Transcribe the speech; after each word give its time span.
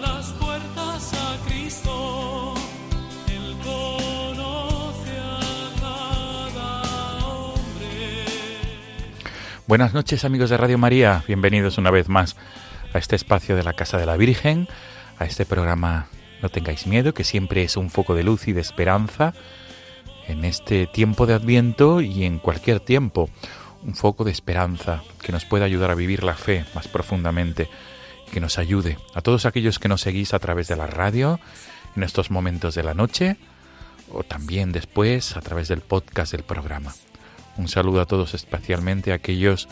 Las 0.00 0.26
puertas 0.32 1.14
a 1.14 1.38
Cristo. 1.46 2.54
Conoce 3.62 5.18
a 5.18 5.70
cada 5.80 7.26
hombre. 7.26 8.24
Buenas 9.66 9.94
noches 9.94 10.24
amigos 10.24 10.50
de 10.50 10.58
Radio 10.58 10.76
María, 10.76 11.24
bienvenidos 11.26 11.78
una 11.78 11.90
vez 11.90 12.08
más 12.08 12.36
a 12.92 12.98
este 12.98 13.16
espacio 13.16 13.56
de 13.56 13.62
la 13.62 13.72
Casa 13.72 13.96
de 13.96 14.06
la 14.06 14.16
Virgen, 14.16 14.68
a 15.18 15.24
este 15.24 15.46
programa 15.46 16.08
No 16.42 16.50
tengáis 16.50 16.86
miedo, 16.86 17.14
que 17.14 17.24
siempre 17.24 17.62
es 17.62 17.78
un 17.78 17.88
foco 17.88 18.14
de 18.14 18.24
luz 18.24 18.46
y 18.48 18.52
de 18.52 18.60
esperanza 18.60 19.32
en 20.28 20.44
este 20.44 20.86
tiempo 20.86 21.26
de 21.26 21.34
Adviento 21.34 22.02
y 22.02 22.24
en 22.24 22.38
cualquier 22.38 22.80
tiempo, 22.80 23.30
un 23.82 23.94
foco 23.94 24.24
de 24.24 24.32
esperanza 24.32 25.02
que 25.22 25.32
nos 25.32 25.46
pueda 25.46 25.64
ayudar 25.64 25.90
a 25.90 25.94
vivir 25.94 26.24
la 26.24 26.34
fe 26.34 26.64
más 26.74 26.88
profundamente, 26.88 27.68
que 28.34 28.40
nos 28.40 28.58
ayude 28.58 28.98
a 29.14 29.22
todos 29.22 29.46
aquellos 29.46 29.78
que 29.78 29.86
nos 29.86 30.00
seguís 30.00 30.34
a 30.34 30.40
través 30.40 30.66
de 30.66 30.74
la 30.74 30.88
radio 30.88 31.38
en 31.94 32.02
estos 32.02 32.32
momentos 32.32 32.74
de 32.74 32.82
la 32.82 32.92
noche 32.92 33.36
o 34.10 34.24
también 34.24 34.72
después 34.72 35.36
a 35.36 35.40
través 35.40 35.68
del 35.68 35.82
podcast 35.82 36.32
del 36.32 36.42
programa. 36.42 36.96
Un 37.56 37.68
saludo 37.68 38.00
a 38.00 38.06
todos, 38.06 38.34
especialmente 38.34 39.12
a 39.12 39.14
aquellos 39.14 39.68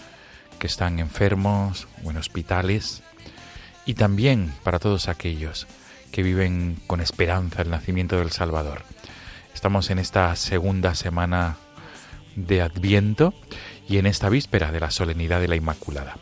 que 0.61 0.69
están 0.69 1.01
enfermos 1.01 1.89
o 2.05 2.13
en 2.13 2.19
hospitales 2.19 3.03
y 3.85 3.95
también 3.95 4.55
para 4.63 4.79
todos 4.79 5.09
aquellos 5.09 5.67
que 6.13 6.23
viven 6.23 6.81
con 6.87 7.01
esperanza 7.01 7.63
el 7.63 7.71
nacimiento 7.71 8.17
del 8.17 8.31
Salvador. 8.31 8.85
Estamos 9.53 9.91
en 9.91 9.99
esta 9.99 10.37
segunda 10.37 10.95
semana 10.95 11.57
de 12.37 12.63
Adviento 12.63 13.35
y 13.93 13.99
en 13.99 14.07
esta 14.07 14.31
víspera 14.31 14.73
de 14.73 14.81
la 14.81 14.91
solemnidad 14.91 15.39
de 15.39 15.49
la 15.49 15.57
Inmaculada. 15.57 16.17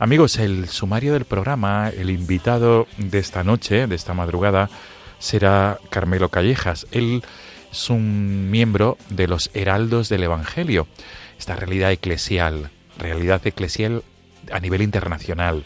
Amigos, 0.00 0.38
el 0.38 0.68
sumario 0.68 1.12
del 1.12 1.24
programa, 1.24 1.88
el 1.88 2.10
invitado 2.10 2.88
de 2.98 3.20
esta 3.20 3.44
noche, 3.44 3.86
de 3.86 3.94
esta 3.94 4.12
madrugada, 4.12 4.68
será 5.20 5.78
Carmelo 5.88 6.30
Callejas. 6.30 6.88
Él 6.90 7.22
es 7.70 7.90
un 7.90 8.50
miembro 8.50 8.98
de 9.08 9.28
los 9.28 9.50
Heraldos 9.54 10.08
del 10.08 10.24
Evangelio, 10.24 10.88
esta 11.38 11.54
realidad 11.54 11.92
eclesial, 11.92 12.70
realidad 12.98 13.40
eclesial 13.46 14.02
a 14.50 14.58
nivel 14.58 14.82
internacional. 14.82 15.64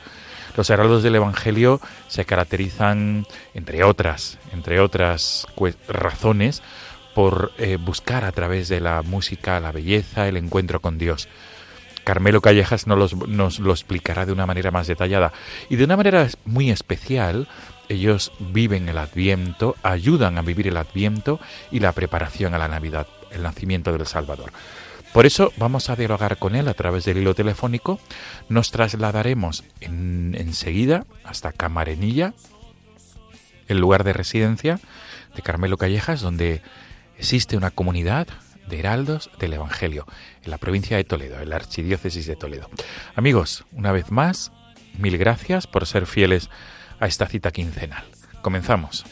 Los 0.59 0.69
heraldos 0.69 1.03
del 1.03 1.15
Evangelio 1.15 1.81
se 2.09 2.27
caracterizan, 2.27 3.27
entre 3.55 3.83
otras, 3.83 4.39
entre 4.53 4.81
otras 4.81 5.47
razones, 5.89 6.63
por 7.17 7.53
eh, 7.57 7.77
buscar 7.79 8.27
a 8.27 8.33
través 8.33 8.69
de 8.69 8.79
la 8.79 9.01
música 9.01 9.59
la 9.59 9.73
belleza, 9.73 10.29
el 10.29 10.37
encuentro 10.37 10.83
con 10.83 10.99
Dios. 10.99 11.29
Carmelo 12.05 12.43
Callejas 12.43 12.87
nos, 12.87 12.99
los- 12.99 13.27
nos 13.27 13.59
lo 13.59 13.73
explicará 13.73 14.27
de 14.27 14.33
una 14.33 14.45
manera 14.45 14.71
más 14.71 14.87
detallada. 14.87 15.33
Y 15.71 15.77
de 15.77 15.85
una 15.85 15.97
manera 15.97 16.29
muy 16.45 16.71
especial, 16.71 17.49
ellos 17.89 18.33
viven 18.39 18.91
el 18.91 18.99
Adviento, 18.99 19.77
ayudan 19.83 20.37
a 20.37 20.43
vivir 20.43 20.69
el 20.69 20.77
Adviento 20.77 21.41
y 21.73 21.81
la 21.81 21.93
preparación 21.93 22.53
a 22.53 22.59
la 22.59 22.69
Navidad, 22.69 23.07
el 23.31 23.43
nacimiento 23.43 23.93
del 23.97 24.07
Salvador. 24.07 24.53
Por 25.15 25.25
eso 25.25 25.55
vamos 25.57 25.89
a 25.89 25.97
dialogar 25.97 26.37
con 26.37 26.55
él 26.55 26.69
a 26.69 26.75
través 26.75 27.07
del 27.07 27.17
hilo 27.17 27.35
telefónico. 27.35 27.99
Nos 28.51 28.73
trasladaremos 28.73 29.65
en- 29.81 30.37
enseguida 30.39 31.07
hasta 31.25 31.51
Camarenilla, 31.53 32.35
el 33.69 33.79
lugar 33.79 34.05
de 34.05 34.13
residencia 34.13 34.81
de 35.35 35.41
Carmelo 35.43 35.79
Callejas, 35.79 36.21
donde 36.21 36.61
existe 37.19 37.57
una 37.57 37.71
comunidad 37.71 38.29
de 38.69 38.79
heraldos 38.79 39.31
del 39.39 39.55
Evangelio 39.55 40.07
en 40.43 40.51
la 40.51 40.59
provincia 40.59 40.97
de 40.97 41.05
Toledo, 41.05 41.41
en 41.41 41.51
la 41.51 41.57
archidiócesis 41.57 42.27
de 42.27 42.37
Toledo. 42.37 42.69
Amigos, 43.15 43.65
una 43.73 43.93
vez 43.93 44.11
más, 44.11 44.53
mil 44.99 45.19
gracias 45.19 45.67
por 45.67 45.87
ser 45.87 46.07
fieles 46.07 46.51
a 47.01 47.07
esta 47.07 47.27
cita 47.27 47.51
quincenal. 47.51 48.05
Comenzamos. 48.43 49.05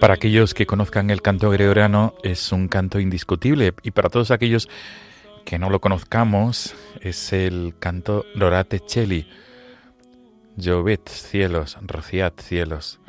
Para 0.00 0.14
aquellos 0.14 0.54
que 0.54 0.66
conozcan 0.66 1.10
el 1.10 1.22
canto 1.22 1.50
gregoriano 1.50 2.14
es 2.22 2.52
un 2.52 2.68
canto 2.68 3.00
indiscutible 3.00 3.74
y 3.82 3.90
para 3.90 4.08
todos 4.08 4.30
aquellos 4.30 4.68
que 5.44 5.58
no 5.58 5.70
lo 5.70 5.80
conozcamos 5.80 6.74
es 7.00 7.32
el 7.32 7.74
canto 7.78 8.24
Lorate 8.34 8.82
Celi. 8.86 9.28
Llovet 10.56 11.08
cielos, 11.08 11.78
rociad 11.82 12.32
cielos. 12.38 13.00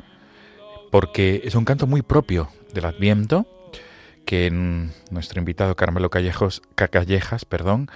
Porque 0.90 1.42
es 1.44 1.54
un 1.54 1.64
canto 1.64 1.86
muy 1.86 2.02
propio 2.02 2.48
del 2.72 2.86
Adviento 2.86 3.46
que 4.26 4.50
nuestro 4.50 5.38
invitado 5.38 5.76
Carmelo 5.76 6.10
Callejos, 6.10 6.60
Callejas 6.74 7.46
perdón, 7.46 7.88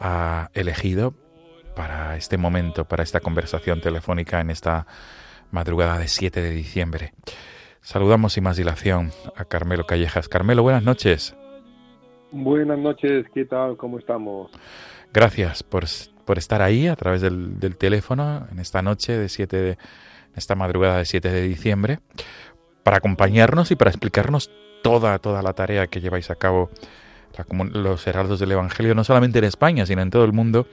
ha 0.00 0.50
elegido 0.54 1.14
para 1.76 2.16
este 2.16 2.38
momento, 2.38 2.86
para 2.86 3.04
esta 3.04 3.20
conversación 3.20 3.80
telefónica 3.80 4.40
en 4.40 4.50
esta 4.50 4.86
madrugada 5.50 5.98
de 5.98 6.08
7 6.08 6.40
de 6.40 6.50
diciembre. 6.50 7.12
Saludamos 7.82 8.32
sin 8.32 8.44
más 8.44 8.56
dilación 8.56 9.12
a 9.36 9.44
Carmelo 9.44 9.84
Callejas. 9.86 10.28
Carmelo, 10.28 10.62
buenas 10.62 10.82
noches. 10.82 11.36
Buenas 12.32 12.78
noches, 12.78 13.26
¿qué 13.34 13.44
tal? 13.44 13.76
¿Cómo 13.76 13.98
estamos? 13.98 14.50
Gracias 15.12 15.62
por, 15.62 15.84
por 16.24 16.38
estar 16.38 16.62
ahí 16.62 16.88
a 16.88 16.96
través 16.96 17.20
del, 17.20 17.60
del, 17.60 17.76
teléfono 17.76 18.48
en 18.50 18.58
esta 18.58 18.82
noche 18.82 19.16
de 19.16 19.28
7 19.28 19.56
de 19.56 19.78
esta 20.34 20.54
madrugada 20.56 20.98
de 20.98 21.04
7 21.04 21.30
de 21.30 21.42
diciembre 21.42 22.00
para 22.82 22.96
acompañarnos 22.96 23.70
y 23.70 23.76
para 23.76 23.90
explicarnos 23.90 24.50
toda, 24.84 25.18
toda 25.18 25.42
la 25.42 25.54
tarea 25.54 25.86
que 25.86 26.02
lleváis 26.02 26.30
a 26.30 26.36
cabo 26.36 26.68
los 27.72 28.06
heraldos 28.06 28.38
del 28.38 28.52
Evangelio, 28.52 28.94
no 28.94 29.02
solamente 29.02 29.38
en 29.38 29.46
España, 29.46 29.86
sino 29.86 30.02
en 30.02 30.10
todo 30.10 30.24
el 30.24 30.32
mundo, 30.32 30.66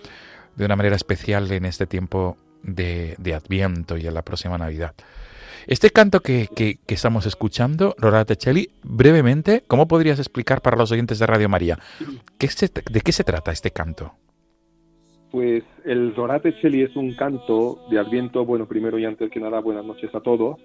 de 0.57 0.65
una 0.65 0.75
manera 0.75 0.97
especial 0.97 1.49
en 1.51 1.63
este 1.65 1.87
tiempo 1.87 2.37
de, 2.61 3.15
Adviento 3.33 3.97
y 3.97 4.05
en 4.05 4.13
la 4.13 4.21
próxima 4.21 4.57
Navidad. 4.57 4.93
Este 5.65 5.91
canto 5.91 6.19
que, 6.19 6.49
que, 6.53 6.77
estamos 6.87 7.25
escuchando, 7.25 7.95
Rora 7.97 8.25
Tecelli, 8.25 8.69
brevemente, 8.83 9.63
¿cómo 9.65 9.87
podrías 9.87 10.19
explicar 10.19 10.61
para 10.61 10.75
los 10.75 10.91
oyentes 10.91 11.17
de 11.17 11.25
Radio 11.25 11.47
María? 11.47 11.79
¿qué 12.37 12.49
¿De 12.91 13.01
qué 13.01 13.11
se 13.13 13.23
trata 13.23 13.51
este 13.51 13.71
canto? 13.71 14.11
Pues 15.31 15.63
el 15.85 16.13
Rorate 16.13 16.53
Cheli 16.59 16.81
es 16.81 16.93
un 16.97 17.15
canto 17.15 17.85
de 17.89 17.97
Adviento, 17.97 18.43
bueno, 18.43 18.65
primero 18.65 18.99
y 18.99 19.05
antes 19.05 19.31
que 19.31 19.39
nada, 19.39 19.61
buenas 19.61 19.85
noches 19.85 20.13
a 20.13 20.19
todos 20.19 20.59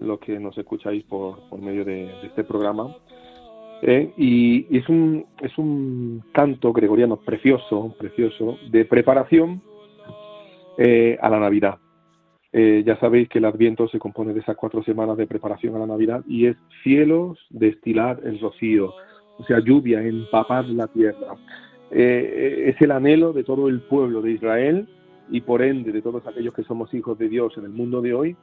lo 0.00 0.18
que 0.18 0.38
nos 0.38 0.56
escucháis 0.58 1.04
por, 1.04 1.48
por 1.48 1.60
medio 1.60 1.84
de, 1.84 2.10
este 2.24 2.44
programa. 2.44 2.94
Eh, 3.82 4.12
y, 4.16 4.76
es, 4.76 4.88
un, 4.88 5.26
es 5.40 5.56
un 5.56 6.24
canto 6.32 6.72
gregoriano 6.72 7.16
precioso, 7.16 7.94
precioso, 7.98 8.58
de 8.70 8.84
preparación 8.84 9.62
eh, 10.76 11.16
a 11.20 11.28
la 11.28 11.38
Navidad. 11.38 11.78
Eh, 12.52 12.82
ya 12.84 12.98
sabéis 12.98 13.28
que 13.28 13.38
el 13.38 13.44
Adviento 13.44 13.88
se 13.88 13.98
compone 13.98 14.32
de 14.32 14.40
esas 14.40 14.56
cuatro 14.56 14.82
semanas 14.82 15.16
de 15.16 15.26
preparación 15.26 15.76
a 15.76 15.80
la 15.80 15.86
Navidad 15.86 16.24
y 16.26 16.46
es 16.46 16.56
cielos 16.82 17.38
destilar 17.50 18.20
el 18.24 18.40
rocío, 18.40 18.94
o 19.38 19.44
sea, 19.44 19.60
lluvia, 19.60 20.02
empapar 20.02 20.64
la 20.66 20.86
tierra. 20.88 21.36
es 21.90 22.80
el 22.80 22.90
anhelo 22.90 23.32
de 23.32 23.44
todo 23.44 23.68
el 23.68 23.80
pueblo 23.82 24.22
de 24.22 24.32
Israel 24.32 24.88
y 25.30 25.42
por 25.42 25.62
ende 25.62 25.92
de 25.92 26.02
todos 26.02 26.26
aquellos 26.26 26.54
que 26.54 26.64
somos 26.64 26.92
hijos 26.94 27.18
de 27.18 27.28
Dios 27.28 27.56
en 27.58 27.64
el 27.64 27.70
mundo 27.70 28.00
de 28.00 28.14
hoy, 28.14 28.36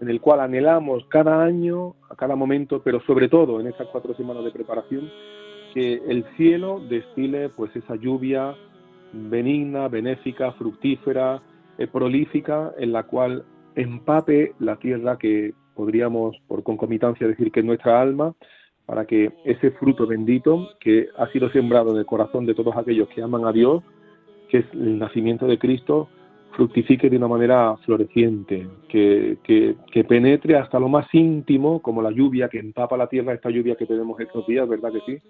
en 0.00 0.08
el 0.08 0.20
cual 0.20 0.40
anhelamos 0.40 1.04
cada 1.08 1.42
año, 1.42 1.94
a 2.10 2.16
cada 2.16 2.36
momento, 2.36 2.82
pero 2.82 3.00
sobre 3.00 3.28
todo 3.28 3.60
en 3.60 3.66
estas 3.66 3.88
cuatro 3.88 4.14
semanas 4.14 4.44
de 4.44 4.50
preparación, 4.50 5.10
que 5.72 6.00
el 6.08 6.24
cielo 6.36 6.80
destile 6.88 7.48
pues 7.48 7.74
esa 7.74 7.96
lluvia 7.96 8.54
benigna, 9.12 9.88
benéfica, 9.88 10.52
fructífera, 10.52 11.40
eh, 11.78 11.86
prolífica, 11.86 12.72
en 12.78 12.92
la 12.92 13.04
cual 13.04 13.44
empape 13.74 14.54
la 14.58 14.76
tierra 14.76 15.18
que 15.18 15.54
podríamos 15.74 16.36
por 16.46 16.62
concomitancia 16.62 17.26
decir 17.26 17.50
que 17.50 17.60
es 17.60 17.66
nuestra 17.66 18.00
alma, 18.00 18.34
para 18.86 19.06
que 19.06 19.32
ese 19.44 19.70
fruto 19.72 20.06
bendito 20.06 20.68
que 20.78 21.08
ha 21.16 21.26
sido 21.28 21.50
sembrado 21.50 21.92
en 21.92 21.98
el 21.98 22.06
corazón 22.06 22.46
de 22.46 22.54
todos 22.54 22.76
aquellos 22.76 23.08
que 23.08 23.22
aman 23.22 23.46
a 23.46 23.52
Dios, 23.52 23.82
que 24.48 24.58
es 24.58 24.66
el 24.72 24.98
nacimiento 24.98 25.46
de 25.46 25.58
Cristo, 25.58 26.08
fructifique 26.54 27.10
de 27.10 27.16
una 27.16 27.28
manera 27.28 27.76
floreciente, 27.84 28.66
que, 28.88 29.38
que, 29.44 30.04
penetre 30.04 30.56
hasta 30.56 30.78
lo 30.78 30.88
más 30.88 31.06
íntimo, 31.12 31.80
como 31.82 32.02
la 32.02 32.10
lluvia 32.10 32.48
que 32.48 32.58
empapa 32.58 32.96
la 32.96 33.08
tierra, 33.08 33.34
esta 33.34 33.50
lluvia 33.50 33.76
que 33.76 33.86
tenemos 33.86 34.18
estos 34.20 34.46
días, 34.46 34.68
¿verdad 34.68 34.92
que 34.92 35.00
sí? 35.00 35.22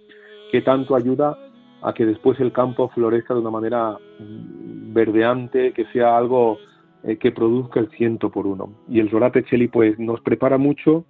Que 0.52 0.62
tanto 0.62 0.94
ayuda 0.94 1.36
a 1.82 1.92
que 1.92 2.06
después 2.06 2.38
el 2.40 2.52
campo 2.52 2.88
florezca 2.88 3.34
de 3.34 3.40
una 3.40 3.50
manera 3.50 3.92
mm, 3.92 4.92
verdeante, 4.92 5.72
que 5.72 5.86
sea 5.86 6.16
algo 6.16 6.58
eh, 7.02 7.16
que 7.16 7.32
produzca 7.32 7.80
el 7.80 7.90
ciento 7.90 8.30
por 8.30 8.46
uno. 8.46 8.72
Y 8.88 9.00
el 9.00 9.10
Zorate 9.10 9.44
Cheli 9.44 9.68
pues 9.68 9.98
nos 9.98 10.20
prepara 10.20 10.58
mucho 10.58 11.04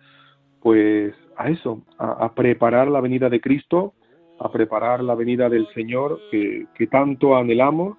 pues 0.61 1.15
a 1.37 1.51
eso, 1.51 1.83
a, 1.99 2.33
preparar 2.33 2.89
la 2.89 3.01
venida 3.01 3.29
de 3.29 3.41
Cristo, 3.41 3.93
a 4.39 4.51
preparar 4.51 5.03
la 5.05 5.15
venida 5.15 5.51
del 5.51 5.67
Señor 5.75 6.19
que, 6.31 6.67
que 6.75 6.87
tanto 6.87 7.37
anhelamos 7.37 7.99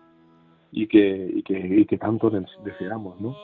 y 0.71 0.87
que, 0.87 1.31
y 1.33 1.43
que, 1.43 1.57
y 1.57 1.85
que 1.85 1.97
tanto 1.97 2.29
deseamos, 2.29 3.19
¿no? 3.19 3.35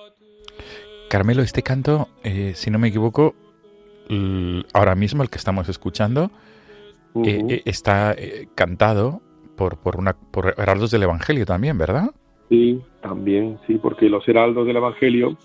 Carmelo, 1.09 1.41
este 1.41 1.62
canto, 1.62 2.07
eh, 2.23 2.53
si 2.56 2.71
no 2.71 2.79
me 2.79 2.89
equivoco, 2.89 3.35
ahora 4.73 4.95
mismo 4.95 5.23
el 5.23 5.29
que 5.29 5.38
estamos 5.38 5.69
escuchando 5.69 6.31
eh, 7.25 7.62
está 7.65 8.15
cantado 8.56 9.21
por, 9.56 9.77
por, 9.77 9.97
una, 9.97 10.13
por 10.13 10.53
heraldos 10.57 10.91
del 10.91 11.03
Evangelio 11.03 11.45
también, 11.45 11.77
¿verdad? 11.77 12.12
Sí, 12.50 12.81
también, 13.01 13.57
sí, 13.67 13.77
porque 13.81 14.09
los 14.09 14.27
heraldos 14.27 14.67
del 14.67 14.77
Evangelio, 14.77 15.38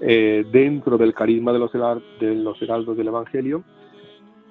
dentro 0.00 0.98
del 0.98 1.14
carisma 1.14 1.52
de 1.52 1.58
los, 1.60 1.72
de 1.72 2.34
los 2.34 2.60
heraldos 2.60 2.96
del 2.96 3.08
Evangelio, 3.08 3.62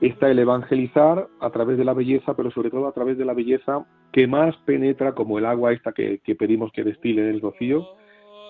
está 0.01 0.30
el 0.30 0.39
evangelizar 0.39 1.27
a 1.39 1.50
través 1.50 1.77
de 1.77 1.85
la 1.85 1.94
belleza, 1.94 2.35
pero 2.35 2.51
sobre 2.51 2.69
todo 2.69 2.88
a 2.88 2.91
través 2.91 3.18
de 3.18 3.25
la 3.25 3.33
belleza 3.33 3.85
que 4.12 4.27
más 4.27 4.56
penetra, 4.65 5.13
como 5.13 5.38
el 5.38 5.45
agua 5.45 5.74
esta 5.74 5.92
que, 5.92 6.19
pedimos 6.38 6.71
que 6.71 6.83
destile 6.83 7.30
el 7.30 7.42
rocío, 7.42 7.86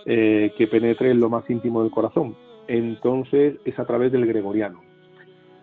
eh, 0.06 0.54
que 0.57 0.68
penetre 0.68 1.12
en 1.12 1.19
lo 1.19 1.30
más 1.30 1.50
íntimo 1.50 1.81
del 1.81 1.92
corazón. 1.92 2.36
Entonces 2.68 3.56
es 3.65 3.77
a 3.80 3.86
través 3.86 4.12
del 4.12 4.25
gregoriano. 4.25 4.81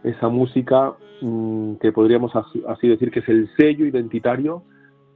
Esa 0.02 0.28
música 0.28 0.94
mm, 1.22 1.76
que 1.76 1.92
podríamos 1.92 2.32
así 2.34 2.88
decir 2.88 3.10
que 3.10 3.20
es 3.20 3.28
el 3.28 3.48
sello 3.56 3.86
identitario 3.86 4.64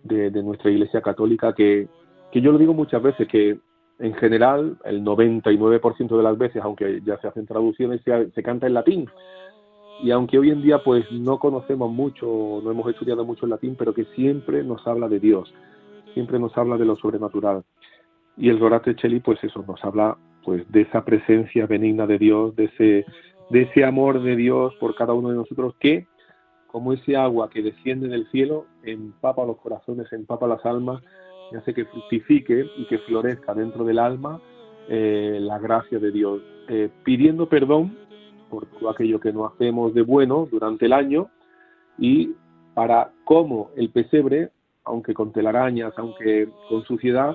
de, 0.04 0.30
nuestra 0.42 0.70
Iglesia 0.70 1.02
Católica, 1.02 1.52
que, 1.52 1.88
que 2.32 2.40
yo 2.40 2.52
lo 2.52 2.58
digo 2.58 2.72
muchas 2.72 3.02
veces, 3.02 3.28
que 3.28 3.58
en 3.98 4.14
general 4.14 4.78
el 4.84 5.04
99% 5.04 6.16
de 6.16 6.22
las 6.22 6.38
veces, 6.38 6.62
aunque 6.62 7.02
ya 7.04 7.18
se 7.18 7.28
hacen 7.28 7.46
traducciones, 7.46 8.00
se 8.02 8.42
canta 8.42 8.66
en 8.66 8.74
latín 8.74 9.08
y 10.02 10.10
aunque 10.10 10.38
hoy 10.38 10.50
en 10.50 10.62
día 10.62 10.78
pues 10.82 11.10
no 11.10 11.38
conocemos 11.38 11.90
mucho, 11.90 12.60
no 12.62 12.70
hemos 12.70 12.88
estudiado 12.88 13.24
mucho 13.24 13.46
el 13.46 13.50
latín, 13.50 13.74
pero 13.76 13.92
que 13.92 14.04
siempre 14.14 14.62
nos 14.62 14.86
habla 14.86 15.08
de 15.08 15.18
Dios, 15.18 15.52
siempre 16.14 16.38
nos 16.38 16.56
habla 16.56 16.76
de 16.76 16.84
lo 16.84 16.96
sobrenatural. 16.96 17.64
Y 18.36 18.48
el 18.48 18.58
Dorate 18.58 18.94
Cheli 18.94 19.20
pues 19.20 19.42
eso, 19.42 19.64
nos 19.66 19.84
habla 19.84 20.16
pues 20.44 20.70
de 20.70 20.82
esa 20.82 21.04
presencia 21.04 21.66
benigna 21.66 22.06
de 22.06 22.18
Dios, 22.18 22.54
de 22.54 22.64
ese, 22.64 23.06
de 23.50 23.62
ese 23.62 23.84
amor 23.84 24.22
de 24.22 24.36
Dios 24.36 24.74
por 24.78 24.94
cada 24.94 25.14
uno 25.14 25.30
de 25.30 25.36
nosotros 25.36 25.74
que, 25.80 26.06
como 26.68 26.92
ese 26.92 27.16
agua 27.16 27.50
que 27.50 27.62
desciende 27.62 28.08
del 28.08 28.30
cielo, 28.30 28.66
empapa 28.84 29.44
los 29.44 29.56
corazones, 29.58 30.12
empapa 30.12 30.46
las 30.46 30.64
almas 30.64 31.02
y 31.50 31.56
hace 31.56 31.74
que 31.74 31.86
fructifique 31.86 32.66
y 32.76 32.86
que 32.86 32.98
florezca 32.98 33.54
dentro 33.54 33.84
del 33.84 33.98
alma 33.98 34.40
eh, 34.88 35.38
la 35.40 35.58
gracia 35.58 35.98
de 35.98 36.12
Dios, 36.12 36.40
eh, 36.68 36.88
pidiendo 37.04 37.48
perdón 37.48 37.96
por 38.50 38.66
todo 38.66 38.90
aquello 38.90 39.20
que 39.20 39.32
no 39.32 39.46
hacemos 39.46 39.94
de 39.94 40.02
bueno 40.02 40.48
durante 40.50 40.86
el 40.86 40.92
año 40.92 41.28
y 41.98 42.32
para 42.74 43.10
cómo 43.24 43.70
el 43.76 43.90
pesebre, 43.90 44.50
aunque 44.84 45.14
con 45.14 45.32
telarañas, 45.32 45.92
aunque 45.96 46.48
con 46.68 46.84
suciedad, 46.84 47.34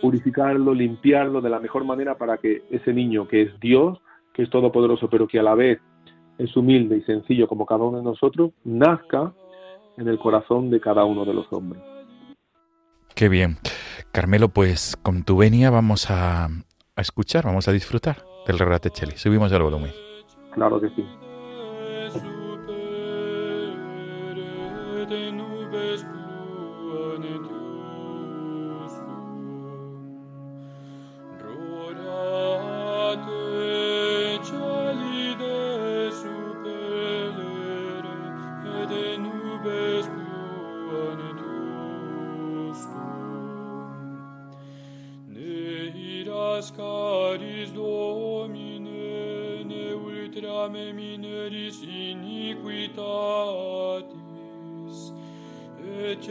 purificarlo, 0.00 0.74
limpiarlo 0.74 1.40
de 1.40 1.50
la 1.50 1.60
mejor 1.60 1.84
manera 1.84 2.16
para 2.16 2.38
que 2.38 2.62
ese 2.70 2.92
niño 2.92 3.26
que 3.26 3.42
es 3.42 3.60
Dios, 3.60 3.98
que 4.32 4.42
es 4.42 4.50
todopoderoso, 4.50 5.08
pero 5.08 5.26
que 5.26 5.38
a 5.38 5.42
la 5.42 5.54
vez 5.54 5.80
es 6.38 6.56
humilde 6.56 6.96
y 6.98 7.02
sencillo 7.02 7.48
como 7.48 7.66
cada 7.66 7.84
uno 7.84 7.98
de 7.98 8.04
nosotros, 8.04 8.52
nazca 8.64 9.32
en 9.96 10.08
el 10.08 10.18
corazón 10.18 10.70
de 10.70 10.80
cada 10.80 11.04
uno 11.04 11.24
de 11.24 11.34
los 11.34 11.46
hombres. 11.52 11.82
Qué 13.14 13.28
bien. 13.28 13.58
Carmelo, 14.12 14.48
pues 14.48 14.96
con 15.02 15.24
tu 15.24 15.36
venia 15.36 15.70
vamos 15.70 16.10
a, 16.10 16.48
escuchar, 16.96 17.44
vamos 17.44 17.68
a 17.68 17.72
disfrutar 17.72 18.24
del 18.46 18.58
Relate 18.58 18.90
Cheli. 18.90 19.16
Subimos 19.16 19.52
el 19.52 19.62
volumen. 19.62 20.03
Claro 20.54 20.80
que 20.80 20.88
sí. 20.90 21.04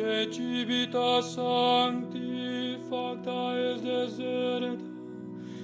de 0.04 0.28
civita 0.34 1.22
sancti 1.22 2.78
facta 2.90 3.56
es 3.56 3.82
deserta, 3.82 4.84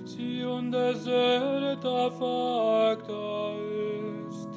Sion 0.06 0.72
deserta 0.72 2.10
facta 2.20 3.54
est, 4.32 4.52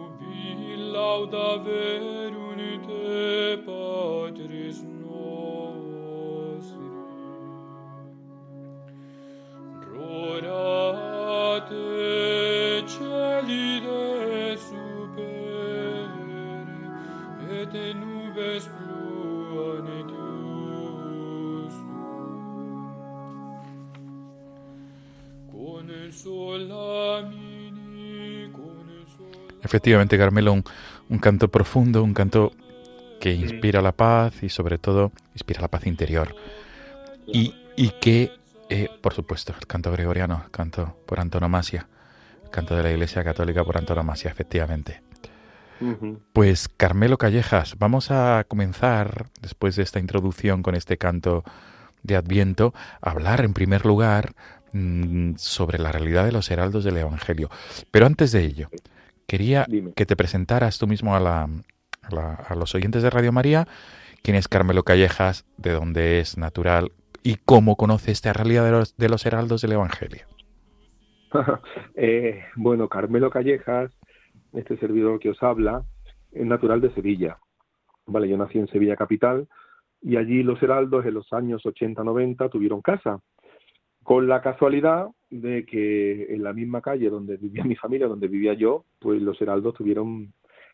ubi 0.00 0.46
laudavet, 0.92 2.17
Efectivamente, 29.62 30.16
Carmelo, 30.16 30.52
un, 30.52 30.64
un 31.08 31.18
canto 31.18 31.48
profundo, 31.48 32.02
un 32.02 32.14
canto 32.14 32.52
que 33.20 33.32
inspira 33.32 33.82
la 33.82 33.92
paz 33.92 34.42
y 34.42 34.48
sobre 34.48 34.78
todo 34.78 35.12
inspira 35.34 35.60
la 35.60 35.68
paz 35.68 35.86
interior. 35.86 36.34
Y, 37.26 37.54
y 37.76 37.90
que, 38.00 38.32
eh, 38.70 38.88
por 39.02 39.14
supuesto, 39.14 39.54
el 39.58 39.66
canto 39.66 39.90
gregoriano, 39.92 40.42
el 40.44 40.50
canto 40.50 40.96
por 41.06 41.20
antonomasia, 41.20 41.88
el 42.44 42.50
canto 42.50 42.76
de 42.76 42.82
la 42.82 42.90
Iglesia 42.90 43.24
Católica 43.24 43.64
por 43.64 43.76
antonomasia, 43.76 44.30
efectivamente. 44.30 45.02
Pues 46.32 46.68
Carmelo 46.68 47.18
Callejas, 47.18 47.76
vamos 47.78 48.10
a 48.10 48.44
comenzar, 48.48 49.28
después 49.40 49.76
de 49.76 49.84
esta 49.84 50.00
introducción 50.00 50.64
con 50.64 50.74
este 50.74 50.98
canto 50.98 51.44
de 52.02 52.16
Adviento, 52.16 52.74
a 53.00 53.10
hablar 53.10 53.44
en 53.44 53.54
primer 53.54 53.86
lugar 53.86 54.34
mm, 54.72 55.34
sobre 55.36 55.78
la 55.78 55.92
realidad 55.92 56.24
de 56.24 56.32
los 56.32 56.50
heraldos 56.50 56.84
del 56.84 56.96
Evangelio. 56.98 57.48
Pero 57.90 58.06
antes 58.06 58.32
de 58.32 58.44
ello, 58.44 58.68
quería 59.26 59.66
Dime. 59.68 59.92
que 59.94 60.06
te 60.06 60.16
presentaras 60.16 60.78
tú 60.78 60.86
mismo 60.86 61.14
a, 61.16 61.20
la, 61.20 61.42
a, 62.02 62.14
la- 62.14 62.34
a 62.34 62.54
los 62.54 62.74
oyentes 62.74 63.02
de 63.02 63.10
Radio 63.10 63.32
María, 63.32 63.66
quién 64.22 64.36
es 64.36 64.48
Carmelo 64.48 64.82
Callejas, 64.84 65.44
de 65.56 65.72
dónde 65.72 66.20
es 66.20 66.38
natural 66.38 66.92
y 67.22 67.36
cómo 67.44 67.76
conoce 67.76 68.10
esta 68.12 68.32
realidad 68.32 68.64
de 68.64 68.70
los, 68.72 68.96
de 68.96 69.08
los 69.08 69.26
heraldos 69.26 69.62
del 69.62 69.72
Evangelio. 69.72 70.26
Eh, 71.94 72.42
bueno, 72.56 72.88
Carmelo 72.88 73.28
Callejas, 73.30 73.90
este 74.52 74.78
servidor 74.78 75.18
que 75.18 75.30
os 75.30 75.42
habla, 75.42 75.82
es 76.32 76.46
natural 76.46 76.80
de 76.80 76.92
Sevilla. 76.94 77.38
Vale, 78.06 78.28
yo 78.28 78.36
nací 78.38 78.58
en 78.58 78.68
Sevilla 78.68 78.96
capital 78.96 79.48
y 80.00 80.16
allí 80.16 80.42
los 80.42 80.62
heraldos 80.62 81.04
en 81.04 81.14
los 81.14 81.30
años 81.32 81.62
80-90 81.64 82.50
tuvieron 82.50 82.80
casa. 82.80 83.18
Con 84.08 84.26
la 84.26 84.40
casualidad 84.40 85.08
de 85.28 85.66
que 85.66 86.32
en 86.32 86.42
la 86.42 86.54
misma 86.54 86.80
calle 86.80 87.10
donde 87.10 87.36
vivía 87.36 87.62
mi 87.62 87.76
familia, 87.76 88.06
donde 88.06 88.26
vivía 88.26 88.54
yo, 88.54 88.86
pues 88.98 89.20
los 89.20 89.38
heraldos 89.42 89.74
tuvieron 89.74 90.32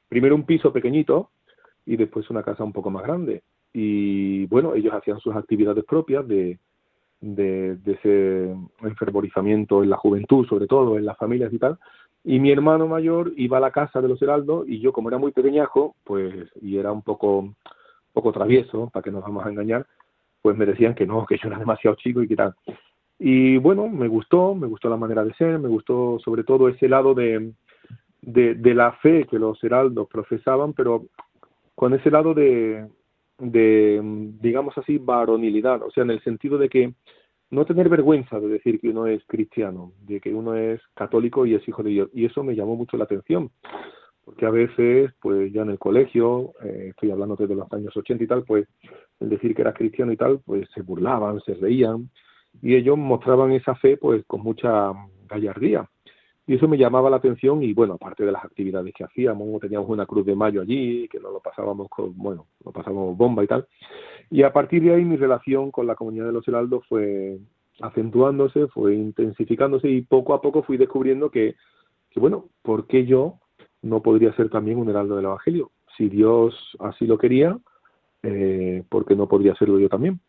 primero 0.09 0.37
un 0.37 0.47
piso 0.47 0.73
pequeñito 0.73 1.31
y 1.85 1.97
después 1.97 2.31
una 2.31 2.45
casa 2.45 2.63
un 2.63 2.73
poco 2.73 2.91
más 2.91 3.03
grande. 3.03 3.43
Y 3.73 4.47
bueno, 4.47 4.77
ellos 4.77 4.95
hacían 4.95 5.19
sus 5.19 5.35
actividades 5.35 5.83
propias 5.85 6.29
de, 6.29 6.61
de, 7.21 7.77
ese 7.85 8.55
enfervorizamiento 8.83 9.83
en 9.83 9.91
la 9.91 9.97
juventud, 9.97 10.47
sobre 10.47 10.69
todo 10.69 10.97
en 10.97 11.05
las 11.05 11.19
familias 11.19 11.53
y 11.53 11.59
tal. 11.59 11.77
Y 12.23 12.39
mi 12.39 12.53
hermano 12.53 12.87
mayor 12.87 13.33
iba 13.37 13.57
a 13.57 13.61
la 13.61 13.73
casa 13.73 14.01
de 14.01 14.07
los 14.07 14.23
heraldos 14.23 14.69
y 14.69 14.79
yo, 14.79 14.93
como 14.93 15.09
era 15.09 15.19
muy 15.19 15.33
pequeñajo, 15.33 15.97
pues, 16.05 16.33
y 16.63 16.77
era 16.77 16.93
un 16.93 17.03
poco, 17.03 17.53
poco 18.13 18.31
travieso, 18.31 18.91
para 18.91 19.03
que 19.03 19.11
nos 19.11 19.23
vamos 19.23 19.45
a 19.45 19.51
engañar, 19.51 19.89
pues 20.41 20.57
me 20.57 20.67
decían 20.67 20.95
que 20.95 21.05
no, 21.05 21.27
que 21.27 21.37
yo 21.37 21.49
era 21.49 21.59
demasiado 21.59 21.97
chico 21.97 22.23
y 22.23 22.29
que 22.29 22.37
tal. 22.37 22.55
Y 23.19 23.57
bueno, 23.59 23.89
me 23.89 24.09
gustó, 24.09 24.55
me 24.55 24.67
gustó 24.67 24.89
la 24.89 24.97
manera 24.97 25.25
de 25.25 25.35
ser, 25.35 25.59
me 25.59 25.69
gustó 25.69 26.19
sobre 26.25 26.45
todo 26.45 26.69
ese 26.69 26.89
lado 26.89 27.15
de, 27.15 27.53
de, 28.21 28.75
la 28.75 28.93
fe 28.95 29.27
que 29.31 29.39
los 29.39 29.63
heraldos 29.63 30.09
profesaban, 30.09 30.73
pero 30.73 31.07
con 31.75 31.95
ese 31.95 32.11
lado 32.11 32.35
de, 32.35 32.87
de, 33.39 34.01
digamos 34.41 34.77
así, 34.79 34.99
varonilidad, 34.99 35.83
o 35.83 35.91
sea, 35.91 36.03
en 36.05 36.11
el 36.11 36.23
sentido 36.23 36.59
de 36.59 36.69
que 36.69 36.95
no 37.51 37.65
tener 37.65 37.89
vergüenza 37.89 38.41
de 38.41 38.49
decir 38.49 38.81
que 38.81 38.89
uno 38.89 39.07
es 39.07 39.23
cristiano, 39.27 39.93
de 40.01 40.21
que 40.21 40.35
uno 40.35 40.57
es 40.57 40.81
católico 40.95 41.47
y 41.47 41.55
es 41.55 41.67
hijo 41.69 41.83
de 41.83 41.91
Dios. 41.91 42.11
Y 42.13 42.25
eso 42.25 42.43
me 42.43 42.57
llamó 42.57 42.75
mucho 42.75 42.97
la 42.97 43.05
atención, 43.05 43.51
porque 44.25 44.47
a 44.47 44.51
veces, 44.51 45.13
pues 45.21 45.53
ya 45.53 45.63
en 45.63 45.71
el 45.71 45.79
colegio, 45.79 46.53
eh, 46.65 46.89
estoy 46.91 47.11
hablando 47.11 47.37
desde 47.37 47.55
los 47.55 47.73
años 47.73 47.97
80 47.97 48.25
y 48.25 48.27
tal, 48.27 48.45
pues 48.45 48.67
el 49.21 49.29
decir 49.29 49.55
que 49.55 49.63
era 49.63 49.73
cristiano 49.73 50.13
y 50.13 50.17
tal, 50.17 50.41
pues 50.45 50.69
se 50.75 50.83
burlaban, 50.83 51.41
se 51.43 51.55
reían, 51.55 52.11
y 52.63 52.75
ellos 52.75 52.97
mostraban 52.97 53.53
esa 53.53 53.75
fe 53.75 53.97
pues 53.97 54.25
con 54.27 54.43
mucha 54.43 54.93
gallardía. 55.29 55.89
Y 56.47 56.57
eso 56.57 56.69
me 56.69 56.77
llamaba 56.77 57.09
la 57.09 57.17
atención 57.17 57.63
y 57.63 57.73
bueno, 57.73 57.95
aparte 57.95 58.25
de 58.25 58.33
las 58.33 58.45
actividades 58.45 58.93
que 58.93 59.05
hacíamos, 59.05 59.61
teníamos 59.61 59.89
una 59.89 60.05
cruz 60.05 60.27
de 60.27 60.35
mayo 60.35 60.61
allí, 60.61 61.09
que 61.09 61.19
nos 61.19 61.33
lo 61.33 61.41
pasábamos 61.41 61.89
con, 61.89 62.17
bueno, 62.17 62.47
lo 62.65 62.71
pasábamos 62.71 63.17
bomba 63.17 63.43
y 63.43 63.47
tal. 63.47 63.67
Y 64.31 64.43
a 64.43 64.53
partir 64.53 64.83
de 64.83 64.95
ahí 64.95 65.05
mi 65.05 65.17
relación 65.17 65.71
con 65.71 65.87
la 65.87 65.95
comunidad 65.95 66.27
de 66.27 66.33
los 66.33 66.47
heraldos 66.47 66.85
fue 66.87 67.39
acentuándose, 67.81 68.67
fue 68.69 68.95
intensificándose 68.95 69.89
y 69.89 70.03
poco 70.03 70.35
a 70.35 70.43
poco 70.43 70.63
fui 70.63 70.77
descubriendo 70.77 71.31
que, 71.31 71.57
que 72.11 72.21
bueno, 72.21 72.47
¿por 72.63 72.87
qué 72.87 73.07
yo 73.07 73.39
no 73.81 74.03
podría 74.03 74.35
ser 74.35 74.51
también 74.51 74.79
un 74.79 74.91
heraldo 74.91 75.17
del 75.17 75.25
Evangelio? 75.25 75.71
Si 75.97 76.09
Dios 76.09 76.55
así 76.79 77.07
lo 77.07 77.17
quería, 77.17 77.59
eh, 78.23 78.83
¿por 78.89 79.11
no 79.17 79.29
podría 79.29 79.55
serlo 79.55 79.79
yo 79.79 79.89
también? 79.89 80.21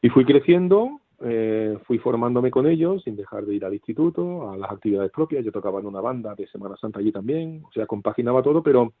Y 0.00 0.08
fui 0.10 0.24
creciendo, 0.24 1.00
eh, 1.20 1.78
fui 1.84 1.98
formándome 1.98 2.50
con 2.50 2.66
ellos 2.66 3.02
sin 3.02 3.16
dejar 3.16 3.44
de 3.44 3.54
ir 3.54 3.64
al 3.64 3.74
instituto, 3.74 4.50
a 4.50 4.56
las 4.56 4.70
actividades 4.70 5.10
propias. 5.10 5.44
Yo 5.44 5.52
tocaba 5.52 5.80
en 5.80 5.86
una 5.86 6.00
banda 6.00 6.34
de 6.34 6.46
Semana 6.46 6.76
Santa 6.76 7.00
allí 7.00 7.12
también, 7.12 7.62
o 7.66 7.72
sea, 7.72 7.86
compaginaba 7.86 8.42
todo, 8.42 8.62
pero 8.62 8.92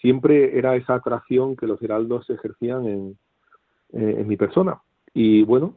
siempre 0.00 0.58
era 0.58 0.76
esa 0.76 0.94
atracción 0.94 1.56
que 1.56 1.66
los 1.66 1.80
heraldos 1.80 2.28
ejercían 2.28 2.86
en, 2.86 3.18
eh, 3.92 4.16
en 4.18 4.28
mi 4.28 4.36
persona. 4.36 4.80
Y 5.12 5.42
bueno, 5.44 5.76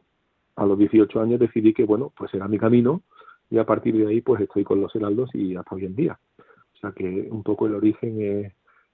a 0.56 0.66
los 0.66 0.78
18 0.78 1.20
años 1.20 1.38
decidí 1.38 1.72
que, 1.72 1.84
bueno, 1.84 2.12
pues 2.16 2.34
era 2.34 2.48
mi 2.48 2.58
camino 2.58 3.02
y 3.50 3.58
a 3.58 3.64
partir 3.64 3.96
de 3.96 4.08
ahí 4.08 4.20
pues 4.20 4.40
estoy 4.42 4.64
con 4.64 4.80
los 4.80 4.94
heraldos 4.94 5.30
y 5.34 5.56
hasta 5.56 5.74
hoy 5.74 5.84
en 5.84 5.94
día. 5.94 6.18
O 6.74 6.80
sea 6.80 6.92
que 6.92 7.28
un 7.30 7.42
poco 7.42 7.66
el 7.66 7.74
origen 7.74 8.20
es 8.20 8.52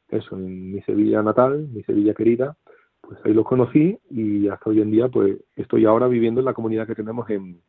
eso, 0.09 0.37
en 0.37 0.73
mi 0.73 0.83
Sevilla 0.83 1.23
natal, 1.23 1.69
mi 1.73 1.83
Sevilla 1.83 2.15
querida, 2.15 2.57
pues 3.07 3.19
ahí 3.25 3.35
los 3.35 3.45
conocí 3.45 3.99
y 4.11 4.49
hasta 4.49 4.71
hoy 4.71 4.81
en 4.81 4.91
día 4.91 5.09
pues 5.09 5.39
estoy 5.57 5.85
ahora 5.85 6.09
viviendo 6.09 6.41
en 6.41 6.47
la 6.47 6.55
comunidad 6.55 6.87
que 6.87 6.95
tenemos 6.95 7.29
en, 7.31 7.61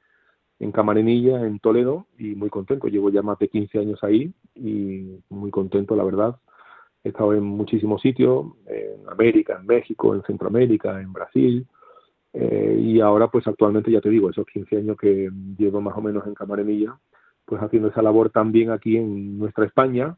en 0.60 0.72
Camarenilla, 0.72 1.46
en 1.46 1.60
Toledo 1.60 2.08
y 2.18 2.36
muy 2.36 2.50
contento. 2.50 2.88
Llevo 2.88 3.10
ya 3.10 3.22
más 3.22 3.40
de 3.40 3.50
15 3.50 3.80
años 3.80 4.04
ahí 4.04 4.34
y 4.56 5.20
muy 5.30 5.52
contento, 5.52 5.96
la 5.96 6.04
verdad. 6.04 6.38
He 7.04 7.10
estado 7.10 7.34
en 7.34 7.44
muchísimos 7.44 8.02
sitios, 8.02 8.48
en 8.68 9.08
América, 9.10 9.58
en 9.60 9.68
México, 9.68 10.16
en 10.16 10.24
Centroamérica, 10.24 11.02
en 11.02 11.14
Brasil. 11.14 11.68
eh, 12.34 12.80
y 12.82 13.00
ahora, 13.00 13.30
pues 13.30 13.48
actualmente, 13.48 13.92
ya 13.92 14.02
te 14.02 14.10
digo, 14.10 14.30
esos 14.30 14.46
15 14.48 14.78
años 14.78 14.98
que 14.98 15.30
llevo 15.58 15.82
más 15.82 15.96
o 15.98 16.02
menos 16.02 16.26
en 16.28 16.34
Camarenilla, 16.34 16.98
pues 17.46 17.62
haciendo 17.62 17.90
esa 17.90 18.02
labor 18.02 18.30
también 18.30 18.72
aquí 18.72 18.98
en 18.98 19.38
nuestra 19.38 19.66
España, 19.66 20.18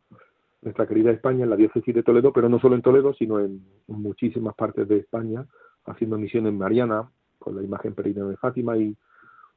nuestra 0.62 0.88
querida 0.88 1.12
España, 1.12 1.44
en 1.44 1.50
la 1.50 1.56
diócesis 1.56 1.94
de 1.94 2.04
Toledo, 2.04 2.34
pero 2.34 2.50
no 2.50 2.60
solo 2.60 2.76
en 2.76 2.82
Toledo, 2.82 3.14
sino 3.14 3.40
en 3.40 3.62
muchísimas 3.88 4.56
partes 4.56 4.88
de 4.88 4.98
España, 4.98 5.46
haciendo 5.86 6.18
misiones 6.18 6.54
mariana, 6.54 7.10
con 7.40 7.56
la 7.56 7.64
imagen 7.64 7.94
peregrina 7.94 8.28
de 8.28 8.38
Fátima 8.38 8.78
y 8.78 8.96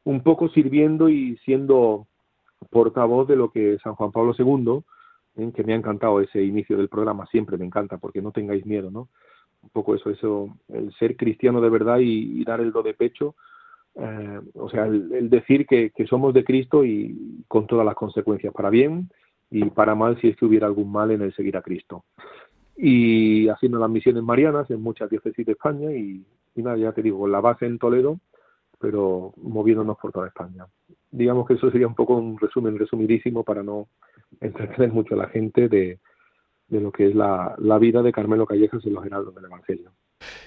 un 0.04 0.22
poco 0.22 0.48
sirviendo 0.48 1.08
y 1.08 1.36
siendo 1.38 2.06
portavoz 2.70 3.26
de 3.28 3.36
lo 3.36 3.50
que 3.50 3.78
San 3.82 3.94
Juan 3.94 4.12
Pablo 4.12 4.34
II, 4.38 4.82
¿eh? 5.36 5.52
que 5.54 5.64
me 5.64 5.72
ha 5.72 5.76
encantado 5.76 6.20
ese 6.20 6.42
inicio 6.42 6.76
del 6.76 6.88
programa, 6.88 7.26
siempre 7.26 7.56
me 7.56 7.64
encanta, 7.64 7.98
porque 7.98 8.22
no 8.22 8.32
tengáis 8.32 8.66
miedo, 8.66 8.90
¿no? 8.90 9.08
Un 9.62 9.70
poco 9.70 9.94
eso, 9.94 10.10
eso, 10.10 10.56
el 10.68 10.92
ser 10.94 11.16
cristiano 11.16 11.60
de 11.60 11.68
verdad 11.68 11.98
y, 11.98 12.40
y 12.40 12.44
dar 12.44 12.60
el 12.60 12.72
do 12.72 12.82
de 12.82 12.94
pecho, 12.94 13.34
eh, 13.96 14.40
o 14.54 14.70
sea, 14.70 14.86
el, 14.86 15.12
el 15.12 15.30
decir 15.30 15.66
que, 15.66 15.90
que 15.90 16.06
somos 16.06 16.32
de 16.32 16.44
Cristo 16.44 16.84
y 16.84 17.44
con 17.48 17.66
todas 17.66 17.84
las 17.84 17.94
consecuencias, 17.94 18.54
para 18.54 18.70
bien 18.70 19.10
y 19.50 19.64
para 19.70 19.94
mal 19.94 20.20
si 20.20 20.28
es 20.28 20.36
que 20.36 20.44
hubiera 20.44 20.66
algún 20.66 20.90
mal 20.90 21.10
en 21.10 21.22
el 21.22 21.34
seguir 21.34 21.56
a 21.56 21.62
Cristo. 21.62 22.04
Y 22.76 23.48
haciendo 23.48 23.78
las 23.78 23.90
misiones 23.90 24.22
marianas 24.22 24.70
en 24.70 24.80
muchas 24.80 25.10
diócesis 25.10 25.44
de 25.44 25.52
España 25.52 25.92
y, 25.92 26.24
y 26.54 26.62
nada, 26.62 26.76
ya 26.76 26.92
te 26.92 27.02
digo, 27.02 27.26
la 27.28 27.40
base 27.40 27.66
en 27.66 27.78
Toledo, 27.78 28.20
pero 28.78 29.34
moviéndonos 29.36 29.98
por 29.98 30.12
toda 30.12 30.28
España. 30.28 30.66
Digamos 31.10 31.46
que 31.46 31.54
eso 31.54 31.70
sería 31.70 31.86
un 31.86 31.94
poco 31.94 32.16
un 32.16 32.38
resumen 32.38 32.78
resumidísimo 32.78 33.44
para 33.44 33.62
no 33.62 33.88
entretener 34.40 34.92
mucho 34.92 35.14
a 35.14 35.18
la 35.18 35.28
gente 35.28 35.68
de, 35.68 35.98
de 36.68 36.80
lo 36.80 36.90
que 36.92 37.08
es 37.08 37.14
la, 37.14 37.54
la 37.58 37.78
vida 37.78 38.02
de 38.02 38.12
Carmelo 38.12 38.46
Callejas 38.46 38.80
y 38.84 38.90
los 38.90 39.04
heraldos 39.04 39.34
del 39.34 39.44
Evangelio. 39.44 39.90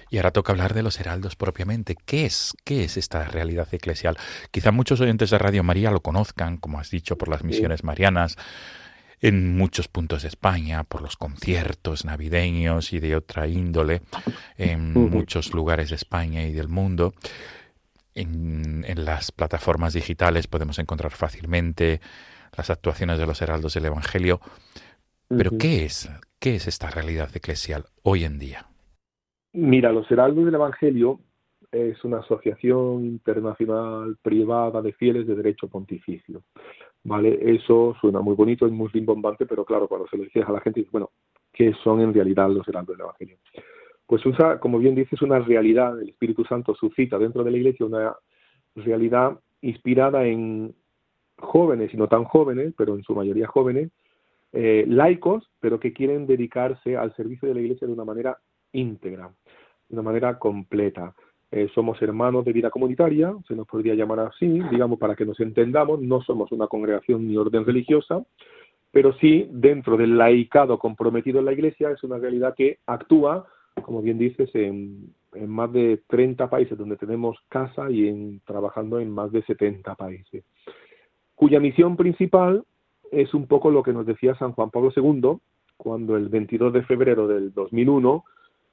Y 0.10 0.18
ahora 0.18 0.32
toca 0.32 0.54
hablar 0.54 0.74
de 0.74 0.84
los 0.84 1.00
heraldos 1.00 1.36
propiamente. 1.36 1.96
¿Qué 2.06 2.26
es? 2.26 2.56
¿Qué 2.64 2.84
es 2.84 2.98
esta 2.98 3.26
realidad 3.26 3.68
eclesial? 3.72 4.18
Quizá 4.52 4.72
muchos 4.72 5.02
oyentes 5.02 5.32
de 5.32 5.38
Radio 5.40 5.64
María 5.64 5.92
lo 5.92 6.02
conozcan, 6.02 6.58
como 6.58 6.80
has 6.80 6.92
dicho, 6.92 7.18
por 7.18 7.30
las 7.30 7.44
misiones 7.44 7.84
marianas, 7.84 8.38
en 9.22 9.56
muchos 9.56 9.88
puntos 9.88 10.24
de 10.24 10.28
España, 10.28 10.84
por 10.84 11.02
los 11.02 11.18
conciertos 11.18 12.06
navideños 12.06 12.94
y 12.94 13.00
de 13.00 13.16
otra 13.16 13.48
índole, 13.48 14.02
en 14.58 14.94
muchos 14.94 15.54
lugares 15.54 15.90
de 15.90 15.96
España 15.96 16.44
y 16.44 16.52
del 16.52 16.68
mundo. 16.68 17.14
En, 18.16 18.86
en 18.88 19.06
las 19.06 19.32
plataformas 19.32 19.94
digitales 19.94 20.48
podemos 20.48 20.78
encontrar 20.78 21.12
fácilmente 21.12 22.00
las 22.56 22.70
actuaciones 22.70 23.18
de 23.18 23.26
los 23.26 23.42
heraldos 23.42 23.74
del 23.74 23.86
Evangelio. 23.86 24.40
Pero. 25.28 25.52
¿qué 25.58 25.86
es? 25.86 26.10
¿Qué 26.40 26.56
es 26.56 26.68
esta 26.68 26.90
realidad 26.90 27.30
eclesial 27.34 27.86
hoy 28.04 28.26
en 28.26 28.38
día? 28.38 28.68
Mira, 29.54 29.92
los 29.92 30.10
Heraldos 30.12 30.46
del 30.46 30.56
Evangelio 30.56 31.20
es 31.72 32.04
una 32.04 32.20
asociación 32.20 33.06
internacional 33.06 34.18
privada 34.22 34.82
de 34.82 34.94
fieles 34.94 35.28
de 35.28 35.36
derecho 35.36 35.68
pontificio. 35.68 36.44
¿Vale? 37.06 37.38
Eso 37.42 37.96
suena 38.00 38.22
muy 38.22 38.36
bonito, 38.36 38.66
es 38.66 38.72
muy 38.72 38.88
rimbombante, 38.88 39.46
pero 39.46 39.66
claro, 39.66 39.88
cuando 39.88 40.08
se 40.08 40.18
lo 40.18 40.24
dices 40.24 40.46
a 40.48 40.52
la 40.54 40.62
gente, 40.62 40.88
bueno, 40.92 41.12
¿qué 41.52 41.74
son 41.84 42.00
en 42.00 42.14
realidad 42.14 42.50
los 42.50 42.68
Heraldos 42.68 42.98
del 42.98 43.06
Evangelio? 43.06 43.38
Pues 44.06 44.26
usa, 44.26 44.60
como 44.60 44.80
bien 44.80 44.96
dices, 44.96 45.22
una 45.22 45.40
realidad, 45.40 46.00
el 46.00 46.10
Espíritu 46.10 46.46
Santo 46.46 46.74
suscita 46.76 47.18
dentro 47.18 47.44
de 47.44 47.52
la 47.52 47.58
Iglesia 47.58 47.86
una 47.86 48.16
realidad 48.76 49.38
inspirada 49.62 50.26
en 50.26 50.74
jóvenes 51.38 51.94
y 51.94 51.98
no 51.98 52.08
tan 52.08 52.24
jóvenes, 52.24 52.74
pero 52.78 52.96
en 52.96 53.04
su 53.04 53.14
mayoría 53.14 53.48
jóvenes, 53.48 53.92
eh, 54.52 54.86
laicos, 54.88 55.50
pero 55.60 55.80
que 55.80 55.94
quieren 55.94 56.28
dedicarse 56.28 56.96
al 56.96 57.16
servicio 57.16 57.48
de 57.48 57.56
la 57.56 57.62
Iglesia 57.62 57.88
de 57.88 57.94
una 57.94 58.06
manera 58.06 58.38
íntegra, 58.72 59.32
de 59.90 59.96
una 59.96 60.04
manera 60.04 60.38
completa. 60.38 61.16
Eh, 61.56 61.70
somos 61.76 62.02
hermanos 62.02 62.44
de 62.46 62.52
vida 62.52 62.72
comunitaria, 62.72 63.32
se 63.48 63.56
nos 63.56 63.68
podría 63.68 63.94
llamar 63.94 64.22
así, 64.22 64.48
digamos, 64.72 64.98
para 64.98 65.16
que 65.16 65.24
nos 65.24 65.40
entendamos, 65.40 66.02
no 66.02 66.20
somos 66.24 66.52
una 66.52 66.66
congregación 66.66 67.28
ni 67.28 67.38
orden 67.38 67.64
religiosa, 67.64 68.24
pero 68.90 69.14
sí 69.20 69.48
dentro 69.52 69.96
del 69.96 70.18
laicado 70.18 70.80
comprometido 70.80 71.38
en 71.38 71.46
la 71.46 71.54
Iglesia 71.54 71.92
es 71.92 72.04
una 72.04 72.18
realidad 72.18 72.56
que 72.58 72.80
actúa, 72.88 73.46
como 73.84 74.02
bien 74.02 74.18
dices, 74.18 74.50
en, 74.56 75.14
en 75.36 75.48
más 75.48 75.72
de 75.72 76.02
30 76.08 76.50
países 76.50 76.76
donde 76.76 76.98
tenemos 76.98 77.38
casa 77.50 77.88
y 77.92 78.08
en, 78.08 78.42
trabajando 78.48 79.00
en 79.00 79.12
más 79.12 79.32
de 79.32 79.44
70 79.44 79.94
países, 79.94 80.44
cuya 81.36 81.60
misión 81.60 81.98
principal 81.98 82.64
es 83.12 83.32
un 83.36 83.46
poco 83.46 83.70
lo 83.70 83.84
que 83.84 83.94
nos 83.94 84.08
decía 84.08 84.34
San 84.40 84.54
Juan 84.54 84.72
Pablo 84.72 84.92
II 84.96 85.38
cuando 85.78 86.18
el 86.18 86.30
22 86.30 86.74
de 86.74 86.82
febrero 86.82 87.28
del 87.28 87.54
2001 87.54 88.24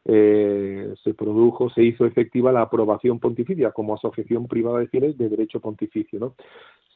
eh, 0.05 0.95
se 1.05 1.15
produjo, 1.15 1.71
se 1.71 1.83
hizo 1.83 2.07
efectiva 2.07 2.53
la 2.53 2.63
aprobación 2.63 3.19
pontificia 3.19 3.71
como 3.73 3.95
asociación 3.95 4.47
privada 4.47 4.79
de 4.79 4.89
fieles 4.89 5.19
de 5.19 5.29
derecho 5.29 5.61
pontificio, 5.61 6.19
¿no? 6.19 6.35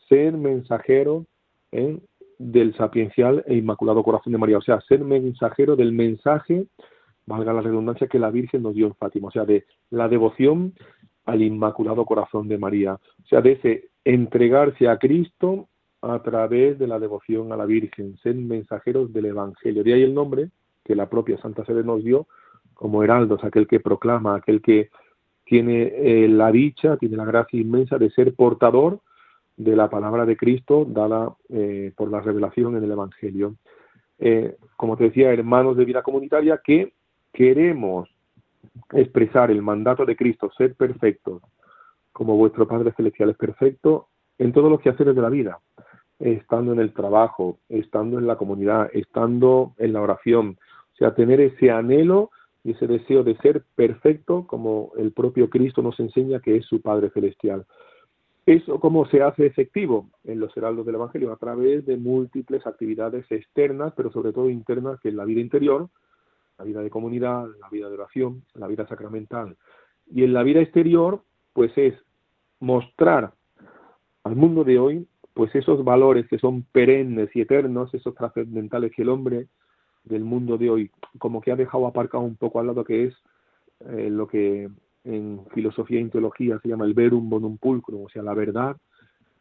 Ser 0.09 0.33
mensajero 0.33 1.27
¿eh? 1.73 1.99
del 2.39 2.75
sapiencial 2.77 3.45
e 3.47 3.57
inmaculado 3.57 4.03
corazón 4.03 4.33
de 4.33 4.39
María, 4.39 4.59
o 4.59 4.63
sea, 4.63 4.81
ser 4.83 5.05
mensajero 5.05 5.77
del 5.77 5.93
mensaje, 5.93 6.67
valga 7.27 7.53
la 7.53 7.61
redundancia, 7.61 8.07
que 8.07 8.19
la 8.19 8.31
Virgen 8.31 8.63
nos 8.63 8.75
dio 8.75 8.87
en 8.87 8.95
Fátima, 8.95 9.29
o 9.29 9.31
sea, 9.31 9.45
de 9.45 9.65
la 9.91 10.09
devoción 10.09 10.75
al 11.27 11.43
inmaculado 11.43 12.05
corazón 12.05 12.49
de 12.49 12.59
María, 12.59 12.95
o 12.95 13.27
sea, 13.29 13.41
de 13.41 13.53
ese 13.53 13.89
entregarse 14.05 14.89
a 14.89 14.99
Cristo 14.99 15.69
a 16.03 16.23
través 16.23 16.79
de 16.79 16.87
la 16.87 16.99
devoción 16.99 17.53
a 17.53 17.57
la 17.57 17.65
Virgen, 17.65 18.19
ser 18.23 18.35
mensajeros 18.35 19.13
del 19.13 19.27
Evangelio. 19.27 19.83
De 19.83 19.95
ahí 19.95 20.03
el 20.03 20.13
nombre 20.13 20.51
que 20.85 20.95
la 20.95 21.09
propia 21.09 21.39
Santa 21.39 21.65
Sede 21.65 21.83
nos 21.83 22.05
dio 22.05 22.27
como 22.75 23.03
heraldos, 23.03 23.43
aquel 23.45 23.67
que 23.67 23.81
proclama, 23.81 24.37
aquel 24.37 24.61
que 24.61 24.91
tiene 25.45 25.93
eh, 25.95 26.29
la 26.29 26.51
dicha, 26.51 26.97
tiene 26.97 27.17
la 27.17 27.25
gracia 27.25 27.61
inmensa 27.61 27.99
de 27.99 28.11
ser 28.11 28.35
portador 28.35 29.01
de 29.57 29.77
la 29.77 29.89
palabra 29.89 30.27
de 30.27 30.37
Cristo 30.37 30.85
dada 30.89 31.35
eh, 31.49 31.93
por 31.97 32.11
la 32.11 32.21
revelación 32.21 32.77
en 32.77 32.85
el 32.85 32.93
Evangelio. 32.93 33.55
Eh, 34.19 34.57
como 34.77 34.97
te 34.97 35.05
decía, 35.05 35.33
hermanos 35.33 35.77
de 35.77 35.85
vida 35.85 36.03
comunitaria, 36.03 36.61
que 36.65 36.93
queremos 37.33 38.09
expresar 38.93 39.51
el 39.51 39.63
mandato 39.63 40.05
de 40.05 40.17
Cristo, 40.17 40.51
ser 40.57 40.75
perfectos, 40.75 41.43
como 42.13 42.37
vuestro 42.37 42.67
Padre 42.67 42.93
Celestial 42.97 43.31
es 43.31 43.37
perfecto, 43.37 44.09
en 44.39 44.53
todos 44.53 44.71
los 44.71 44.81
quehaceres 44.81 45.15
de 45.15 45.23
la 45.23 45.29
vida, 45.29 45.59
estando 46.19 46.73
en 46.73 46.81
el 46.81 46.93
trabajo, 46.93 47.59
estando 47.69 48.19
en 48.19 48.27
la 48.27 48.37
comunidad, 48.37 48.89
estando 48.93 49.75
en 49.79 49.93
la 49.93 50.01
oración, 50.01 50.59
o 50.93 50.97
sea, 50.97 51.15
tener 51.15 51.41
ese 51.41 51.71
anhelo 51.71 52.31
y 52.65 52.73
ese 52.73 52.87
deseo 52.87 53.23
de 53.23 53.37
ser 53.37 53.63
perfecto 53.77 54.47
como 54.47 54.93
el 54.97 55.13
propio 55.13 55.51
Cristo 55.51 55.83
nos 55.83 56.01
enseña 56.01 56.41
que 56.41 56.57
es 56.57 56.65
su 56.65 56.81
Padre 56.81 57.11
Celestial. 57.11 57.67
¿Eso 58.47 58.81
cómo 58.81 59.07
se 59.07 59.23
hace 59.23 59.47
efectivo 59.47 60.11
en 60.25 60.41
los 60.41 60.55
heraldos 60.57 60.87
del 60.87 60.97
Evangelio? 60.97 61.33
A 61.33 61.37
través 61.37 61.85
de 61.85 61.97
múltiples 61.97 62.67
actividades 62.67 63.31
externas, 63.31 63.93
pero 63.97 64.11
sobre 64.11 64.33
todo 64.33 64.51
internas, 64.51 64.99
que 65.01 65.11
es 65.11 65.15
la 65.15 65.25
vida 65.25 65.41
interior, 65.41 65.89
la 66.59 66.65
vida 66.65 66.83
de 66.83 66.91
comunidad, 66.91 67.47
la 67.61 67.69
vida 67.69 67.89
de 67.89 67.95
oración, 67.95 68.43
la 68.55 68.67
vida 68.67 68.87
sacramental. 68.87 69.57
Y 70.11 70.25
en 70.25 70.33
la 70.33 70.43
vida 70.43 70.61
exterior, 70.61 71.23
pues 71.53 71.73
es 71.77 71.95
mostrar 72.61 73.33
al 74.25 74.37
mundo 74.37 74.65
de 74.65 74.79
hoy, 74.79 75.07
pues 75.35 75.55
esos 75.55 75.85
valores 75.85 76.27
que 76.29 76.39
son 76.39 76.63
perennes 76.63 77.29
y 77.35 77.43
eternos, 77.43 77.93
esos 77.93 78.15
trascendentales 78.15 78.93
que 78.93 79.03
el 79.03 79.11
hombre 79.11 79.49
del 80.05 80.25
mundo 80.25 80.59
de 80.59 80.71
hoy 80.71 80.91
como 81.19 81.41
que 81.41 81.53
ha 81.53 81.57
dejado 81.57 81.87
aparcado 81.87 82.25
un 82.25 82.37
poco 82.37 82.61
al 82.61 82.67
lado 82.67 82.85
que 82.85 83.05
es 83.05 83.15
eh, 83.81 84.09
lo 84.11 84.27
que 84.27 84.69
en 85.05 85.41
filosofía 85.53 86.01
y 86.01 86.09
teología 86.09 86.59
se 86.61 86.69
llama 86.69 86.87
el 86.87 86.95
verum 86.95 87.29
bonum 87.29 87.59
pulcrum, 87.59 88.05
o 88.05 88.09
sea, 88.09 88.23
la 88.23 88.35
verdad, 88.35 88.77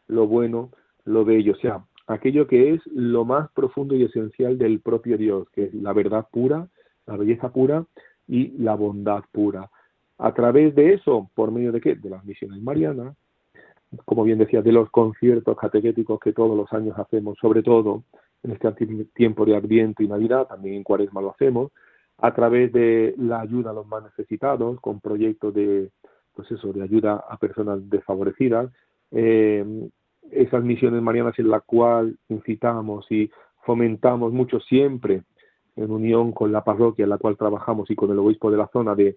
lo 0.08 0.26
bueno, 0.26 0.70
lo 1.04 1.24
bello, 1.24 1.52
o 1.52 1.56
sea, 1.56 1.84
aquello 2.06 2.46
que 2.46 2.74
es 2.74 2.86
lo 2.86 3.24
más 3.24 3.50
profundo 3.52 3.94
y 3.94 4.04
esencial 4.04 4.58
del 4.58 4.80
propio 4.80 5.16
Dios, 5.16 5.48
que 5.50 5.64
es 5.64 5.74
la 5.74 5.92
verdad 5.92 6.26
pura, 6.30 6.68
la 7.06 7.16
belleza 7.16 7.50
pura 7.50 7.86
y 8.28 8.48
la 8.58 8.74
bondad 8.74 9.24
pura. 9.32 9.70
A 10.18 10.32
través 10.34 10.74
de 10.74 10.94
eso, 10.94 11.30
por 11.34 11.50
medio 11.50 11.72
de 11.72 11.80
qué? 11.80 11.94
De 11.94 12.10
las 12.10 12.24
misiones 12.24 12.62
marianas, 12.62 13.16
como 14.04 14.24
bien 14.24 14.38
decía, 14.38 14.62
de 14.62 14.72
los 14.72 14.90
conciertos 14.90 15.56
catequéticos 15.56 16.20
que 16.20 16.32
todos 16.32 16.56
los 16.56 16.72
años 16.72 16.98
hacemos, 16.98 17.38
sobre 17.40 17.62
todo 17.62 18.04
en 18.44 18.52
este 18.52 18.70
tiempo 19.14 19.44
de 19.44 19.56
Adviento 19.56 20.02
y 20.02 20.08
Navidad, 20.08 20.46
también 20.46 20.76
en 20.76 20.84
Cuaresma 20.84 21.22
lo 21.22 21.30
hacemos, 21.30 21.72
a 22.18 22.32
través 22.34 22.72
de 22.72 23.14
la 23.18 23.40
ayuda 23.40 23.70
a 23.70 23.74
los 23.74 23.86
más 23.86 24.04
necesitados, 24.04 24.78
con 24.80 25.00
proyectos 25.00 25.52
de, 25.54 25.90
pues 26.34 26.50
eso, 26.50 26.72
de 26.72 26.82
ayuda 26.82 27.24
a 27.28 27.38
personas 27.38 27.88
desfavorecidas, 27.88 28.70
eh, 29.10 29.64
esas 30.30 30.62
misiones 30.62 31.02
marianas 31.02 31.38
en 31.38 31.48
la 31.48 31.60
cual 31.60 32.18
incitamos 32.28 33.10
y 33.10 33.30
fomentamos 33.64 34.32
mucho 34.32 34.60
siempre 34.60 35.22
en 35.76 35.90
unión 35.90 36.32
con 36.32 36.52
la 36.52 36.62
parroquia 36.62 37.04
en 37.04 37.10
la 37.10 37.18
cual 37.18 37.36
trabajamos 37.36 37.90
y 37.90 37.96
con 37.96 38.10
el 38.10 38.18
obispo 38.18 38.50
de 38.50 38.56
la 38.56 38.68
zona 38.68 38.94
de, 38.94 39.16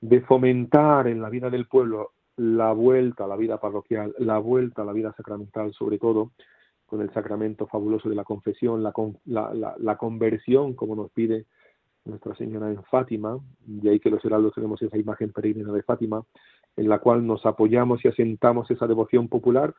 de 0.00 0.20
fomentar 0.22 1.08
en 1.08 1.20
la 1.20 1.30
vida 1.30 1.50
del 1.50 1.66
pueblo 1.66 2.12
la 2.36 2.72
vuelta 2.72 3.24
a 3.24 3.28
la 3.28 3.36
vida 3.36 3.58
parroquial, 3.58 4.14
la 4.18 4.38
vuelta 4.38 4.82
a 4.82 4.84
la 4.84 4.92
vida 4.92 5.12
sacramental, 5.16 5.72
sobre 5.72 5.98
todo 5.98 6.32
con 6.86 7.00
el 7.00 7.12
sacramento 7.12 7.66
fabuloso 7.66 8.08
de 8.08 8.14
la 8.14 8.24
confesión, 8.24 8.82
la, 8.82 8.92
la, 9.24 9.74
la, 9.78 9.96
conversión, 9.96 10.74
como 10.74 10.94
nos 10.94 11.10
pide 11.10 11.46
nuestra 12.04 12.34
Señora 12.36 12.70
en 12.70 12.82
Fátima, 12.84 13.38
y 13.66 13.88
ahí 13.88 13.98
que 13.98 14.10
los 14.10 14.24
heraldos 14.24 14.54
tenemos 14.54 14.80
esa 14.80 14.96
imagen 14.96 15.32
peregrina 15.32 15.72
de 15.72 15.82
Fátima, 15.82 16.22
en 16.76 16.88
la 16.88 17.00
cual 17.00 17.26
nos 17.26 17.44
apoyamos 17.44 18.04
y 18.04 18.08
asentamos 18.08 18.70
esa 18.70 18.86
devoción 18.86 19.28
popular, 19.28 19.74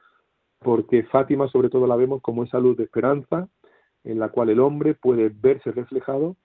porque 0.60 1.04
Fátima 1.04 1.48
sobre 1.48 1.70
todo 1.70 1.88
la 1.88 1.96
vemos 1.96 2.22
como 2.22 2.44
esa 2.44 2.60
luz 2.60 2.76
de 2.76 2.84
esperanza, 2.84 3.48
en 4.04 4.20
la 4.20 4.30
cual 4.30 4.50
el 4.50 4.60
hombre 4.60 4.94
puede 4.94 5.30
verse 5.30 5.72
reflejado 5.72 6.36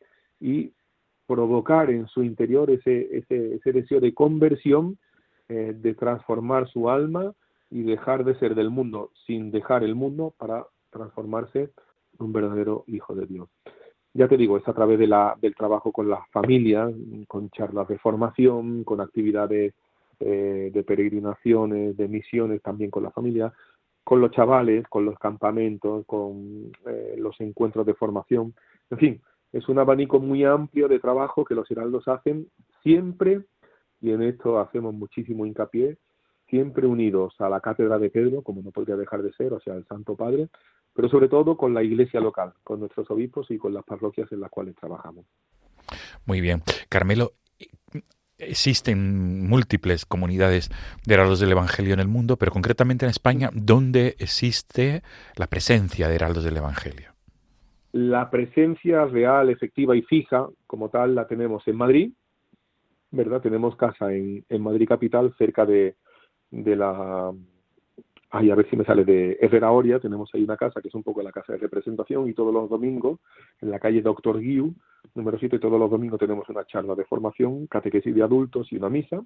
y 0.41 0.73
provocar 1.27 1.91
en 1.91 2.07
su 2.07 2.23
interior 2.23 2.71
ese, 2.71 3.17
ese, 3.17 3.57
ese 3.57 3.73
deseo 3.73 4.01
de 4.01 4.15
conversión, 4.15 4.99
eh, 5.49 5.75
de 5.77 5.95
transformar 5.95 6.69
su 6.69 6.89
alma 6.89 7.33
y 7.73 7.83
dejar 7.83 8.25
de 8.25 8.35
ser 8.39 8.55
del 8.55 8.71
mundo 8.71 9.11
sin 9.27 9.51
dejar 9.51 9.83
el 9.83 9.95
mundo 9.95 10.35
para 10.37 10.67
transformarse 10.91 11.71
en 12.19 12.27
un 12.27 12.33
verdadero 12.33 12.85
hijo 12.87 13.15
de 13.15 13.27
Dios. 13.27 13.49
Ya 14.13 14.29
te 14.29 14.37
digo, 14.37 14.59
es 14.59 14.69
a 14.69 14.75
través 14.75 14.99
de 14.99 15.07
la, 15.07 15.37
del 15.41 15.55
trabajo 15.55 15.91
con 15.91 16.11
las 16.11 16.29
familias, 16.31 16.93
con 17.29 17.49
charlas 17.49 17.89
de 17.89 17.99
formación, 17.99 18.85
con 18.85 19.01
actividades 19.01 19.73
eh, 20.21 20.71
de 20.73 20.83
peregrinaciones, 20.85 21.97
de 21.97 22.09
misiones 22.09 22.61
también 22.61 22.91
con 22.91 23.05
la 23.05 23.11
familia, 23.11 23.55
con 24.05 24.21
los 24.21 24.33
chavales, 24.33 24.87
con 24.89 25.07
los 25.07 25.19
campamentos, 25.19 26.05
con 26.05 26.71
eh, 26.87 27.15
los 27.17 27.41
encuentros 27.41 27.87
de 27.87 27.95
formación. 27.95 28.55
En 28.91 28.99
fin, 28.99 29.23
es 29.51 29.67
un 29.71 29.79
abanico 29.79 30.21
muy 30.21 30.45
amplio 30.45 30.89
de 30.89 30.99
trabajo 30.99 31.45
que 31.47 31.55
los 31.55 31.71
heraldos 31.71 32.07
hacen 32.07 32.49
siempre, 32.83 33.41
y 34.03 34.11
en 34.11 34.23
esto 34.23 34.61
hacemos 34.61 34.93
muchísimo 34.93 35.47
hincapié, 35.47 35.97
siempre 36.53 36.87
unidos 36.87 37.35
a 37.39 37.49
la 37.49 37.61
cátedra 37.61 37.99
de 37.99 38.11
Pedro, 38.11 38.43
como 38.43 38.61
no 38.61 38.73
podría 38.73 38.95
dejar 38.95 39.23
de 39.23 39.33
ser, 39.33 39.55
o 39.55 39.61
sea, 39.61 39.75
el 39.75 39.87
Santo 39.87 40.17
Padre, 40.17 40.51
pero 40.93 41.09
sobre 41.09 41.31
todo 41.31 41.57
con 41.57 41.73
la 41.73 41.83
iglesia 41.83 42.21
local, 42.21 42.53
con 42.63 42.79
nuestros 42.79 43.11
obispos 43.11 43.51
y 43.51 43.57
con 43.57 43.73
las 43.73 43.83
parroquias 43.85 44.31
en 44.33 44.41
las 44.41 44.51
cuales 44.51 44.77
trabajamos. 44.77 45.25
Muy 46.27 46.43
bien. 46.43 46.61
Carmelo, 46.91 47.33
existen 48.37 49.49
múltiples 49.49 50.05
comunidades 50.05 50.69
de 51.07 51.15
heraldos 51.15 51.41
del 51.41 51.53
Evangelio 51.53 51.95
en 51.95 52.01
el 52.01 52.09
mundo, 52.09 52.37
pero 52.37 52.53
concretamente 52.53 53.07
en 53.07 53.11
España, 53.11 53.49
¿dónde 53.55 54.15
existe 54.19 55.03
la 55.37 55.47
presencia 55.47 56.07
de 56.07 56.17
heraldos 56.17 56.45
del 56.45 56.59
Evangelio? 56.59 57.13
La 57.93 58.29
presencia 58.29 59.07
real, 59.07 59.49
efectiva 59.49 59.97
y 59.97 60.03
fija, 60.03 60.49
como 60.67 60.91
tal, 60.91 61.15
la 61.15 61.27
tenemos 61.27 61.67
en 61.67 61.77
Madrid, 61.77 62.13
¿verdad? 63.11 63.41
Tenemos 63.41 63.75
casa 63.77 64.13
en, 64.13 64.45
en 64.51 64.63
Madrid 64.63 64.87
capital, 64.87 65.35
cerca 65.39 65.65
de, 65.65 65.97
de 66.53 66.77
la 66.77 67.33
ay, 68.33 68.51
a 68.51 68.55
ver 68.55 68.69
si 68.69 68.77
me 68.77 68.85
sale 68.85 69.05
de 69.05 69.37
Herrera 69.41 69.71
Oria, 69.71 70.01
tenemos 70.01 70.31
ahí 70.33 70.43
una 70.43 70.57
casa 70.57 70.81
que 70.81 70.89
es 70.89 70.95
un 70.95 71.03
poco 71.03 71.23
la 71.23 71.33
casa 71.33 71.53
de 71.53 71.59
representación 71.59 72.29
y 72.29 72.33
todos 72.33 72.53
los 72.53 72.69
domingos 72.69 73.21
en 73.61 73.71
la 73.71 73.79
calle 73.79 74.01
Doctor 74.01 74.41
Guiu, 74.41 74.75
número 75.15 75.39
7, 75.39 75.59
todos 75.59 75.79
los 75.79 75.91
domingos 75.91 76.19
tenemos 76.19 76.49
una 76.49 76.65
charla 76.65 76.95
de 76.95 77.05
formación, 77.05 77.67
catequesis 77.67 78.15
de 78.15 78.23
adultos 78.23 78.73
y 78.73 78.77
una 78.77 78.89
misa. 78.89 79.23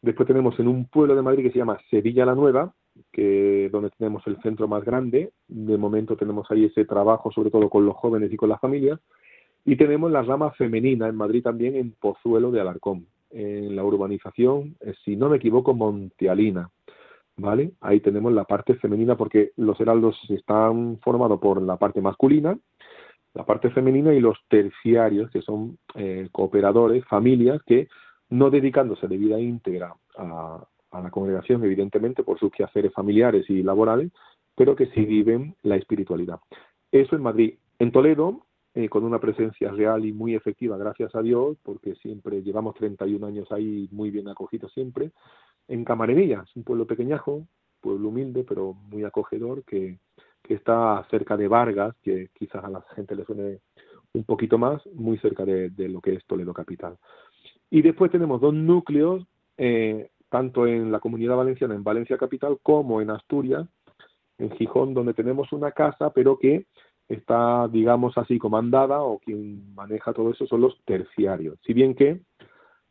Después 0.00 0.26
tenemos 0.26 0.58
en 0.58 0.68
un 0.68 0.86
pueblo 0.86 1.14
de 1.14 1.20
Madrid 1.20 1.44
que 1.44 1.50
se 1.50 1.58
llama 1.58 1.78
Sevilla 1.90 2.24
la 2.24 2.34
Nueva, 2.34 2.72
que 3.12 3.68
donde 3.70 3.90
tenemos 3.90 4.26
el 4.26 4.40
centro 4.40 4.66
más 4.66 4.82
grande. 4.84 5.32
De 5.46 5.76
momento 5.76 6.16
tenemos 6.16 6.50
ahí 6.50 6.64
ese 6.64 6.86
trabajo, 6.86 7.30
sobre 7.30 7.50
todo 7.50 7.68
con 7.68 7.84
los 7.84 7.96
jóvenes 7.96 8.32
y 8.32 8.36
con 8.36 8.48
las 8.48 8.60
familias. 8.60 8.98
Y 9.66 9.76
tenemos 9.76 10.10
la 10.10 10.22
rama 10.22 10.52
femenina 10.52 11.06
en 11.08 11.16
Madrid 11.16 11.42
también, 11.42 11.76
en 11.76 11.92
Pozuelo 11.92 12.50
de 12.50 12.62
Alarcón, 12.62 13.06
en 13.30 13.76
la 13.76 13.84
urbanización, 13.84 14.76
eh, 14.80 14.94
si 15.04 15.16
no 15.16 15.28
me 15.28 15.36
equivoco, 15.36 15.74
Montealina. 15.74 16.70
¿Vale? 17.36 17.72
Ahí 17.80 18.00
tenemos 18.00 18.32
la 18.34 18.44
parte 18.44 18.74
femenina 18.74 19.16
porque 19.16 19.52
los 19.56 19.80
heraldos 19.80 20.18
están 20.28 20.98
formados 20.98 21.40
por 21.40 21.62
la 21.62 21.78
parte 21.78 22.02
masculina, 22.02 22.58
la 23.32 23.46
parte 23.46 23.70
femenina 23.70 24.12
y 24.12 24.20
los 24.20 24.36
terciarios, 24.48 25.30
que 25.30 25.40
son 25.40 25.78
eh, 25.94 26.28
cooperadores, 26.32 27.04
familias 27.06 27.62
que 27.64 27.88
no 28.28 28.50
dedicándose 28.50 29.08
de 29.08 29.16
vida 29.16 29.40
íntegra 29.40 29.94
a, 30.18 30.62
a 30.90 31.00
la 31.00 31.10
congregación, 31.10 31.64
evidentemente, 31.64 32.22
por 32.22 32.38
sus 32.38 32.52
quehaceres 32.52 32.92
familiares 32.92 33.48
y 33.48 33.62
laborales, 33.62 34.10
pero 34.54 34.76
que 34.76 34.86
sí 34.86 35.04
viven 35.06 35.54
la 35.62 35.76
espiritualidad. 35.76 36.40
Eso 36.92 37.16
en 37.16 37.22
Madrid. 37.22 37.54
En 37.78 37.92
Toledo, 37.92 38.42
eh, 38.74 38.88
con 38.88 39.04
una 39.04 39.18
presencia 39.18 39.70
real 39.70 40.04
y 40.04 40.12
muy 40.12 40.34
efectiva, 40.34 40.76
gracias 40.76 41.14
a 41.14 41.22
Dios, 41.22 41.56
porque 41.62 41.94
siempre 41.96 42.42
llevamos 42.42 42.74
31 42.76 43.26
años 43.26 43.50
ahí 43.50 43.88
muy 43.90 44.10
bien 44.10 44.28
acogidos 44.28 44.72
siempre, 44.72 45.10
en 45.68 45.84
Camarenilla, 45.84 46.44
es 46.46 46.56
un 46.56 46.64
pueblo 46.64 46.86
pequeñajo, 46.86 47.46
pueblo 47.80 48.08
humilde, 48.08 48.44
pero 48.48 48.74
muy 48.74 49.04
acogedor, 49.04 49.64
que, 49.64 49.98
que 50.42 50.54
está 50.54 51.06
cerca 51.10 51.36
de 51.36 51.48
Vargas, 51.48 51.94
que 52.02 52.28
quizás 52.34 52.64
a 52.64 52.68
la 52.68 52.82
gente 52.94 53.14
le 53.14 53.24
suene 53.24 53.60
un 54.12 54.24
poquito 54.24 54.58
más, 54.58 54.84
muy 54.94 55.18
cerca 55.18 55.44
de, 55.44 55.70
de 55.70 55.88
lo 55.88 56.00
que 56.00 56.14
es 56.14 56.24
Toledo 56.26 56.52
Capital. 56.52 56.96
Y 57.70 57.82
después 57.82 58.10
tenemos 58.10 58.40
dos 58.40 58.52
núcleos, 58.52 59.24
eh, 59.56 60.10
tanto 60.28 60.66
en 60.66 60.90
la 60.90 60.98
comunidad 61.00 61.36
valenciana, 61.36 61.74
en 61.74 61.84
Valencia 61.84 62.18
Capital, 62.18 62.58
como 62.62 63.00
en 63.00 63.10
Asturias, 63.10 63.68
en 64.38 64.50
Gijón, 64.52 64.94
donde 64.94 65.14
tenemos 65.14 65.52
una 65.52 65.70
casa, 65.72 66.10
pero 66.10 66.38
que 66.38 66.66
está, 67.10 67.66
digamos 67.68 68.16
así, 68.16 68.38
comandada 68.38 69.02
o 69.02 69.18
quien 69.18 69.74
maneja 69.74 70.12
todo 70.12 70.30
eso 70.30 70.46
son 70.46 70.60
los 70.60 70.80
terciarios. 70.84 71.58
Si 71.66 71.74
bien 71.74 71.94
que 71.94 72.20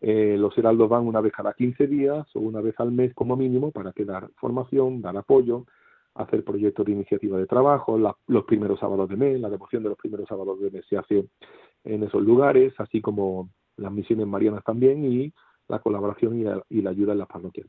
eh, 0.01 0.35
los 0.37 0.57
heraldos 0.57 0.89
van 0.89 1.07
una 1.07 1.21
vez 1.21 1.31
cada 1.31 1.53
15 1.53 1.87
días 1.87 2.27
o 2.35 2.39
una 2.39 2.59
vez 2.59 2.77
al 2.79 2.91
mes 2.91 3.13
como 3.13 3.37
mínimo 3.37 3.71
para 3.71 3.93
que 3.93 4.03
dar 4.03 4.29
formación, 4.35 5.01
dar 5.01 5.15
apoyo, 5.15 5.65
hacer 6.15 6.43
proyectos 6.43 6.85
de 6.85 6.91
iniciativa 6.91 7.37
de 7.37 7.47
trabajo, 7.47 7.97
los 8.27 8.43
primeros 8.43 8.79
sábados 8.79 9.07
de 9.07 9.15
mes, 9.15 9.39
la 9.39 9.49
devoción 9.49 9.83
de 9.83 9.89
los 9.89 9.97
primeros 9.97 10.27
sábados 10.27 10.59
de 10.59 10.69
mes 10.69 10.85
se 10.89 10.97
hace 10.97 11.25
en 11.85 12.03
esos 12.03 12.21
lugares, 12.21 12.73
así 12.77 12.99
como 12.99 13.49
las 13.77 13.91
misiones 13.91 14.27
marianas 14.27 14.65
también 14.65 15.05
y 15.05 15.31
la 15.69 15.79
colaboración 15.79 16.37
y 16.37 16.43
la, 16.43 16.61
y 16.69 16.81
la 16.81 16.89
ayuda 16.89 17.13
en 17.13 17.19
las 17.19 17.27
parroquias. 17.27 17.67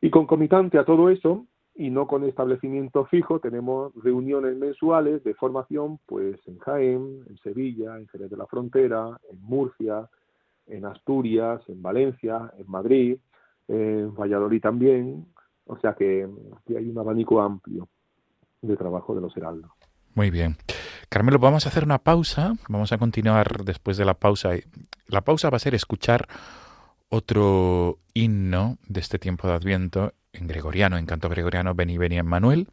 Y 0.00 0.10
concomitante 0.10 0.78
a 0.78 0.84
todo 0.84 1.10
eso, 1.10 1.46
y 1.74 1.90
no 1.90 2.06
con 2.06 2.24
establecimiento 2.24 3.04
fijo, 3.06 3.40
tenemos 3.40 3.92
reuniones 4.02 4.56
mensuales 4.56 5.24
de 5.24 5.34
formación 5.34 5.98
pues 6.06 6.36
en 6.46 6.58
Jaén, 6.58 7.24
en 7.28 7.36
Sevilla, 7.38 7.98
en 7.98 8.06
Jerez 8.08 8.30
de 8.30 8.36
la 8.36 8.46
Frontera, 8.46 9.18
en 9.30 9.42
Murcia, 9.42 10.08
en 10.66 10.84
Asturias, 10.84 11.62
en 11.68 11.82
Valencia, 11.82 12.52
en 12.58 12.70
Madrid, 12.70 13.18
en 13.68 14.14
Valladolid 14.14 14.60
también, 14.60 15.26
o 15.66 15.76
sea 15.78 15.94
que 15.94 16.28
aquí 16.58 16.76
hay 16.76 16.88
un 16.88 16.98
abanico 16.98 17.40
amplio 17.40 17.88
de 18.62 18.76
trabajo 18.76 19.14
de 19.14 19.20
los 19.20 19.36
heraldos. 19.36 19.70
Muy 20.14 20.30
bien. 20.30 20.56
Carmelo, 21.08 21.38
vamos 21.38 21.66
a 21.66 21.70
hacer 21.70 21.84
una 21.84 21.98
pausa. 21.98 22.54
Vamos 22.68 22.92
a 22.92 22.98
continuar 22.98 23.64
después 23.64 23.96
de 23.96 24.04
la 24.04 24.14
pausa. 24.14 24.50
La 25.08 25.22
pausa 25.22 25.50
va 25.50 25.56
a 25.56 25.60
ser 25.60 25.74
escuchar 25.74 26.28
otro 27.08 27.98
himno 28.14 28.78
de 28.88 29.00
este 29.00 29.18
tiempo 29.18 29.48
de 29.48 29.54
Adviento 29.54 30.12
en 30.34 30.46
gregoriano, 30.46 30.98
en 30.98 31.06
canto 31.06 31.28
gregoriano, 31.28 31.74
Beni 31.74 31.98
Beni 31.98 32.18
Emmanuel. 32.18 32.68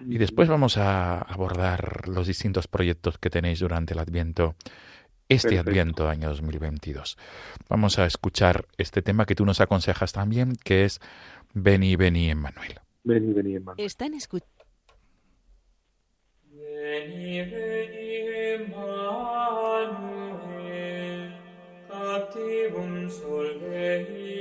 Y 0.00 0.18
después 0.18 0.48
vamos 0.48 0.76
a 0.76 1.18
abordar 1.18 2.08
los 2.08 2.26
distintos 2.26 2.66
proyectos 2.66 3.18
que 3.18 3.30
tenéis 3.30 3.60
durante 3.60 3.94
el 3.94 4.00
Adviento, 4.00 4.54
este 5.28 5.50
Perfecto. 5.50 5.70
Adviento 5.70 6.08
año 6.08 6.28
2022. 6.28 7.16
Vamos 7.68 7.98
a 7.98 8.06
escuchar 8.06 8.66
este 8.76 9.02
tema 9.02 9.24
que 9.24 9.34
tú 9.34 9.46
nos 9.46 9.60
aconsejas 9.60 10.12
también, 10.12 10.56
que 10.62 10.84
es 10.84 11.00
Beni 11.54 11.96
Beni 11.96 12.30
Emmanuel. 12.30 12.80
Vení, 13.04 13.32
vení, 13.34 13.54
hermano. 13.54 13.76
Están 13.78 14.14
escuchando. 14.14 14.52
Veni, 16.50 17.42
veni, 17.42 18.14
Emmanuel, 18.54 19.94
captivum 21.88 23.10
solve 23.10 24.33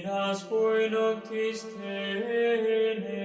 minas 0.00 0.42
cui 0.44 0.88
noctis 0.88 1.64
tene, 1.76 3.19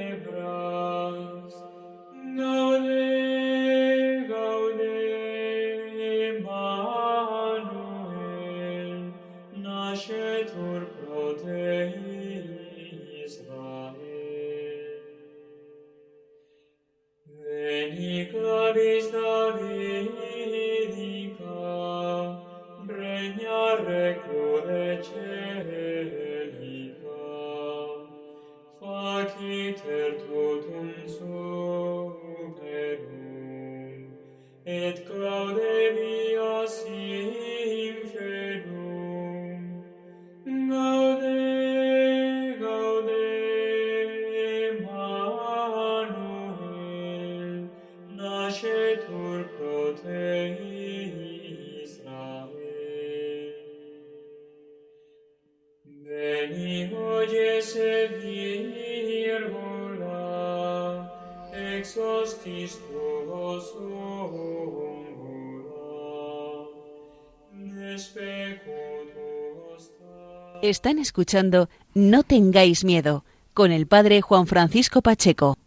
Están 70.76 71.00
escuchando 71.00 71.70
No 71.94 72.24
tengáis 72.24 72.84
miedo 72.84 73.24
con 73.54 73.72
el 73.72 73.88
padre 73.88 74.20
Juan 74.20 74.46
Francisco 74.46 75.02
Pacheco. 75.02 75.58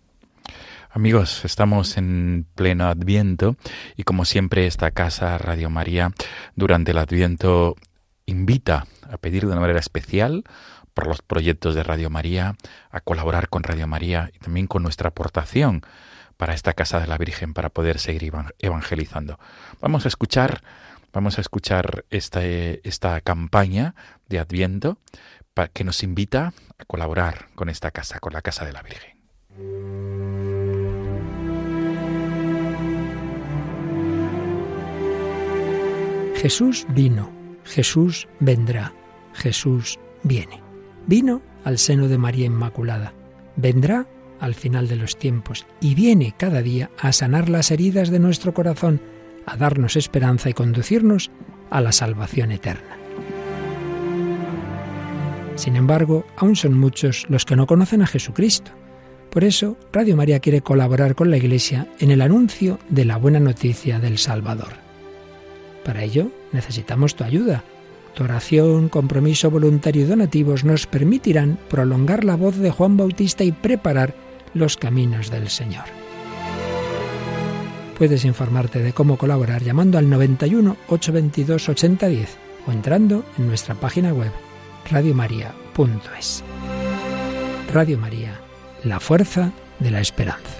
Amigos, 0.90 1.46
estamos 1.46 1.96
en 1.96 2.44
pleno 2.54 2.88
Adviento 2.88 3.56
y 3.96 4.02
como 4.02 4.26
siempre 4.26 4.66
esta 4.66 4.90
casa 4.90 5.38
Radio 5.38 5.70
María 5.70 6.12
durante 6.56 6.90
el 6.90 6.98
Adviento 6.98 7.74
invita 8.26 8.86
a 9.10 9.16
pedir 9.16 9.46
de 9.46 9.52
una 9.52 9.62
manera 9.62 9.80
especial 9.80 10.44
por 10.92 11.06
los 11.06 11.22
proyectos 11.22 11.74
de 11.74 11.84
Radio 11.84 12.10
María, 12.10 12.56
a 12.90 13.00
colaborar 13.00 13.48
con 13.48 13.62
Radio 13.62 13.86
María 13.86 14.30
y 14.34 14.38
también 14.40 14.66
con 14.66 14.82
nuestra 14.82 15.08
aportación 15.08 15.80
para 16.36 16.52
esta 16.52 16.74
casa 16.74 17.00
de 17.00 17.06
la 17.06 17.16
Virgen 17.16 17.54
para 17.54 17.70
poder 17.70 17.98
seguir 17.98 18.24
evan- 18.24 18.52
evangelizando. 18.58 19.38
Vamos 19.80 20.04
a 20.04 20.08
escuchar, 20.08 20.62
vamos 21.14 21.38
a 21.38 21.40
escuchar 21.40 22.04
esta, 22.10 22.44
eh, 22.44 22.82
esta 22.84 23.22
campaña 23.22 23.94
de 24.28 24.38
Adviento 24.38 24.98
que 25.66 25.82
nos 25.82 26.04
invita 26.04 26.52
a 26.78 26.84
colaborar 26.84 27.48
con 27.56 27.68
esta 27.68 27.90
casa, 27.90 28.20
con 28.20 28.32
la 28.32 28.42
casa 28.42 28.64
de 28.64 28.72
la 28.72 28.82
Virgen. 28.82 29.18
Jesús 36.36 36.86
vino, 36.90 37.32
Jesús 37.64 38.28
vendrá, 38.38 38.92
Jesús 39.34 39.98
viene. 40.22 40.62
Vino 41.08 41.42
al 41.64 41.78
seno 41.78 42.06
de 42.06 42.18
María 42.18 42.46
Inmaculada, 42.46 43.12
vendrá 43.56 44.06
al 44.38 44.54
final 44.54 44.86
de 44.86 44.94
los 44.94 45.18
tiempos 45.18 45.66
y 45.80 45.96
viene 45.96 46.34
cada 46.38 46.62
día 46.62 46.90
a 47.00 47.10
sanar 47.12 47.48
las 47.48 47.72
heridas 47.72 48.10
de 48.10 48.20
nuestro 48.20 48.54
corazón, 48.54 49.00
a 49.46 49.56
darnos 49.56 49.96
esperanza 49.96 50.48
y 50.48 50.52
conducirnos 50.52 51.32
a 51.70 51.80
la 51.80 51.90
salvación 51.90 52.52
eterna. 52.52 52.97
Sin 55.58 55.74
embargo, 55.74 56.24
aún 56.36 56.54
son 56.54 56.78
muchos 56.78 57.26
los 57.28 57.44
que 57.44 57.56
no 57.56 57.66
conocen 57.66 58.00
a 58.00 58.06
Jesucristo. 58.06 58.70
Por 59.28 59.42
eso, 59.42 59.76
Radio 59.92 60.16
María 60.16 60.38
quiere 60.38 60.60
colaborar 60.60 61.16
con 61.16 61.32
la 61.32 61.36
Iglesia 61.36 61.88
en 61.98 62.12
el 62.12 62.22
anuncio 62.22 62.78
de 62.88 63.04
la 63.04 63.16
buena 63.16 63.40
noticia 63.40 63.98
del 63.98 64.18
Salvador. 64.18 64.74
Para 65.84 66.04
ello 66.04 66.30
necesitamos 66.52 67.16
tu 67.16 67.24
ayuda. 67.24 67.64
Tu 68.14 68.22
oración, 68.22 68.88
compromiso 68.88 69.50
voluntario 69.50 70.04
y 70.04 70.06
donativos 70.06 70.62
nos 70.62 70.86
permitirán 70.86 71.58
prolongar 71.68 72.24
la 72.24 72.36
voz 72.36 72.56
de 72.56 72.70
Juan 72.70 72.96
Bautista 72.96 73.42
y 73.42 73.50
preparar 73.50 74.14
los 74.54 74.76
caminos 74.76 75.28
del 75.28 75.48
Señor. 75.48 75.86
Puedes 77.98 78.24
informarte 78.24 78.78
de 78.78 78.92
cómo 78.92 79.18
colaborar 79.18 79.64
llamando 79.64 79.98
al 79.98 80.08
91 80.08 80.76
822 80.86 81.68
8010 81.68 82.36
o 82.68 82.70
entrando 82.70 83.24
en 83.36 83.48
nuestra 83.48 83.74
página 83.74 84.14
web 84.14 84.30
radiomaria.es. 84.90 86.42
Radio 87.72 87.98
María, 87.98 88.40
la 88.84 89.00
fuerza 89.00 89.52
de 89.78 89.90
la 89.90 90.00
esperanza. 90.00 90.58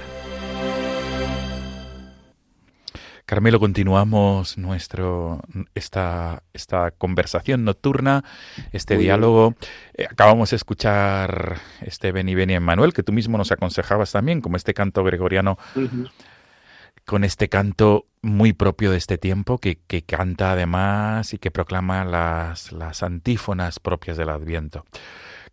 Carmelo, 3.24 3.60
continuamos 3.60 4.56
nuestro 4.56 5.42
esta, 5.74 6.42
esta 6.54 6.92
conversación 6.92 7.64
nocturna, 7.64 8.24
este 8.72 8.94
Muy 8.94 9.04
diálogo. 9.04 9.54
Eh, 9.94 10.06
acabamos 10.10 10.50
de 10.50 10.56
escuchar 10.56 11.58
este 11.82 12.10
Beni 12.12 12.34
Beni 12.34 12.54
Emmanuel, 12.54 12.94
que 12.94 13.02
tú 13.02 13.12
mismo 13.12 13.36
nos 13.36 13.52
aconsejabas 13.52 14.12
también, 14.12 14.40
como 14.40 14.56
este 14.56 14.72
canto 14.72 15.04
gregoriano, 15.04 15.58
con 17.08 17.24
este 17.24 17.48
canto 17.48 18.04
muy 18.20 18.52
propio 18.52 18.90
de 18.90 18.98
este 18.98 19.16
tiempo, 19.16 19.56
que, 19.56 19.78
que 19.86 20.02
canta 20.02 20.52
además 20.52 21.32
y 21.32 21.38
que 21.38 21.50
proclama 21.50 22.04
las, 22.04 22.70
las 22.72 23.02
antífonas 23.02 23.80
propias 23.80 24.18
del 24.18 24.28
Adviento. 24.28 24.84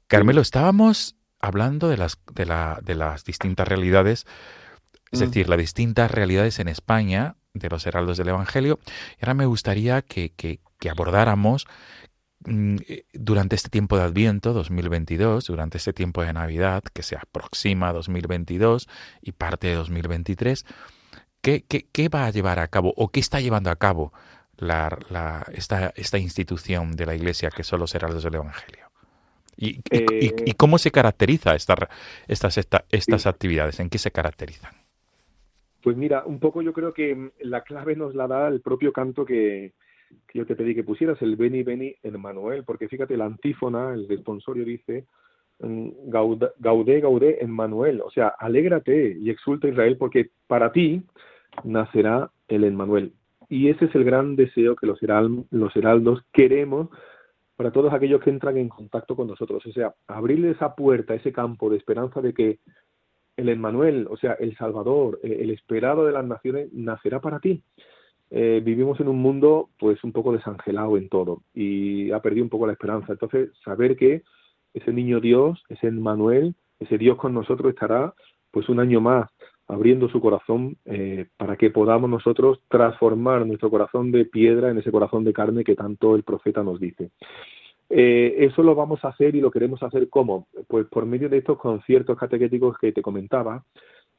Carmelo, 0.08 0.42
estábamos 0.42 1.16
hablando 1.40 1.88
de 1.88 1.96
las, 1.96 2.20
de, 2.34 2.46
la, 2.46 2.80
de 2.84 2.96
las 2.96 3.24
distintas 3.24 3.68
realidades, 3.68 4.26
es 5.12 5.22
Mm. 5.22 5.24
decir, 5.24 5.48
las 5.48 5.60
distintas 5.60 6.12
realidades 6.12 6.60
en 6.60 6.68
España 6.68 7.38
de 7.54 7.70
los 7.70 7.88
heraldos 7.88 8.18
del 8.18 8.28
Evangelio. 8.30 8.80
Y 9.18 9.24
ahora 9.24 9.36
me 9.36 9.46
gustaría 9.46 10.02
que, 10.02 10.34
que- 10.36 10.60
que 10.78 10.90
abordáramos 10.90 11.68
mm, 12.46 12.76
eh, 12.90 13.06
durante 13.14 13.56
este 13.56 13.70
tiempo 13.70 13.96
de 13.98 14.04
Adviento 14.04 14.52
2022, 14.52 15.46
durante 15.48 15.78
este 15.78 15.94
tiempo 15.94 16.22
de 16.22 16.34
Navidad 16.34 16.84
que 16.94 17.02
se 17.02 17.16
aproxima 17.16 17.94
2022 17.94 18.90
y 19.22 19.32
parte 19.32 19.68
de 19.68 19.76
2023, 19.76 20.66
¿qué, 21.46 21.64
qué, 21.68 21.86
qué 21.92 22.10
va 22.10 22.26
a 22.26 22.32
llevar 22.32 22.60
a 22.60 22.68
cabo 22.68 22.94
o 22.98 23.10
qué 23.10 23.20
está 23.20 23.40
llevando 23.40 23.70
a 23.70 23.76
cabo 23.76 24.12
la, 24.58 24.90
la- 25.10 25.46
esta, 25.54 25.94
esta 25.96 26.18
institución 26.18 26.92
de 26.96 27.06
la 27.06 27.16
Iglesia 27.16 27.50
que 27.56 27.64
son 27.64 27.80
los 27.80 27.94
heraldos 27.96 28.24
del 28.24 28.36
Evangelio? 28.36 28.86
¿Y, 29.58 29.68
y- 29.68 29.80
y- 29.92 30.26
Eh, 30.28 30.36
y 30.48 30.52
cómo 30.54 30.78
se 30.78 30.92
caracteriza 30.92 31.56
esta- 31.56 31.88
estas, 32.28 32.58
esta- 32.58 32.84
estas 32.90 33.22
Sí. 33.24 33.30
actividades? 33.30 33.80
¿En 33.80 33.90
qué 33.90 33.98
se 33.98 34.12
caracterizan? 34.12 34.74
Pues 35.82 35.96
mira, 35.96 36.24
un 36.26 36.40
poco 36.40 36.62
yo 36.62 36.74
creo 36.74 36.94
que 36.94 37.14
mm, 37.16 37.32
la 37.42 37.62
clave 37.62 37.96
nos 37.96 38.16
la 38.16 38.28
da 38.28 38.48
el 38.48 38.62
propio 38.62 38.92
canto 38.92 39.24
que, 39.24 39.74
que 40.28 40.40
yo 40.40 40.46
te 40.46 40.56
pedí 40.56 40.74
que 40.76 40.84
pusieras, 40.84 41.22
el 41.22 41.36
Beni 41.36 41.64
Beni 41.64 41.96
en 42.04 42.20
Manuel, 42.20 42.64
porque 42.64 42.88
fíjate, 42.88 43.16
la 43.18 43.26
antífona, 43.26 43.94
el 43.94 44.08
responsorio 44.08 44.66
dice, 44.66 45.06
mm, 45.60 45.90
"Gauda- 46.10 46.52
Gaudé, 46.58 47.00
Gaudé 47.02 47.38
en 47.44 47.52
Manuel, 47.52 48.02
o 48.02 48.10
sea, 48.12 48.30
alégrate 48.40 49.16
y 49.20 49.30
exulta 49.30 49.68
Israel, 49.68 49.96
porque 49.98 50.32
para 50.48 50.72
ti 50.72 51.02
nacerá 51.64 52.32
el 52.48 52.64
Emmanuel. 52.64 53.14
Y 53.50 53.70
ese 53.70 53.86
es 53.86 53.96
el 53.96 54.04
gran 54.04 54.36
deseo 54.36 54.76
que 54.76 54.88
los, 54.88 55.02
heral- 55.02 55.46
los 55.52 55.76
heraldos 55.76 56.24
queremos 56.34 56.90
para 57.56 57.72
todos 57.72 57.94
aquellos 57.94 58.22
que 58.22 58.30
entran 58.30 58.58
en 58.58 58.70
contacto 58.70 59.16
con 59.16 59.28
nosotros, 59.28 59.66
o 59.66 59.72
sea, 59.72 59.94
abrirle 60.08 60.52
esa 60.52 60.76
puerta, 60.76 61.16
ese 61.16 61.32
campo 61.32 61.70
de 61.70 61.78
esperanza 61.78 62.22
de 62.22 62.34
que 62.34 62.60
el 63.38 63.50
Emmanuel, 63.50 64.08
o 64.10 64.18
sea, 64.18 64.34
el 64.34 64.58
Salvador, 64.58 65.20
eh, 65.24 65.38
el 65.42 65.52
esperado 65.52 66.06
de 66.06 66.12
las 66.12 66.26
naciones, 66.26 66.74
nacerá 66.74 67.22
para 67.22 67.40
ti. 67.40 67.62
Eh, 68.32 68.62
vivimos 68.64 69.00
en 69.00 69.08
un 69.08 69.20
mundo, 69.20 69.70
pues, 69.80 70.04
un 70.04 70.12
poco 70.12 70.34
desangelado 70.34 70.98
en 70.98 71.08
todo 71.10 71.44
y 71.54 72.12
ha 72.12 72.22
perdido 72.22 72.44
un 72.44 72.50
poco 72.50 72.66
la 72.68 72.74
esperanza. 72.74 73.14
Entonces, 73.14 73.52
saber 73.64 73.96
que 73.96 74.24
ese 74.74 74.92
niño 74.92 75.22
Dios, 75.22 75.64
ese 75.70 75.88
Emmanuel, 75.88 76.56
ese 76.80 76.98
Dios 76.98 77.18
con 77.18 77.34
nosotros 77.34 77.70
estará, 77.70 78.14
pues, 78.52 78.68
un 78.68 78.80
año 78.80 79.00
más 79.00 79.30
abriendo 79.68 80.10
su 80.10 80.20
corazón 80.22 80.78
eh, 80.86 81.26
para 81.38 81.56
que 81.58 81.72
podamos 81.72 82.10
nosotros 82.10 82.60
transformar 82.70 83.46
nuestro 83.46 83.70
corazón 83.70 84.12
de 84.12 84.26
piedra 84.26 84.70
en 84.70 84.78
ese 84.78 84.92
corazón 84.92 85.24
de 85.24 85.34
carne 85.34 85.64
que 85.64 85.76
tanto 85.76 86.16
el 86.16 86.24
profeta 86.24 86.64
nos 86.64 86.80
dice. 86.80 87.10
Eh, 87.90 88.36
eso 88.40 88.64
lo 88.64 88.76
vamos 88.76 89.04
a 89.04 89.10
hacer 89.10 89.36
y 89.36 89.42
lo 89.42 89.52
queremos 89.52 89.84
hacer 89.84 90.10
¿cómo? 90.10 90.48
Pues 90.68 90.88
por 90.88 91.06
medio 91.06 91.30
de 91.30 91.38
estos 91.38 91.58
conciertos 91.60 92.18
catequéticos 92.18 92.78
que 92.80 92.92
te 92.92 93.02
comentaba, 93.02 93.64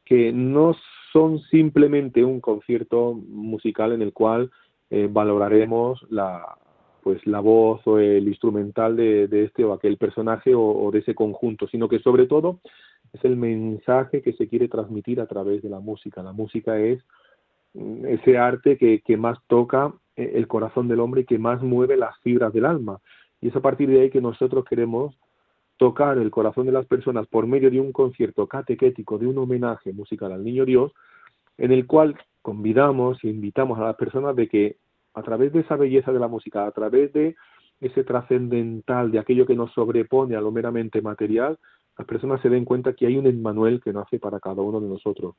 que 0.05 0.33
no 0.33 0.75
son 1.13 1.41
simplemente 1.51 2.25
un 2.25 2.41
concierto 2.41 3.15
musical 3.15 3.93
en 3.93 4.03
el 4.03 4.13
cual 4.13 4.51
eh, 4.91 5.09
valoraremos 5.11 6.05
la 6.11 6.57
pues 7.07 7.25
la 7.25 7.39
voz 7.39 7.87
o 7.87 8.01
el 8.01 8.27
instrumental 8.27 8.97
de, 8.97 9.29
este 9.45 9.65
o 9.65 9.73
aquel 9.73 9.97
personaje 9.97 10.57
o, 10.57 10.91
de 10.91 10.99
ese 10.99 11.15
conjunto, 11.15 11.69
sino 11.69 11.89
que 11.89 12.01
sobre 12.01 12.27
todo 12.27 12.59
es 13.13 13.25
el 13.25 13.37
mensaje 13.37 14.23
que 14.23 14.33
se 14.33 14.49
quiere 14.49 14.67
transmitir 14.67 15.21
a 15.21 15.29
través 15.29 15.63
de 15.63 15.69
la 15.69 15.79
música. 15.79 16.21
La 16.25 16.33
música 16.33 16.81
es 16.81 16.99
mm, 17.75 18.07
ese 18.07 18.39
arte 18.39 18.77
que, 18.77 19.03
que 19.03 19.17
más 19.17 19.39
toca 19.47 19.95
eh, 20.17 20.33
el 20.35 20.49
corazón 20.49 20.89
del 20.89 20.99
hombre 20.99 21.21
y 21.21 21.27
que 21.27 21.39
más 21.39 21.63
mueve 21.63 21.97
las 21.97 22.19
fibras 22.23 22.53
del 22.53 22.65
alma. 22.65 22.99
Y 23.41 23.51
es 23.51 23.55
a 23.55 23.61
partir 23.61 23.89
de 23.89 24.01
ahí 24.01 24.11
que 24.11 24.21
nosotros 24.21 24.65
queremos 24.65 25.17
tocar 25.77 26.19
el 26.19 26.33
corazón 26.33 26.67
de 26.67 26.73
las 26.73 26.87
personas 26.87 27.29
por 27.29 27.47
medio 27.47 27.71
de 27.71 27.79
un 27.79 27.93
concierto 27.93 28.49
catequético, 28.49 29.17
de 29.17 29.29
un 29.29 29.39
homenaje 29.39 29.93
musical 29.93 30.33
al 30.33 30.43
Niño 30.43 30.65
Dios, 30.65 30.91
en 31.57 31.71
el 31.71 31.87
cual 31.87 32.17
convidamos 32.43 33.23
e 33.23 33.29
invitamos 33.29 33.79
a 33.79 33.85
las 33.85 33.95
personas 33.95 34.35
de 34.35 34.49
que 34.49 34.77
a 35.17 35.23
través 35.23 35.53
de 35.53 35.61
esa 35.61 35.77
belleza 35.77 36.13
de 36.13 36.21
la 36.21 36.29
música, 36.29 36.67
a 36.67 36.71
través 36.71 37.13
de 37.13 37.37
ese 37.81 38.05
trascendental, 38.05 39.11
de 39.11 39.19
aquello 39.19 39.47
que 39.47 39.57
nos 39.57 39.73
sobrepone 39.73 40.37
a 40.37 40.41
lo 40.43 40.53
meramente 40.53 41.01
material, 41.01 41.59
las 41.97 42.07
personas 42.07 42.41
se 42.43 42.51
den 42.51 42.67
cuenta 42.67 42.93
que 42.93 43.07
hay 43.07 43.17
un 43.17 43.27
Emmanuel 43.27 43.81
que 43.83 43.95
nace 43.95 44.19
para 44.19 44.41
cada 44.41 44.61
uno 44.61 44.79
de 44.79 44.89
nosotros. 44.89 45.37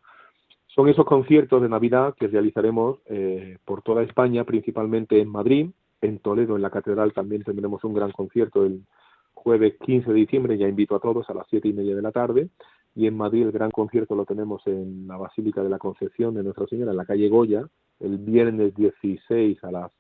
Son 0.66 0.90
esos 0.90 1.06
conciertos 1.06 1.62
de 1.62 1.70
Navidad 1.70 2.16
que 2.20 2.28
realizaremos 2.28 3.00
eh, 3.06 3.60
por 3.66 3.84
toda 3.84 4.02
España, 4.02 4.44
principalmente 4.44 5.22
en 5.22 5.30
Madrid, 5.30 5.70
en 6.02 6.20
Toledo, 6.20 6.56
en 6.56 6.64
la 6.64 6.72
Catedral 6.72 7.14
también 7.14 7.44
tendremos 7.44 7.84
un 7.84 7.94
gran 7.94 8.12
concierto 8.12 8.66
el 8.66 8.84
jueves 9.36 9.76
15 9.86 10.10
de 10.10 10.16
diciembre, 10.16 10.58
ya 10.58 10.68
invito 10.68 10.96
a 10.96 11.00
todos 11.00 11.30
a 11.30 11.36
las 11.36 11.46
siete 11.50 11.68
y 11.68 11.74
media 11.74 11.96
de 11.96 12.02
la 12.02 12.12
tarde, 12.12 12.50
y 12.96 13.06
en 13.06 13.16
Madrid 13.16 13.44
el 13.44 13.52
gran 13.52 13.70
concierto 13.70 14.16
lo 14.16 14.26
tenemos 14.26 14.66
en 14.66 15.08
la 15.08 15.18
Basílica 15.18 15.62
de 15.62 15.70
la 15.70 15.78
Concepción 15.78 16.34
de 16.34 16.44
Nuestra 16.44 16.66
Señora, 16.66 16.92
en 16.92 16.98
la 16.98 17.06
calle 17.06 17.30
Goya, 17.30 17.68
el 18.00 18.18
viernes 18.18 18.76
16 18.76 19.64
a 19.64 19.72
las 19.72 19.92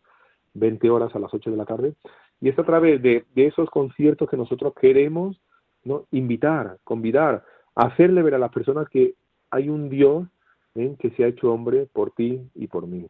20 0.53 0.89
horas, 0.89 1.15
a 1.15 1.19
las 1.19 1.33
8 1.33 1.51
de 1.51 1.57
la 1.57 1.65
tarde, 1.65 1.93
Y 2.41 2.49
es 2.49 2.59
a 2.59 2.63
través 2.63 3.01
de, 3.01 3.25
esos 3.35 3.69
conciertos 3.69 4.29
que 4.29 4.37
nosotros 4.37 4.73
queremos 4.79 5.39
¿no? 5.83 6.05
invitar, 6.11 6.77
convidar, 6.83 7.43
hacerle 7.75 8.21
ver 8.21 8.35
a 8.35 8.39
las 8.39 8.51
personas 8.51 8.87
que 8.89 9.15
hay 9.49 9.69
un 9.69 9.89
Dios 9.89 10.27
¿eh? 10.75 10.95
que 10.99 11.11
se 11.11 11.23
ha 11.23 11.27
hecho 11.27 11.51
hombre 11.51 11.87
por 11.91 12.11
ti 12.11 12.41
y 12.55 12.67
por 12.67 12.87
mí. 12.87 13.07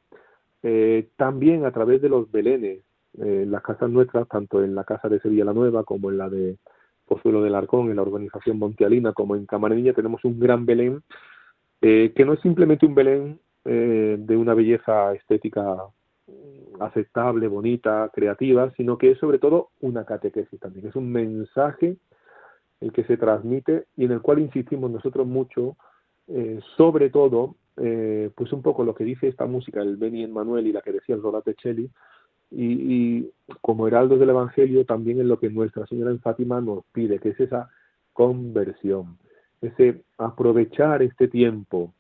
Eh, 0.64 1.10
también 1.18 1.66
a 1.66 1.72
través 1.72 2.02
de 2.02 2.10
los 2.10 2.30
belenes, 2.32 2.82
eh, 3.20 3.46
las 3.48 3.62
casas 3.62 3.90
nuestras, 3.90 4.28
tanto 4.28 4.64
en 4.64 4.76
la 4.76 4.84
casa 4.84 5.10
de 5.10 5.20
Sevilla 5.20 5.46
la 5.46 5.54
Nueva 5.54 5.84
como 5.84 6.12
en 6.12 6.18
la 6.18 6.30
de 6.30 6.58
Pozuelo 7.08 7.42
del 7.42 7.56
Arcón, 7.56 7.90
en 7.90 7.96
la 7.96 8.02
organización 8.02 8.60
Montealina, 8.60 9.14
como 9.14 9.36
en 9.36 9.46
Camarenilla, 9.46 9.94
tenemos 9.94 10.24
un 10.26 10.40
gran 10.40 10.66
Belén, 10.66 11.02
eh, 11.82 12.12
que 12.16 12.26
no 12.26 12.34
es 12.34 12.42
simplemente 12.42 12.86
un 12.86 12.96
Belén 12.96 13.40
eh, 13.68 14.16
de 14.18 14.38
una 14.38 14.54
belleza 14.54 15.14
estética 15.14 15.78
aceptable, 16.80 17.48
bonita, 17.48 18.10
creativa, 18.14 18.72
sino 18.78 18.98
que 18.98 19.12
es 19.12 19.20
sobre 19.20 19.40
todo 19.40 19.70
una 19.82 20.06
catequesis 20.06 20.60
también, 20.60 20.88
es 20.88 20.96
un 20.96 21.12
mensaje 21.12 21.98
el 22.80 22.92
que 22.92 23.04
se 23.06 23.18
transmite 23.18 23.86
y 23.96 24.06
en 24.06 24.12
el 24.12 24.22
cual 24.22 24.40
insistimos 24.40 24.92
nosotros 24.92 25.26
mucho, 25.26 25.76
eh, 26.28 26.60
sobre 26.76 27.10
todo, 27.10 27.56
eh, 27.78 28.30
pues 28.36 28.54
un 28.54 28.62
poco 28.62 28.84
lo 28.84 28.94
que 28.94 29.04
dice 29.04 29.28
esta 29.28 29.46
música, 29.46 29.82
el 29.82 29.98
Beni 29.98 30.28
Manuel 30.28 30.68
y 30.68 30.72
la 30.72 30.82
que 30.82 30.92
decía 30.92 31.16
el 31.16 31.56
Celli, 31.62 31.90
y, 32.52 32.66
y 32.66 33.32
como 33.62 33.88
heraldos 33.88 34.20
del 34.20 34.30
Evangelio 34.30 34.86
también 34.86 35.20
en 35.20 35.28
lo 35.28 35.40
que 35.40 35.50
Nuestra 35.50 35.86
Señora 35.88 36.12
en 36.12 36.22
Fátima 36.22 36.62
nos 36.62 36.86
pide, 36.94 37.20
que 37.20 37.30
es 37.30 37.40
esa 37.40 37.70
conversión, 38.14 39.18
ese 39.62 40.04
aprovechar 40.18 41.02
este 41.02 41.28
tiempo 41.28 41.94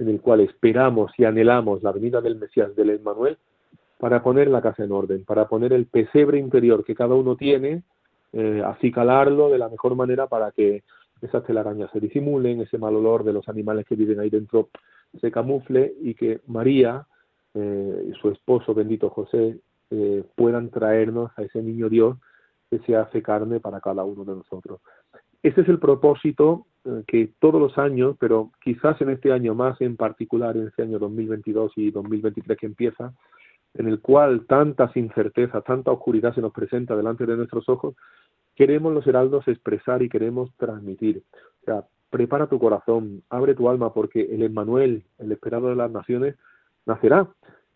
en 0.00 0.08
el 0.08 0.20
cual 0.20 0.40
esperamos 0.40 1.12
y 1.18 1.24
anhelamos 1.24 1.82
la 1.82 1.92
venida 1.92 2.20
del 2.20 2.36
Mesías 2.36 2.74
del 2.74 2.90
Emmanuel 2.90 3.36
para 3.98 4.22
poner 4.22 4.48
la 4.48 4.62
casa 4.62 4.82
en 4.82 4.92
orden, 4.92 5.24
para 5.24 5.46
poner 5.46 5.74
el 5.74 5.86
pesebre 5.86 6.38
interior 6.38 6.84
que 6.84 6.94
cada 6.94 7.14
uno 7.14 7.36
tiene, 7.36 7.82
eh, 8.32 8.62
acicalarlo 8.64 9.50
de 9.50 9.58
la 9.58 9.68
mejor 9.68 9.94
manera 9.94 10.26
para 10.26 10.52
que 10.52 10.84
esas 11.20 11.44
telarañas 11.44 11.90
se 11.92 12.00
disimulen, 12.00 12.62
ese 12.62 12.78
mal 12.78 12.96
olor 12.96 13.24
de 13.24 13.34
los 13.34 13.46
animales 13.48 13.84
que 13.84 13.94
viven 13.94 14.20
ahí 14.20 14.30
dentro 14.30 14.70
se 15.20 15.30
camufle 15.30 15.92
y 16.00 16.14
que 16.14 16.40
María 16.46 17.06
eh, 17.52 18.08
y 18.08 18.12
su 18.14 18.30
esposo 18.30 18.72
bendito 18.72 19.10
José 19.10 19.58
eh, 19.90 20.24
puedan 20.34 20.70
traernos 20.70 21.30
a 21.36 21.42
ese 21.42 21.60
niño 21.62 21.88
Dios 21.88 22.16
que 22.70 22.78
se 22.80 22.96
hace 22.96 23.22
carne 23.22 23.60
para 23.60 23.80
cada 23.80 24.04
uno 24.04 24.24
de 24.24 24.36
nosotros. 24.36 24.80
Ese 25.42 25.62
es 25.62 25.68
el 25.68 25.78
propósito 25.78 26.66
que 27.06 27.32
todos 27.38 27.60
los 27.60 27.76
años, 27.78 28.16
pero 28.18 28.50
quizás 28.62 29.00
en 29.00 29.10
este 29.10 29.32
año 29.32 29.54
más 29.54 29.80
en 29.80 29.96
particular, 29.96 30.56
en 30.56 30.68
este 30.68 30.82
año 30.82 30.98
2022 30.98 31.72
y 31.76 31.90
2023 31.90 32.58
que 32.58 32.66
empieza, 32.66 33.12
en 33.74 33.86
el 33.86 34.00
cual 34.00 34.46
tantas 34.46 34.96
incertezas, 34.96 35.62
tanta 35.64 35.90
oscuridad 35.92 36.34
se 36.34 36.40
nos 36.40 36.52
presenta 36.52 36.96
delante 36.96 37.26
de 37.26 37.36
nuestros 37.36 37.68
ojos, 37.68 37.94
queremos 38.54 38.92
los 38.92 39.06
heraldos 39.06 39.46
expresar 39.48 40.02
y 40.02 40.08
queremos 40.08 40.52
transmitir. 40.56 41.22
O 41.62 41.64
sea, 41.64 41.84
prepara 42.10 42.48
tu 42.48 42.58
corazón, 42.58 43.22
abre 43.30 43.54
tu 43.54 43.68
alma, 43.68 43.94
porque 43.94 44.22
el 44.22 44.42
Emmanuel, 44.42 45.04
el 45.18 45.32
esperado 45.32 45.68
de 45.68 45.76
las 45.76 45.90
naciones, 45.90 46.36
nacerá. 46.86 47.28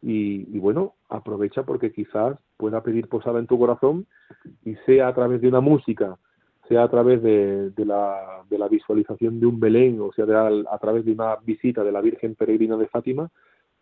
Y, 0.06 0.58
bueno, 0.58 0.92
aprovecha 1.08 1.62
porque 1.62 1.90
quizás 1.90 2.36
pueda 2.58 2.82
pedir 2.82 3.08
posada 3.08 3.38
en 3.38 3.46
tu 3.46 3.58
corazón 3.58 4.06
y 4.62 4.74
sea 4.84 5.08
a 5.08 5.14
través 5.14 5.40
de 5.40 5.48
una 5.48 5.62
música, 5.62 6.18
sea 6.68 6.84
a 6.84 6.88
través 6.88 7.22
de, 7.22 7.70
de, 7.70 7.84
la, 7.84 8.42
de 8.48 8.58
la, 8.58 8.68
visualización 8.68 9.40
de 9.40 9.46
un 9.46 9.60
Belén, 9.60 10.00
o 10.00 10.12
sea, 10.12 10.24
de, 10.26 10.64
a, 10.70 10.78
través 10.78 11.04
de 11.04 11.12
una 11.12 11.36
visita 11.36 11.84
de 11.84 11.92
la 11.92 12.00
Virgen 12.00 12.34
Peregrina 12.34 12.76
de 12.76 12.88
Fátima, 12.88 13.30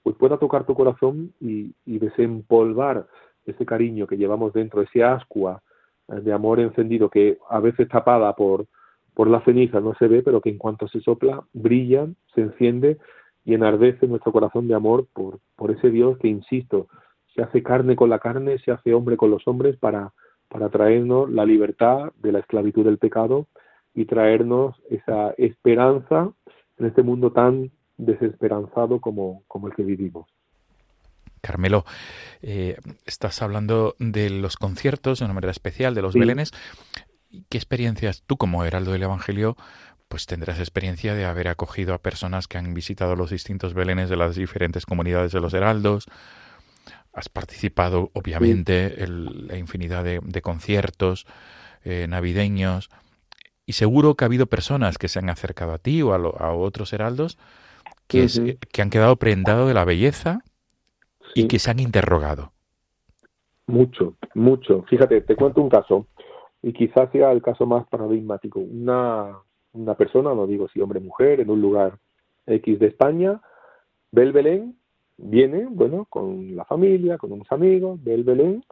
pues 0.02 0.16
pueda 0.16 0.38
tocar 0.38 0.66
tu 0.66 0.74
corazón 0.74 1.32
y, 1.40 1.74
desempolvar 1.86 3.06
ese 3.46 3.64
cariño 3.64 4.06
que 4.06 4.16
llevamos 4.16 4.52
dentro, 4.52 4.82
ese 4.82 5.04
ascua 5.04 5.62
de 6.08 6.32
amor 6.32 6.60
encendido 6.60 7.08
que 7.08 7.38
a 7.48 7.60
veces 7.60 7.88
tapada 7.88 8.34
por, 8.34 8.66
por 9.14 9.28
la 9.28 9.40
ceniza 9.44 9.80
no 9.80 9.94
se 9.94 10.08
ve, 10.08 10.22
pero 10.22 10.40
que 10.40 10.50
en 10.50 10.58
cuanto 10.58 10.88
se 10.88 11.00
sopla, 11.00 11.44
brilla, 11.52 12.08
se 12.34 12.42
enciende 12.42 12.98
y 13.44 13.54
enardece 13.54 14.06
nuestro 14.06 14.32
corazón 14.32 14.66
de 14.68 14.74
amor 14.74 15.06
por, 15.12 15.38
por 15.56 15.70
ese 15.70 15.90
Dios 15.90 16.18
que, 16.18 16.28
insisto, 16.28 16.88
se 17.34 17.42
hace 17.42 17.62
carne 17.62 17.96
con 17.96 18.10
la 18.10 18.18
carne, 18.18 18.58
se 18.58 18.72
hace 18.72 18.94
hombre 18.94 19.16
con 19.16 19.30
los 19.30 19.46
hombres 19.46 19.76
para, 19.76 20.12
para 20.52 20.68
traernos 20.68 21.30
la 21.30 21.46
libertad 21.46 22.12
de 22.18 22.30
la 22.30 22.40
esclavitud 22.40 22.84
del 22.84 22.98
pecado 22.98 23.46
y 23.94 24.04
traernos 24.04 24.76
esa 24.90 25.30
esperanza 25.38 26.30
en 26.78 26.86
este 26.86 27.02
mundo 27.02 27.32
tan 27.32 27.70
desesperanzado 27.96 29.00
como, 29.00 29.44
como 29.48 29.68
el 29.68 29.74
que 29.74 29.82
vivimos. 29.82 30.28
Carmelo, 31.40 31.84
eh, 32.42 32.76
estás 33.06 33.40
hablando 33.40 33.96
de 33.98 34.28
los 34.28 34.56
conciertos 34.56 35.18
de 35.18 35.24
una 35.24 35.34
manera 35.34 35.50
especial, 35.50 35.94
de 35.94 36.02
los 36.02 36.12
sí. 36.12 36.20
belenes. 36.20 36.52
¿Qué 37.48 37.56
experiencias 37.56 38.22
tú 38.26 38.36
como 38.36 38.64
heraldo 38.64 38.92
del 38.92 39.04
Evangelio 39.04 39.56
pues 40.08 40.26
tendrás 40.26 40.58
experiencia 40.58 41.14
de 41.14 41.24
haber 41.24 41.48
acogido 41.48 41.94
a 41.94 41.98
personas 41.98 42.46
que 42.46 42.58
han 42.58 42.74
visitado 42.74 43.16
los 43.16 43.30
distintos 43.30 43.72
belenes 43.72 44.10
de 44.10 44.16
las 44.16 44.36
diferentes 44.36 44.84
comunidades 44.84 45.32
de 45.32 45.40
los 45.40 45.54
heraldos? 45.54 46.06
Has 47.12 47.28
participado, 47.28 48.10
obviamente, 48.14 49.02
en 49.04 49.46
la 49.46 49.58
infinidad 49.58 50.02
de, 50.04 50.20
de 50.22 50.42
conciertos 50.42 51.26
eh, 51.84 52.06
navideños 52.08 52.90
y 53.66 53.72
seguro 53.72 54.14
que 54.14 54.24
ha 54.24 54.26
habido 54.26 54.46
personas 54.46 54.98
que 54.98 55.08
se 55.08 55.18
han 55.18 55.28
acercado 55.28 55.72
a 55.72 55.78
ti 55.78 56.02
o 56.02 56.14
a, 56.14 56.18
lo, 56.18 56.40
a 56.40 56.52
otros 56.54 56.92
heraldos 56.92 57.38
que, 58.06 58.24
es, 58.24 58.40
que 58.72 58.82
han 58.82 58.90
quedado 58.90 59.16
prendados 59.16 59.68
de 59.68 59.74
la 59.74 59.84
belleza 59.84 60.40
y 61.34 61.48
que 61.48 61.58
se 61.58 61.70
han 61.70 61.80
interrogado. 61.80 62.52
Mucho, 63.66 64.16
mucho. 64.34 64.84
Fíjate, 64.88 65.20
te 65.22 65.36
cuento 65.36 65.62
un 65.62 65.70
caso, 65.70 66.06
y 66.62 66.72
quizás 66.72 67.10
sea 67.10 67.32
el 67.32 67.42
caso 67.42 67.66
más 67.66 67.86
paradigmático. 67.88 68.60
Una, 68.60 69.38
una 69.72 69.94
persona, 69.94 70.34
no 70.34 70.46
digo 70.46 70.68
si 70.68 70.80
hombre 70.80 70.98
o 70.98 71.02
mujer, 71.02 71.40
en 71.40 71.50
un 71.50 71.60
lugar 71.60 71.98
X 72.46 72.78
de 72.78 72.86
España, 72.86 73.40
ve 74.10 74.22
el 74.22 74.32
Belén, 74.32 74.76
viene, 75.16 75.66
bueno, 75.70 76.06
con 76.08 76.56
la 76.56 76.64
familia, 76.64 77.18
con 77.18 77.32
unos 77.32 77.50
amigos, 77.50 78.02
ve 78.02 78.14
el 78.14 78.24
Belén, 78.24 78.64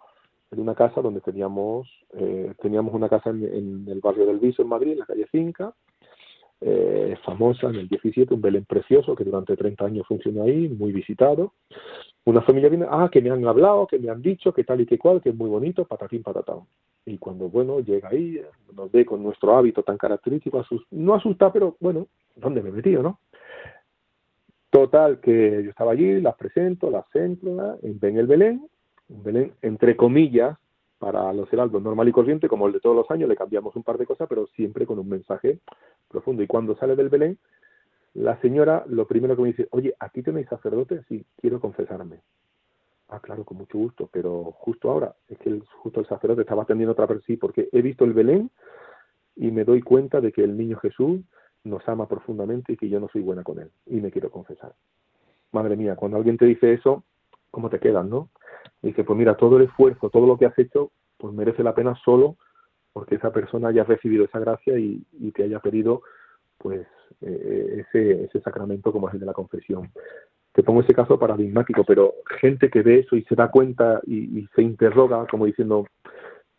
en 0.51 0.61
una 0.61 0.75
casa 0.75 1.01
donde 1.01 1.21
teníamos, 1.21 1.89
eh, 2.15 2.53
teníamos 2.61 2.95
una 2.95 3.09
casa 3.09 3.31
en, 3.31 3.45
en, 3.45 3.85
el 3.89 4.01
barrio 4.01 4.27
del 4.27 4.41
Viso, 4.41 4.63
en 4.63 4.69
Madrid, 4.69 4.93
en 4.93 4.99
la 4.99 5.07
calle 5.07 5.27
Finca, 5.27 5.73
eh, 6.63 7.17
famosa 7.25 7.69
en 7.69 7.77
el 7.77 7.89
17, 7.89 8.35
un 8.35 8.41
Belén 8.43 8.67
precioso 8.67 9.15
que 9.15 9.25
durante 9.25 9.57
30 9.57 9.85
años 9.85 10.07
funcionó 10.07 10.43
ahí, 10.43 10.69
muy 10.69 10.93
visitado. 10.93 11.55
Una 12.25 12.43
familia 12.43 12.69
viene, 12.69 12.87
ah, 12.89 13.09
que 13.11 13.23
me 13.23 13.31
han 13.31 13.47
hablado, 13.47 13.87
que 13.87 13.99
me 13.99 14.11
han 14.11 14.21
dicho, 14.21 14.53
que 14.53 14.65
tal 14.65 14.83
y 14.83 14.87
que 14.87 14.99
cual, 14.99 15.23
que 15.23 15.31
es 15.31 15.35
muy 15.35 15.49
bonito, 15.49 15.87
patatín, 15.87 16.23
patatán. 16.23 16.61
Y 17.07 17.17
cuando, 17.17 17.49
bueno, 17.49 17.81
llega 17.81 18.11
ahí, 18.11 18.39
nos 18.75 18.93
ve 18.93 19.07
con 19.07 19.23
nuestro 19.23 19.57
hábito 19.57 19.83
tan 19.83 19.97
característico, 19.97 20.59
asust 20.59 20.85
no 20.91 21.15
asusta, 21.15 21.51
pero 21.51 21.77
bueno, 21.81 22.09
¿dónde 22.37 22.63
me 22.63 22.69
he 22.69 22.73
metido, 22.73 23.03
no? 23.03 23.21
Total, 24.71 25.19
que 25.21 25.63
yo 25.65 25.71
estaba 25.71 25.93
allí, 25.93 26.21
las 26.21 26.37
presento, 26.37 26.91
las 26.91 27.09
centro, 27.11 27.79
ven 27.83 28.17
el 28.17 28.27
Belén, 28.27 28.69
un 29.09 29.23
Belén, 29.23 29.53
entre 29.63 29.97
comillas, 29.97 30.57
para 31.01 31.33
los 31.33 31.53
heraldos 31.53 31.83
normal 31.83 32.09
y 32.09 32.13
corriente, 32.13 32.47
como 32.47 32.67
el 32.67 32.75
de 32.75 32.81
todos 32.81 32.95
los 32.95 33.11
años, 33.11 33.29
le 33.29 33.35
cambiamos 33.35 33.75
un 33.75 33.83
par 33.83 33.99
de 33.99 34.07
cosas, 34.07 34.29
pero 34.29 34.47
siempre 34.49 34.87
con 34.87 34.99
un 34.99 35.09
mensaje 35.09 35.59
profundo. 36.09 36.43
Y 36.43 36.47
cuando 36.47 36.77
sale 36.77 36.95
del 36.95 37.09
Belén, 37.09 37.39
la 38.15 38.41
señora 38.41 38.85
lo 38.87 39.07
primero 39.07 39.35
que 39.35 39.43
me 39.43 39.49
dice, 39.49 39.67
oye, 39.71 39.95
¿aquí 39.99 40.23
tenéis 40.23 40.49
sacerdote? 40.49 41.03
Sí, 41.09 41.25
quiero 41.41 41.59
confesarme. 41.59 42.21
Ah, 43.09 43.19
claro, 43.21 43.45
con 43.45 43.57
mucho 43.57 43.79
gusto, 43.79 44.09
pero 44.13 44.53
justo 44.53 44.91
ahora, 44.91 45.15
es 45.29 45.39
que 45.39 45.49
el, 45.49 45.65
justo 45.83 46.01
el 46.01 46.07
sacerdote 46.07 46.43
estaba 46.43 46.63
atendiendo 46.63 46.93
otra 46.93 47.07
persona, 47.07 47.27
sí, 47.27 47.37
porque 47.37 47.69
he 47.73 47.83
visto 47.83 48.05
el 48.05 48.13
Belén 48.13 48.51
y 49.37 49.51
me 49.51 49.65
doy 49.65 49.81
cuenta 49.81 50.21
de 50.21 50.33
que 50.33 50.45
el 50.45 50.57
niño 50.57 50.79
Jesús 50.79 51.23
nos 51.65 51.87
ama 51.89 52.09
profundamente 52.09 52.73
y 52.73 52.77
que 52.77 52.89
yo 52.89 53.01
no 53.01 53.09
soy 53.09 53.23
buena 53.23 53.43
con 53.43 53.59
él 53.59 53.71
y 53.87 54.01
me 54.01 54.11
quiero 54.11 54.31
confesar. 54.31 54.75
Madre 55.53 55.77
mía, 55.77 55.97
cuando 55.97 56.17
alguien 56.17 56.37
te 56.37 56.47
dice 56.47 56.73
eso, 56.73 57.05
¿cómo 57.51 57.71
te 57.71 57.79
quedas, 57.81 58.07
no? 58.07 58.31
dice, 58.83 59.05
pues 59.05 59.19
mira, 59.19 59.37
todo 59.37 59.59
el 59.59 59.65
esfuerzo, 59.65 60.11
todo 60.11 60.27
lo 60.27 60.39
que 60.39 60.47
has 60.47 60.59
hecho, 60.59 60.91
pues 61.19 61.35
merece 61.35 61.63
la 61.63 61.75
pena 61.75 61.95
solo 62.05 62.37
porque 62.93 63.17
esa 63.17 63.33
persona 63.33 63.69
haya 63.69 63.85
recibido 63.85 64.25
esa 64.25 64.39
gracia 64.39 64.79
y, 64.79 65.05
te 65.33 65.45
haya 65.45 65.61
pedido 65.61 66.03
pues 66.59 66.87
eh, 67.21 67.85
ese, 67.87 68.25
ese 68.25 68.41
sacramento 68.41 68.93
como 68.93 69.09
es 69.09 69.15
el 69.15 69.21
de 69.21 69.27
la 69.27 69.33
confesión. 69.33 69.91
Te 70.53 70.63
pongo 70.63 70.81
ese 70.81 70.95
caso 70.95 71.19
paradigmático, 71.19 71.85
pero 71.85 72.15
gente 72.41 72.69
que 72.69 72.83
ve 72.83 73.01
eso 73.01 73.17
y 73.17 73.23
se 73.25 73.37
da 73.37 73.51
cuenta 73.51 74.01
y, 74.05 74.41
y 74.41 74.49
se 74.55 74.63
interroga 74.63 75.27
como 75.27 75.47
diciendo 75.47 75.87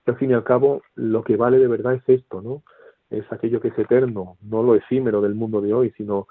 al 0.06 0.18
fin 0.18 0.32
y 0.32 0.34
al 0.34 0.43
cabo 0.43 0.82
lo 0.95 1.24
que 1.24 1.36
vale 1.36 1.60
de 1.60 1.68
verdad 1.68 1.93
es 1.95 2.04
esto, 2.08 2.41
¿no? 2.41 2.64
Es 3.12 3.32
aquello 3.32 3.62
que 3.62 3.68
es 3.68 3.78
eterno, 3.78 4.38
no 4.41 4.64
lo 4.64 4.76
efímero 4.76 5.22
del 5.22 5.36
mundo 5.36 5.62
de 5.62 5.74
hoy, 5.74 5.91
sino 5.97 6.28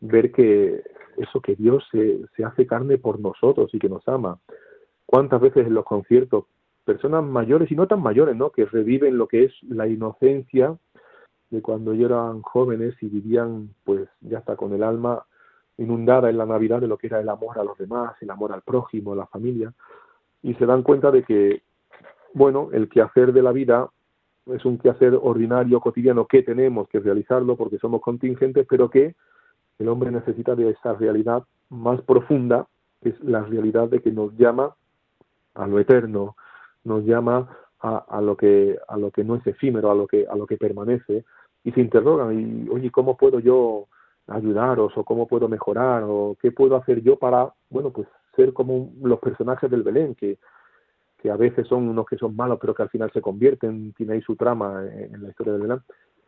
ver 0.00 0.32
que 0.32 0.82
eso 1.16 1.40
que 1.40 1.54
Dios 1.54 1.84
se, 1.90 2.20
se 2.36 2.44
hace 2.44 2.66
carne 2.66 2.98
por 2.98 3.20
nosotros 3.20 3.72
y 3.72 3.78
que 3.78 3.88
nos 3.88 4.06
ama, 4.08 4.38
cuántas 5.06 5.40
veces 5.40 5.66
en 5.66 5.74
los 5.74 5.84
conciertos 5.84 6.44
personas 6.84 7.24
mayores 7.24 7.70
y 7.70 7.76
no 7.76 7.86
tan 7.86 8.02
mayores, 8.02 8.36
¿no? 8.36 8.50
Que 8.50 8.66
reviven 8.66 9.16
lo 9.16 9.26
que 9.26 9.44
es 9.44 9.52
la 9.62 9.86
inocencia 9.86 10.76
de 11.50 11.62
cuando 11.62 11.92
eran 11.92 12.42
jóvenes 12.42 12.94
y 13.00 13.06
vivían, 13.06 13.70
pues, 13.84 14.08
ya 14.20 14.38
está 14.38 14.56
con 14.56 14.74
el 14.74 14.82
alma 14.82 15.24
inundada 15.78 16.28
en 16.28 16.36
la 16.36 16.46
Navidad 16.46 16.80
de 16.80 16.88
lo 16.88 16.98
que 16.98 17.06
era 17.06 17.20
el 17.20 17.28
amor 17.28 17.58
a 17.58 17.64
los 17.64 17.78
demás, 17.78 18.14
el 18.20 18.30
amor 18.30 18.52
al 18.52 18.62
prójimo, 18.62 19.12
a 19.12 19.16
la 19.16 19.26
familia, 19.26 19.72
y 20.42 20.54
se 20.54 20.66
dan 20.66 20.82
cuenta 20.82 21.10
de 21.10 21.22
que 21.22 21.62
bueno, 22.34 22.68
el 22.72 22.88
quehacer 22.88 23.32
de 23.32 23.42
la 23.42 23.52
vida 23.52 23.88
es 24.46 24.64
un 24.64 24.78
quehacer 24.78 25.18
ordinario, 25.20 25.80
cotidiano, 25.80 26.26
que 26.26 26.42
tenemos 26.42 26.88
que 26.88 27.00
realizarlo 27.00 27.56
porque 27.56 27.78
somos 27.78 28.00
contingentes, 28.00 28.66
pero 28.68 28.90
que 28.90 29.14
el 29.78 29.88
hombre 29.88 30.10
necesita 30.10 30.54
de 30.54 30.70
esa 30.70 30.94
realidad 30.94 31.44
más 31.70 32.00
profunda, 32.02 32.66
que 33.02 33.10
es 33.10 33.20
la 33.20 33.42
realidad 33.42 33.88
de 33.88 34.00
que 34.00 34.12
nos 34.12 34.36
llama 34.36 34.74
a 35.54 35.66
lo 35.66 35.78
eterno, 35.78 36.36
nos 36.84 37.04
llama 37.04 37.48
a, 37.80 37.96
a, 38.08 38.20
lo 38.20 38.36
que 38.36 38.78
a 38.88 38.96
lo 38.96 39.10
que 39.10 39.24
no 39.24 39.36
es 39.36 39.46
efímero, 39.46 39.90
a 39.90 39.94
lo 39.94 40.06
que 40.06 40.26
a 40.26 40.36
lo 40.36 40.46
que 40.46 40.56
permanece 40.56 41.24
y 41.64 41.72
se 41.72 41.80
interrogan 41.80 42.38
y 42.38 42.68
oye 42.68 42.90
cómo 42.90 43.16
puedo 43.16 43.40
yo 43.40 43.86
ayudaros 44.26 44.96
o 44.96 45.04
cómo 45.04 45.26
puedo 45.26 45.48
mejorar 45.48 46.04
o 46.06 46.36
qué 46.40 46.52
puedo 46.52 46.76
hacer 46.76 47.02
yo 47.02 47.16
para 47.16 47.52
bueno 47.70 47.90
pues 47.90 48.06
ser 48.36 48.52
como 48.52 48.92
los 49.02 49.18
personajes 49.18 49.70
del 49.70 49.82
Belén 49.82 50.14
que 50.14 50.38
que 51.24 51.30
a 51.30 51.38
veces 51.38 51.66
son 51.66 51.88
unos 51.88 52.04
que 52.04 52.18
son 52.18 52.36
malos 52.36 52.58
pero 52.60 52.74
que 52.74 52.82
al 52.82 52.90
final 52.90 53.10
se 53.10 53.22
convierten 53.22 53.94
tiene 53.94 54.12
ahí 54.12 54.20
su 54.20 54.36
trama 54.36 54.84
en, 54.86 55.22
la 55.22 55.30
historia 55.30 55.54
del 55.54 55.62
Belén. 55.62 55.80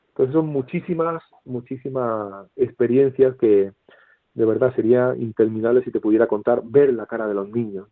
Entonces 0.09 0.33
son 0.33 0.47
muchísimas 0.47 1.23
muchísimas 1.45 2.47
experiencias 2.57 3.37
que 3.37 3.73
de 4.33 4.45
verdad 4.47 4.75
sería 4.75 5.15
interminable 5.19 5.85
si 5.85 5.91
te 5.91 6.01
pudiera 6.01 6.27
contar 6.27 6.63
ver 6.65 6.95
la 6.95 7.05
cara 7.05 7.29
de 7.29 7.35
los 7.35 7.47
niños 7.51 7.89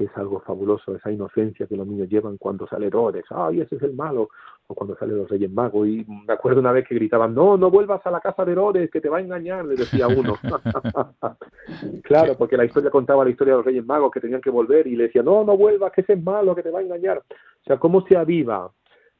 que 0.00 0.06
es 0.06 0.16
algo 0.16 0.40
fabuloso, 0.40 0.96
esa 0.96 1.12
inocencia 1.12 1.66
que 1.66 1.76
los 1.76 1.86
niños 1.86 2.08
llevan 2.08 2.38
cuando 2.38 2.66
sale 2.66 2.86
Herodes, 2.86 3.26
ay, 3.28 3.60
ese 3.60 3.76
es 3.76 3.82
el 3.82 3.92
malo, 3.92 4.30
o 4.66 4.74
cuando 4.74 4.96
salen 4.96 5.18
los 5.18 5.28
Reyes 5.28 5.50
Magos, 5.50 5.86
y 5.86 6.06
me 6.26 6.32
acuerdo 6.32 6.60
una 6.60 6.72
vez 6.72 6.88
que 6.88 6.94
gritaban, 6.94 7.34
no, 7.34 7.58
no 7.58 7.70
vuelvas 7.70 8.00
a 8.06 8.10
la 8.10 8.18
casa 8.18 8.46
de 8.46 8.52
Herodes, 8.52 8.90
que 8.90 9.02
te 9.02 9.10
va 9.10 9.18
a 9.18 9.20
engañar, 9.20 9.66
le 9.66 9.76
decía 9.76 10.08
uno. 10.08 10.36
claro, 12.02 12.34
porque 12.38 12.56
la 12.56 12.64
historia 12.64 12.88
contaba 12.88 13.24
la 13.24 13.30
historia 13.30 13.52
de 13.52 13.58
los 13.58 13.66
Reyes 13.66 13.84
Magos 13.84 14.10
que 14.10 14.20
tenían 14.20 14.40
que 14.40 14.48
volver, 14.48 14.86
y 14.86 14.96
le 14.96 15.04
decía, 15.04 15.22
no, 15.22 15.44
no 15.44 15.54
vuelvas, 15.58 15.92
que 15.92 16.00
ese 16.00 16.14
es 16.14 16.22
malo, 16.22 16.54
que 16.54 16.62
te 16.62 16.70
va 16.70 16.78
a 16.78 16.82
engañar. 16.82 17.18
O 17.18 17.64
sea, 17.66 17.78
cómo 17.78 18.00
se 18.06 18.16
aviva 18.16 18.72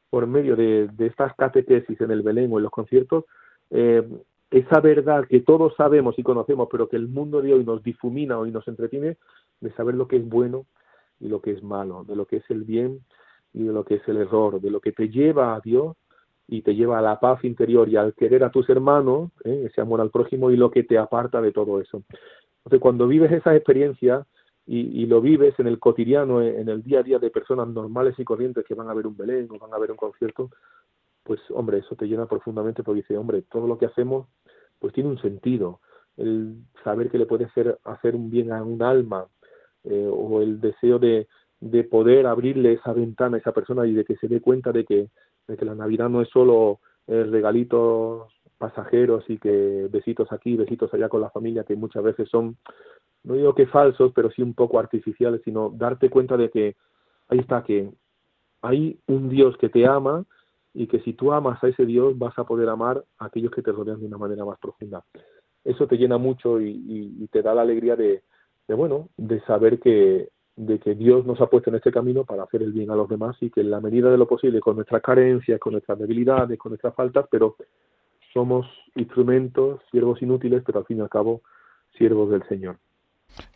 por 0.08 0.26
medio 0.26 0.56
de, 0.56 0.88
de 0.88 1.06
estas 1.08 1.34
catequesis 1.34 2.00
en 2.00 2.10
el 2.10 2.22
Belén 2.22 2.50
o 2.54 2.56
en 2.56 2.62
los 2.62 2.72
conciertos, 2.72 3.26
eh, 3.68 4.02
esa 4.50 4.80
verdad 4.80 5.26
que 5.28 5.40
todos 5.40 5.74
sabemos 5.76 6.18
y 6.18 6.22
conocemos, 6.22 6.68
pero 6.70 6.88
que 6.88 6.96
el 6.96 7.08
mundo 7.08 7.40
de 7.40 7.54
hoy 7.54 7.64
nos 7.64 7.82
difumina 7.82 8.38
o 8.38 8.46
nos 8.46 8.66
entretiene, 8.66 9.16
de 9.60 9.72
saber 9.72 9.94
lo 9.94 10.08
que 10.08 10.16
es 10.16 10.28
bueno 10.28 10.66
y 11.20 11.28
lo 11.28 11.40
que 11.40 11.52
es 11.52 11.62
malo, 11.62 12.04
de 12.04 12.16
lo 12.16 12.26
que 12.26 12.36
es 12.36 12.50
el 12.50 12.64
bien 12.64 13.00
y 13.52 13.64
de 13.64 13.72
lo 13.72 13.84
que 13.84 13.96
es 13.96 14.08
el 14.08 14.16
error, 14.16 14.60
de 14.60 14.70
lo 14.70 14.80
que 14.80 14.92
te 14.92 15.08
lleva 15.08 15.54
a 15.54 15.60
Dios 15.60 15.96
y 16.48 16.62
te 16.62 16.74
lleva 16.74 16.98
a 16.98 17.02
la 17.02 17.20
paz 17.20 17.44
interior 17.44 17.88
y 17.88 17.96
al 17.96 18.14
querer 18.14 18.42
a 18.42 18.50
tus 18.50 18.68
hermanos, 18.68 19.30
¿eh? 19.44 19.66
ese 19.70 19.80
amor 19.80 20.00
al 20.00 20.10
prójimo 20.10 20.50
y 20.50 20.56
lo 20.56 20.70
que 20.70 20.82
te 20.82 20.98
aparta 20.98 21.40
de 21.40 21.52
todo 21.52 21.80
eso. 21.80 22.02
Entonces, 22.58 22.80
cuando 22.80 23.06
vives 23.06 23.30
esas 23.30 23.54
experiencias 23.54 24.26
y, 24.66 25.02
y, 25.02 25.06
lo 25.06 25.20
vives 25.20 25.54
en 25.58 25.68
el 25.68 25.78
cotidiano, 25.78 26.42
en 26.42 26.68
el 26.68 26.82
día 26.82 27.00
a 27.00 27.02
día 27.02 27.18
de 27.18 27.30
personas 27.30 27.68
normales 27.68 28.18
y 28.18 28.24
corrientes 28.24 28.64
que 28.64 28.74
van 28.74 28.88
a 28.88 28.94
ver 28.94 29.06
un 29.06 29.16
Belén 29.16 29.48
o 29.50 29.58
van 29.58 29.72
a 29.72 29.78
ver 29.78 29.90
un 29.90 29.96
concierto, 29.96 30.50
pues 31.30 31.40
hombre, 31.50 31.78
eso 31.78 31.94
te 31.94 32.08
llena 32.08 32.26
profundamente 32.26 32.82
porque 32.82 33.02
dice, 33.02 33.16
hombre, 33.16 33.42
todo 33.42 33.68
lo 33.68 33.78
que 33.78 33.86
hacemos 33.86 34.26
pues 34.80 34.92
tiene 34.92 35.10
un 35.10 35.22
sentido. 35.22 35.78
El 36.16 36.56
saber 36.82 37.08
que 37.08 37.18
le 37.18 37.26
puede 37.26 37.44
hacer, 37.44 37.78
hacer 37.84 38.16
un 38.16 38.30
bien 38.30 38.50
a 38.50 38.64
un 38.64 38.82
alma, 38.82 39.28
eh, 39.84 40.10
o 40.12 40.42
el 40.42 40.60
deseo 40.60 40.98
de, 40.98 41.28
de 41.60 41.84
poder 41.84 42.26
abrirle 42.26 42.72
esa 42.72 42.92
ventana 42.92 43.36
a 43.36 43.38
esa 43.38 43.52
persona 43.52 43.86
y 43.86 43.94
de 43.94 44.04
que 44.04 44.16
se 44.16 44.26
dé 44.26 44.40
cuenta 44.40 44.72
de 44.72 44.84
que, 44.84 45.08
de 45.46 45.56
que 45.56 45.64
la 45.64 45.76
Navidad 45.76 46.08
no 46.08 46.20
es 46.20 46.28
solo 46.30 46.80
eh, 47.06 47.22
regalitos 47.22 48.26
pasajeros 48.58 49.22
y 49.28 49.38
que 49.38 49.86
besitos 49.88 50.32
aquí, 50.32 50.56
besitos 50.56 50.92
allá 50.92 51.08
con 51.08 51.20
la 51.20 51.30
familia, 51.30 51.62
que 51.62 51.76
muchas 51.76 52.02
veces 52.02 52.28
son, 52.28 52.56
no 53.22 53.34
digo 53.34 53.54
que 53.54 53.68
falsos, 53.68 54.10
pero 54.16 54.32
sí 54.32 54.42
un 54.42 54.54
poco 54.54 54.80
artificiales, 54.80 55.42
sino 55.44 55.70
darte 55.70 56.10
cuenta 56.10 56.36
de 56.36 56.50
que 56.50 56.74
ahí 57.28 57.38
está, 57.38 57.62
que 57.62 57.88
hay 58.62 58.98
un 59.06 59.28
Dios 59.28 59.56
que 59.58 59.68
te 59.68 59.86
ama 59.86 60.24
y 60.74 60.86
que 60.86 61.00
si 61.00 61.14
tú 61.14 61.32
amas 61.32 61.62
a 61.62 61.68
ese 61.68 61.86
Dios 61.86 62.18
vas 62.18 62.38
a 62.38 62.44
poder 62.44 62.68
amar 62.68 63.04
a 63.18 63.26
aquellos 63.26 63.52
que 63.52 63.62
te 63.62 63.72
rodean 63.72 64.00
de 64.00 64.06
una 64.06 64.18
manera 64.18 64.44
más 64.44 64.58
profunda. 64.58 65.04
Eso 65.64 65.86
te 65.86 65.96
llena 65.96 66.18
mucho 66.18 66.60
y, 66.60 66.70
y, 66.70 67.24
y 67.24 67.28
te 67.28 67.42
da 67.42 67.54
la 67.54 67.62
alegría 67.62 67.96
de, 67.96 68.22
de 68.66 68.74
bueno, 68.74 69.08
de 69.16 69.40
saber 69.42 69.80
que 69.80 70.28
de 70.56 70.78
que 70.78 70.94
Dios 70.94 71.24
nos 71.24 71.40
ha 71.40 71.46
puesto 71.46 71.70
en 71.70 71.76
este 71.76 71.90
camino 71.90 72.24
para 72.24 72.42
hacer 72.42 72.62
el 72.62 72.72
bien 72.72 72.90
a 72.90 72.94
los 72.94 73.08
demás 73.08 73.34
y 73.40 73.50
que 73.50 73.62
en 73.62 73.70
la 73.70 73.80
medida 73.80 74.10
de 74.10 74.18
lo 74.18 74.28
posible, 74.28 74.60
con 74.60 74.76
nuestras 74.76 75.00
carencias, 75.00 75.58
con 75.58 75.72
nuestras 75.72 75.98
debilidades, 75.98 76.58
con 76.58 76.70
nuestras 76.70 76.94
faltas, 76.94 77.26
pero 77.30 77.56
somos 78.34 78.66
instrumentos, 78.94 79.80
siervos 79.90 80.20
inútiles, 80.20 80.62
pero 80.64 80.80
al 80.80 80.84
fin 80.84 80.98
y 80.98 81.00
al 81.00 81.08
cabo 81.08 81.40
siervos 81.96 82.30
del 82.30 82.46
Señor. 82.46 82.76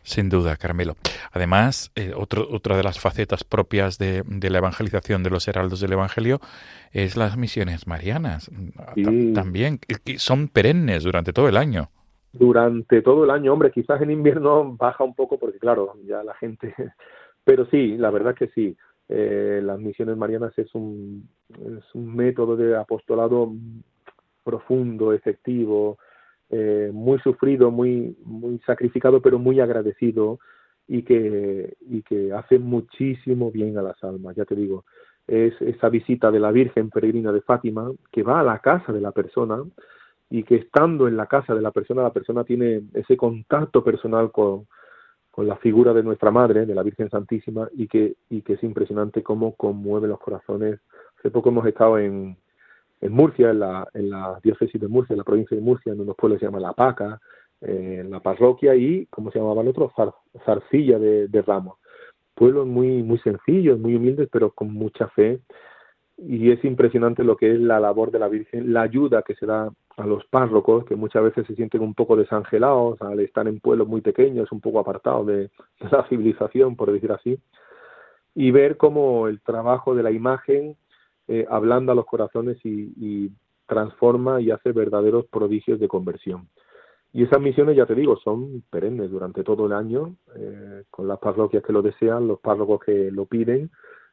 Sin 0.03 0.29
duda, 0.29 0.55
Carmelo. 0.55 0.95
Además, 1.31 1.91
eh, 1.95 2.13
otro, 2.15 2.47
otra 2.49 2.77
de 2.77 2.83
las 2.83 2.99
facetas 2.99 3.43
propias 3.43 3.97
de, 3.97 4.23
de, 4.25 4.49
la 4.49 4.59
evangelización 4.59 5.23
de 5.23 5.29
los 5.29 5.47
heraldos 5.47 5.79
del 5.79 5.93
Evangelio 5.93 6.39
es 6.91 7.17
las 7.17 7.37
misiones 7.37 7.87
marianas. 7.87 8.51
Sí. 8.95 9.33
También, 9.33 9.79
que 9.79 10.19
son 10.19 10.47
perennes 10.47 11.03
durante 11.03 11.33
todo 11.33 11.49
el 11.49 11.57
año 11.57 11.89
durante 12.37 13.01
todo 13.01 13.23
el 13.23 13.31
año. 13.31 13.53
Hombre, 13.53 13.71
quizás 13.71 14.01
en 14.01 14.11
invierno 14.11 14.75
baja 14.77 15.03
un 15.03 15.15
poco 15.15 15.37
porque, 15.39 15.59
claro, 15.59 15.93
ya 16.05 16.23
la 16.23 16.35
gente... 16.35 16.73
Pero 17.43 17.67
sí, 17.67 17.95
la 17.97 18.09
verdad 18.09 18.33
que 18.33 18.47
sí. 18.47 18.75
Eh, 19.07 19.61
las 19.63 19.79
misiones 19.79 20.17
marianas 20.17 20.57
es 20.57 20.73
un, 20.73 21.29
es 21.49 21.93
un 21.93 22.15
método 22.15 22.55
de 22.55 22.75
apostolado 22.75 23.51
profundo, 24.43 25.13
efectivo, 25.13 25.99
eh, 26.49 26.91
muy 26.93 27.19
sufrido, 27.19 27.71
muy, 27.71 28.15
muy 28.23 28.59
sacrificado, 28.59 29.21
pero 29.21 29.39
muy 29.39 29.59
agradecido 29.59 30.39
y 30.87 31.03
que, 31.03 31.75
y 31.81 32.01
que 32.03 32.33
hace 32.33 32.59
muchísimo 32.59 33.51
bien 33.51 33.77
a 33.77 33.81
las 33.81 34.03
almas, 34.03 34.35
ya 34.35 34.45
te 34.45 34.55
digo. 34.55 34.85
Es 35.27 35.59
esa 35.61 35.89
visita 35.89 36.29
de 36.31 36.39
la 36.39 36.51
Virgen 36.51 36.89
Peregrina 36.91 37.31
de 37.31 37.41
Fátima 37.41 37.91
que 38.11 38.21
va 38.21 38.41
a 38.41 38.43
la 38.43 38.59
casa 38.59 38.93
de 38.93 39.01
la 39.01 39.11
persona, 39.11 39.63
y 40.29 40.43
que 40.43 40.55
estando 40.55 41.07
en 41.07 41.17
la 41.17 41.27
casa 41.27 41.53
de 41.53 41.61
la 41.61 41.71
persona, 41.71 42.01
la 42.01 42.13
persona 42.13 42.43
tiene 42.43 42.83
ese 42.93 43.15
contacto 43.15 43.83
personal 43.83 44.31
con, 44.31 44.67
con 45.31 45.47
la 45.47 45.55
figura 45.57 45.93
de 45.93 46.03
nuestra 46.03 46.31
Madre, 46.31 46.65
de 46.65 46.75
la 46.75 46.83
Virgen 46.83 47.09
Santísima, 47.09 47.69
y 47.73 47.87
que, 47.87 48.15
y 48.29 48.41
que 48.41 48.53
es 48.53 48.63
impresionante 48.63 49.23
cómo 49.23 49.55
conmueve 49.55 50.07
los 50.07 50.19
corazones. 50.19 50.79
Hace 51.19 51.31
poco 51.31 51.49
hemos 51.49 51.65
estado 51.67 51.99
en, 51.99 52.37
en 53.01 53.11
Murcia, 53.11 53.51
en 53.51 53.59
la, 53.59 53.87
en 53.93 54.09
la 54.09 54.39
diócesis 54.43 54.79
de 54.79 54.87
Murcia, 54.87 55.13
en 55.13 55.19
la 55.19 55.23
provincia 55.23 55.55
de 55.55 55.63
Murcia, 55.63 55.93
en 55.93 56.01
unos 56.01 56.15
pueblos 56.15 56.39
se 56.39 56.45
llama 56.45 56.59
La 56.59 56.73
Paca, 56.73 57.19
eh, 57.61 57.99
en 58.01 58.11
la 58.11 58.19
parroquia, 58.19 58.75
y, 58.75 59.05
como 59.07 59.31
se 59.31 59.39
llamaba 59.39 59.61
el 59.61 59.67
otro? 59.67 59.91
Zar, 59.95 60.13
Zarcilla 60.45 60.99
de, 60.99 61.27
de 61.27 61.41
Ramos. 61.41 61.77
Pueblos 62.33 62.67
muy, 62.67 63.03
muy 63.03 63.19
sencillos, 63.19 63.79
muy 63.79 63.95
humildes, 63.95 64.27
pero 64.31 64.51
con 64.51 64.73
mucha 64.73 65.07
fe 65.09 65.41
y 66.17 66.51
es 66.51 66.63
impresionante 66.63 67.23
lo 67.23 67.35
que 67.35 67.53
es 67.53 67.59
la 67.59 67.79
labor 67.79 68.11
de 68.11 68.19
la 68.19 68.27
Virgen, 68.27 68.71
la 68.71 68.83
ayuda 68.83 69.23
que 69.23 69.35
se 69.35 69.45
da 69.45 69.69
a 69.97 70.05
los 70.05 70.25
párrocos, 70.25 70.85
que 70.85 70.95
muchas 70.95 71.23
veces 71.23 71.45
se 71.47 71.55
sienten 71.55 71.81
un 71.81 71.93
poco 71.93 72.15
desangelados 72.15 73.01
al 73.01 73.19
estar 73.19 73.47
en 73.47 73.59
pueblos 73.59 73.87
muy 73.87 74.01
pequeños, 74.01 74.51
un 74.51 74.61
poco 74.61 74.79
apartados 74.79 75.27
de, 75.27 75.37
de 75.37 75.89
la 75.91 76.07
civilización, 76.07 76.75
por 76.75 76.91
decir 76.91 77.11
así, 77.11 77.39
y 78.33 78.51
ver 78.51 78.77
cómo 78.77 79.27
el 79.27 79.41
trabajo 79.41 79.95
de 79.95 80.03
la 80.03 80.11
imagen 80.11 80.75
eh, 81.27 81.45
ablanda 81.49 81.95
los 81.95 82.05
corazones 82.05 82.57
y, 82.63 82.93
y 82.97 83.31
transforma 83.67 84.41
y 84.41 84.51
hace 84.51 84.71
verdaderos 84.71 85.25
prodigios 85.27 85.79
de 85.79 85.87
conversión. 85.87 86.47
Y 87.13 87.23
esas 87.23 87.39
misiones, 87.39 87.77
ya 87.77 87.85
te 87.85 87.95
digo, 87.95 88.17
son 88.17 88.61
perennes 88.69 89.09
durante 89.09 89.43
todo 89.43 89.67
el 89.67 89.73
año, 89.73 90.15
eh, 90.35 90.83
con 90.89 91.07
las 91.07 91.17
parroquias 91.19 91.63
que 91.63 91.71
lo 91.71 91.81
desean, 91.81 92.27
los 92.27 92.39
párrocos 92.41 92.81
que 92.85 93.09
lo 93.09 93.25
piden, 93.25 93.71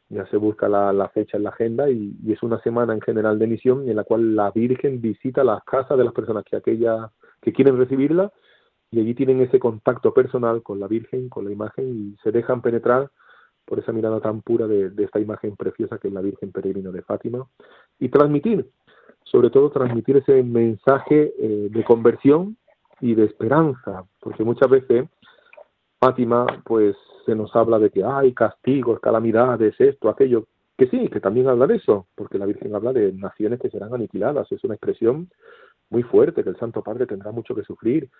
ya 0.08 0.24
se 0.26 0.36
busca 0.36 0.68
la, 0.68 1.08
fecha 1.08 1.36
en 1.36 1.42
la 1.42 1.50
agenda 1.50 1.90
y, 1.90 2.14
y, 2.22 2.32
es 2.32 2.42
una 2.42 2.60
semana 2.60 2.92
en 2.92 3.00
general 3.00 3.38
de 3.38 3.46
misión 3.46 3.88
en 3.88 3.96
la 3.96 4.04
cual 4.04 4.36
la 4.36 4.50
Virgen 4.50 5.00
visita 5.00 5.42
las 5.42 5.64
casas 5.64 5.98
de 5.98 6.04
las 6.04 6.12
personas 6.12 6.44
que 6.44 6.54
aquella 6.54 7.10
que 7.40 7.52
quieren 7.52 7.76
recibirla 7.76 8.30
y 8.92 9.00
allí 9.00 9.14
tienen 9.14 9.40
ese 9.40 9.58
contacto 9.58 10.12
personal 10.12 10.62
con 10.62 10.78
la 10.78 10.86
Virgen, 10.86 11.28
con 11.28 11.46
la 11.46 11.50
imagen 11.50 11.88
y 11.88 12.16
se 12.22 12.30
dejan 12.30 12.62
penetrar 12.62 13.10
por 13.72 13.78
esa 13.78 13.92
mirada 13.92 14.20
tan 14.20 14.42
pura 14.42 14.66
de, 14.66 14.92
esta 15.02 15.18
imagen 15.18 15.56
preciosa 15.56 15.96
que 15.96 16.08
es 16.08 16.12
la 16.12 16.20
Virgen 16.20 16.52
Peregrina 16.52 16.90
de 16.90 17.00
Fátima 17.00 17.46
y 17.98 18.10
transmitir, 18.10 18.68
sobre 19.24 19.48
todo 19.48 19.70
transmitir 19.70 20.18
ese 20.18 20.42
mensaje 20.42 21.32
eh, 21.38 21.68
de 21.70 21.82
conversión 21.82 22.58
y 23.00 23.14
de 23.14 23.24
esperanza, 23.24 24.04
porque 24.20 24.44
muchas 24.44 24.68
veces 24.68 25.08
Fátima 25.98 26.44
pues 26.66 26.94
se 27.24 27.34
nos 27.34 27.56
habla 27.56 27.78
de 27.78 27.88
que 27.88 28.04
hay 28.04 28.34
castigos, 28.34 29.00
calamidades, 29.00 29.74
esto, 29.78 30.10
aquello, 30.10 30.44
que 30.76 30.88
sí, 30.88 31.08
que 31.08 31.20
también 31.20 31.48
habla 31.48 31.66
de 31.66 31.76
eso, 31.76 32.08
porque 32.14 32.36
la 32.36 32.44
Virgen 32.44 32.74
habla 32.74 32.92
de 32.92 33.10
naciones 33.14 33.58
que 33.58 33.70
serán 33.70 33.94
aniquiladas, 33.94 34.52
es 34.52 34.62
una 34.64 34.74
expresión 34.74 35.30
muy 35.88 36.02
fuerte, 36.02 36.44
que 36.44 36.50
el 36.50 36.58
Santo 36.58 36.82
Padre 36.82 37.06
tendrá 37.06 37.32
mucho 37.32 37.54
que 37.54 37.62
sufrir, 37.62 38.10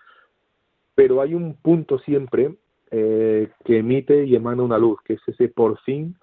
pero 0.95 1.21
hay 1.21 1.35
un 1.35 1.53
punto 1.53 1.99
siempre 1.99 2.55
eh, 2.95 3.49
que 3.65 3.79
emite 3.79 4.23
y 4.23 4.35
emana 4.35 4.61
una 4.61 4.77
luz, 4.77 4.99
que 5.03 5.13
es 5.13 5.21
ese 5.27 5.49
por 5.49 5.79
fin 5.79 6.15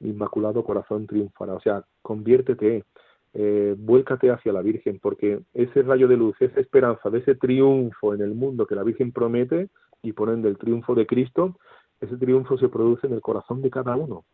Inmaculado 0.00 0.64
Corazón 0.64 1.06
triunfará, 1.06 1.54
o 1.54 1.60
sea, 1.60 1.84
conviértete, 2.02 2.84
eh, 3.32 3.74
vuélcate 3.78 4.30
hacia 4.30 4.52
la 4.52 4.62
Virgen, 4.62 4.98
porque 5.00 5.40
ese 5.54 5.82
rayo 5.82 6.08
de 6.08 6.16
luz, 6.18 6.36
esa 6.40 6.60
esperanza 6.60 7.08
de 7.10 7.18
ese 7.20 7.34
triunfo 7.34 8.14
en 8.14 8.22
el 8.22 8.34
mundo 8.34 8.66
que 8.66 8.74
la 8.74 8.82
Virgen 8.82 9.12
promete 9.12 9.68
y 10.02 10.12
por 10.12 10.30
ende 10.30 10.48
el 10.48 10.58
triunfo 10.58 10.94
de 10.94 11.06
Cristo, 11.06 11.58
ese 12.00 12.16
triunfo 12.16 12.58
se 12.58 12.68
produce 12.68 13.06
en 13.06 13.14
el 13.14 13.20
corazón 13.20 13.62
de 13.62 13.70
cada 13.70 13.96
uno. 13.96 14.24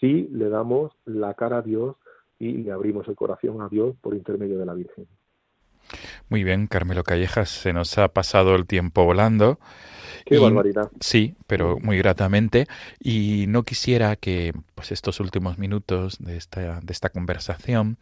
si 0.00 0.26
le 0.32 0.48
damos 0.48 0.90
la 1.04 1.34
cara 1.34 1.58
a 1.58 1.62
Dios 1.62 1.94
y 2.40 2.54
le 2.54 2.72
abrimos 2.72 3.06
el 3.06 3.14
corazón 3.14 3.60
a 3.60 3.68
Dios 3.68 3.94
por 4.00 4.14
intermedio 4.14 4.58
de 4.58 4.66
la 4.66 4.74
Virgen. 4.74 5.06
Muy 6.32 6.44
bien, 6.44 6.66
Carmelo 6.66 7.04
Callejas, 7.04 7.50
se 7.50 7.74
nos 7.74 7.98
ha 7.98 8.08
pasado 8.08 8.54
el 8.54 8.64
tiempo 8.64 9.04
volando. 9.04 9.60
Qué 10.24 10.36
Y- 10.36 10.38
barbaridad. 10.38 10.90
Sí, 10.98 11.34
pero 11.46 11.76
muy 11.78 11.98
gratamente. 11.98 12.66
Y 12.98 13.44
no 13.48 13.64
quisiera 13.64 14.16
que 14.16 14.54
pues 14.74 14.92
estos 14.92 15.20
últimos 15.20 15.58
minutos 15.58 16.16
de 16.20 16.38
esta, 16.38 16.80
de 16.80 16.90
esta 16.90 17.10
conversación, 17.10 17.98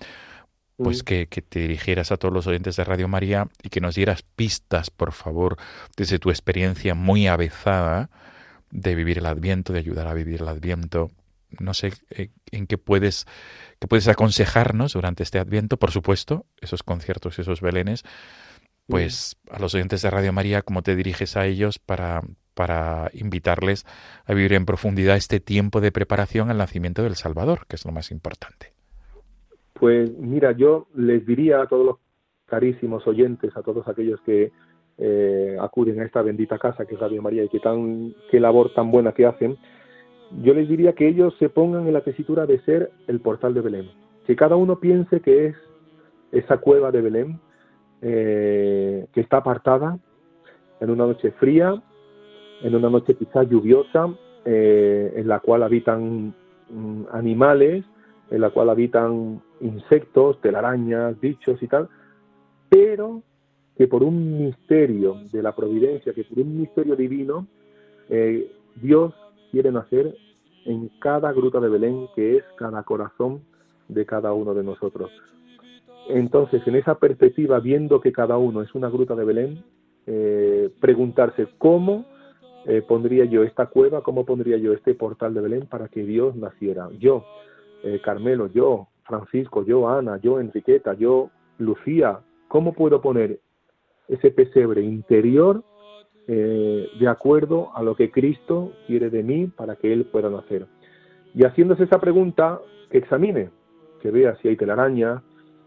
pues 0.77 1.03
que, 1.03 1.27
que 1.27 1.43
te 1.43 1.59
dirigieras 1.59 2.13
a 2.13 2.19
todos 2.19 2.33
los 2.33 2.47
oyentes 2.47 2.77
de 2.77 2.85
Radio 2.85 3.09
María 3.09 3.49
y 3.65 3.69
que 3.69 3.81
nos 3.81 3.97
dieras 3.97 4.23
pistas, 4.23 4.91
por 4.91 5.11
favor, 5.11 5.57
desde 5.97 6.21
tu 6.21 6.31
experiencia 6.31 6.95
muy 6.95 7.27
avezada 7.27 8.11
de 8.71 8.95
vivir 8.95 9.19
el 9.19 9.27
Adviento, 9.27 9.73
de 9.73 9.81
ayudar 9.81 10.07
a 10.07 10.15
vivir 10.15 10.41
el 10.43 10.47
Adviento. 10.47 11.11
No 11.59 11.75
sé 11.75 11.93
eh, 12.11 12.31
en 12.53 12.67
qué 12.67 12.79
puedes, 12.79 13.27
qué 13.79 13.89
puedes 13.89 14.09
aconsejarnos 14.09 14.93
durante 14.93 15.23
este 15.23 15.39
Adviento, 15.39 15.77
por 15.77 15.91
supuesto, 15.91 16.47
esos 16.61 16.83
conciertos 16.83 17.39
esos 17.39 17.61
belenes, 17.61 18.05
pues 18.87 19.37
a 19.51 19.59
los 19.59 19.75
oyentes 19.75 20.03
de 20.03 20.11
Radio 20.11 20.33
María, 20.33 20.63
cómo 20.63 20.83
te 20.83 20.97
diriges 20.97 21.37
a 21.37 21.47
ellos 21.47 21.79
para, 21.79 22.23
para 22.55 23.11
invitarles 23.15 23.87
a 24.27 24.35
vivir 24.35 24.53
en 24.53 24.67
profundidad 24.67 25.17
este 25.17 25.41
tiempo 25.41 25.81
de 25.81 25.93
preparación 25.93 26.51
al 26.51 26.59
nacimiento 26.59 27.03
del 27.03 27.15
Salvador, 27.15 27.67
que 27.69 27.77
es 27.77 27.85
lo 27.85 27.93
más 27.93 28.11
importante. 28.11 28.73
Pues 29.75 30.11
mira, 30.19 30.53
yo 30.53 30.89
les 30.95 31.25
diría 31.25 31.63
a 31.63 31.67
todos 31.67 31.87
los 31.87 31.97
carísimos 32.47 33.07
oyentes, 33.07 33.57
a 33.57 33.63
todos 33.63 33.89
aquellos 33.89 34.21
que 34.23 34.53
eh, 34.99 35.57
acuden 35.59 36.01
a 36.01 36.05
esta 36.05 36.21
bendita 36.21 36.59
casa 36.59 36.85
que 36.85 36.95
es 36.95 37.01
Radio 37.01 37.23
María 37.23 37.45
y 37.45 37.49
que 37.49 37.61
tan 37.61 38.15
qué 38.31 38.39
labor 38.39 38.75
tan 38.75 38.91
buena 38.91 39.13
que 39.13 39.25
hacen, 39.25 39.57
yo 40.43 40.55
les 40.55 40.69
diría 40.69 40.93
que 40.93 41.09
ellos 41.09 41.35
se 41.39 41.49
pongan 41.49 41.87
en 41.87 41.93
la 41.93 42.03
tesitura 42.03 42.47
de 42.47 42.61
ser 42.61 42.91
el 43.09 43.21
portal 43.21 43.55
de 43.55 43.61
Belén, 43.61 43.91
que 44.27 44.37
cada 44.37 44.57
uno 44.57 44.79
piense 44.79 45.21
que 45.21 45.47
es 45.47 45.57
esa 46.33 46.59
cueva 46.59 46.91
de 46.91 47.01
Belén 47.01 47.41
eh, 48.03 49.07
que 49.13 49.21
está 49.21 49.39
apartada 49.39 49.99
en 50.81 50.91
una 50.91 51.07
noche 51.07 51.33
fría, 51.33 51.83
en 52.63 52.75
una 52.75 52.89
noche 52.89 53.15
quizá 53.15 53.43
lluviosa, 53.43 54.09
eh, 54.45 55.13
en 55.17 55.29
la 55.29 55.41
cual 55.41 55.63
habitan 55.63 56.35
mm, 56.71 57.03
animales, 57.13 57.85
en 58.31 58.41
la 58.41 58.51
cual 58.51 58.71
habitan 58.71 59.43
insectos, 59.61 60.41
telarañas, 60.41 61.19
bichos 61.21 61.63
y 61.63 61.67
tal, 61.67 61.89
pero 62.69 63.23
que 63.77 63.89
por 63.89 64.03
un 64.03 64.45
misterio 64.45 65.17
de 65.33 65.43
la 65.43 65.55
providencia, 65.55 66.13
que 66.13 66.25
por 66.25 66.39
un 66.39 66.59
misterio 66.59 66.97
divino, 66.97 67.47
eh, 68.09 68.51
Dios 68.77 69.13
quiere 69.51 69.73
nacer 69.73 70.15
en 70.65 70.91
cada 71.01 71.33
gruta 71.33 71.61
de 71.61 71.69
Belén, 71.69 72.09
que 72.15 72.37
es 72.37 72.45
cada 72.57 72.83
corazón 72.83 73.43
de 73.89 74.07
cada 74.07 74.33
uno 74.33 74.55
de 74.55 74.63
nosotros. 74.63 75.11
Entonces, 76.09 76.63
en 76.67 76.77
esa 76.77 76.97
perspectiva, 76.97 77.61
viendo 77.61 78.01
que 78.01 78.13
cada 78.13 78.37
uno 78.37 78.63
es 78.63 78.75
una 78.75 78.89
gruta 78.89 79.15
de 79.15 79.25
Belén, 79.25 79.65
eh, 80.07 80.71
preguntarse 80.81 81.49
cómo 81.59 82.07
eh, 82.67 82.83
pondría 82.83 83.25
yo 83.25 83.43
esta 83.43 83.67
cueva, 83.67 84.03
cómo 84.03 84.25
pondría 84.25 84.57
yo 84.57 84.73
este 84.73 84.95
portal 84.95 85.35
de 85.35 85.41
Belén 85.41 85.67
para 85.67 85.89
que 85.89 86.03
Dios 86.03 86.37
naciera. 86.37 86.89
Yo, 86.99 87.25
eh, 87.83 88.01
Carmelo, 88.03 88.49
yo, 88.49 88.89
Francisco, 89.05 89.65
yo, 89.65 89.89
Ana, 89.89 90.19
yo, 90.19 90.41
Enriqueta, 90.41 90.95
yo, 90.95 91.31
Lucía, 91.59 92.21
¿cómo 92.49 92.73
puedo 92.73 93.01
poner 93.01 93.41
ese 94.09 94.31
pesebre 94.31 94.83
interior 94.83 95.63
eh, 96.33 96.89
de 97.01 97.09
acuerdo 97.09 97.71
a 97.75 97.83
lo 97.83 97.97
que 97.97 98.13
Cristo 98.13 98.71
quiere 98.87 99.11
de 99.11 99.25
mí 99.25 99.49
para 99.49 99.75
que 99.75 99.93
Él 99.93 100.05
pueda 100.05 100.31
nacer? 100.31 100.65
Y 101.35 101.45
haciéndose 101.45 101.83
esa 101.83 101.99
pregunta, 101.99 102.61
que 102.89 102.99
examine, 102.99 103.51
que 104.01 104.13
vea 104.13 104.37
si 104.37 104.47
hay 104.47 104.57
telaraña, 104.57 105.25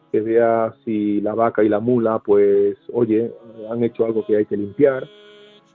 que 0.10 0.22
vea 0.22 0.74
si 0.86 1.20
la 1.20 1.36
vaca 1.36 1.66
y 1.66 1.70
la 1.70 1.82
mula, 1.82 2.20
pues, 2.20 2.78
oye, 2.94 3.34
han 3.70 3.84
hecho 3.84 4.06
algo 4.06 4.26
que 4.26 4.38
hay 4.38 4.46
que 4.46 4.56
limpiar, 4.56 5.06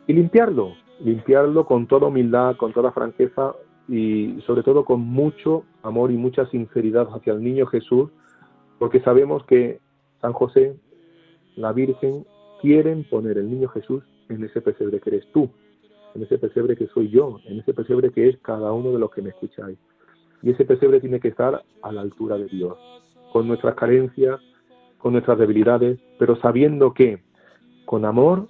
y 0.07 0.15
limpiarlo, 0.15 0.73
limpiarlo 1.01 1.67
con 1.67 1.87
toda 1.87 2.07
humildad, 2.07 2.57
con 2.57 2.73
toda 2.73 2.93
franqueza 2.93 3.53
y 3.89 4.41
sobre 4.47 4.63
todo 4.63 4.87
con 4.87 5.01
mucho 5.01 5.65
amor 5.83 6.11
y 6.11 6.17
mucha 6.17 6.47
sinceridad 6.47 7.09
hacia 7.15 7.35
el 7.35 7.45
niño 7.45 7.67
Jesús, 7.67 8.09
porque 8.79 9.01
sabemos 9.01 9.45
que 9.45 9.81
San 10.23 10.33
José, 10.33 10.77
la 11.57 11.75
Virgen, 11.75 12.25
quieren 12.63 13.05
poner 13.11 13.37
el 13.37 13.51
niño 13.51 13.69
Jesús 13.69 14.03
en 14.29 14.45
ese 14.45 14.61
pesebre 14.61 15.01
que 15.01 15.11
eres 15.11 15.33
tú, 15.33 15.49
en 16.15 16.23
ese 16.23 16.39
pesebre 16.39 16.77
que 16.77 16.87
soy 16.89 17.09
yo, 17.09 17.41
en 17.47 17.61
ese 17.61 17.75
pesebre 17.75 18.11
que 18.11 18.29
es 18.29 18.39
cada 18.39 18.73
uno 18.73 18.93
de 18.93 18.99
los 18.99 19.11
que 19.11 19.23
me 19.23 19.31
escucháis. 19.31 19.79
Y 20.43 20.51
ese 20.51 20.65
pesebre 20.65 21.01
tiene 21.01 21.21
que 21.21 21.29
estar 21.29 21.63
a 21.83 21.93
la 21.93 22.01
altura 22.01 22.37
de 22.37 22.47
Dios, 22.47 22.77
con 23.33 23.49
nuestras 23.49 23.75
carencias, 23.75 24.41
con 24.99 25.13
nuestras 25.13 25.39
debilidades, 25.39 25.99
pero 26.19 26.37
sabiendo 26.37 26.93
que 26.93 27.23
con 27.85 28.05
amor, 28.05 28.49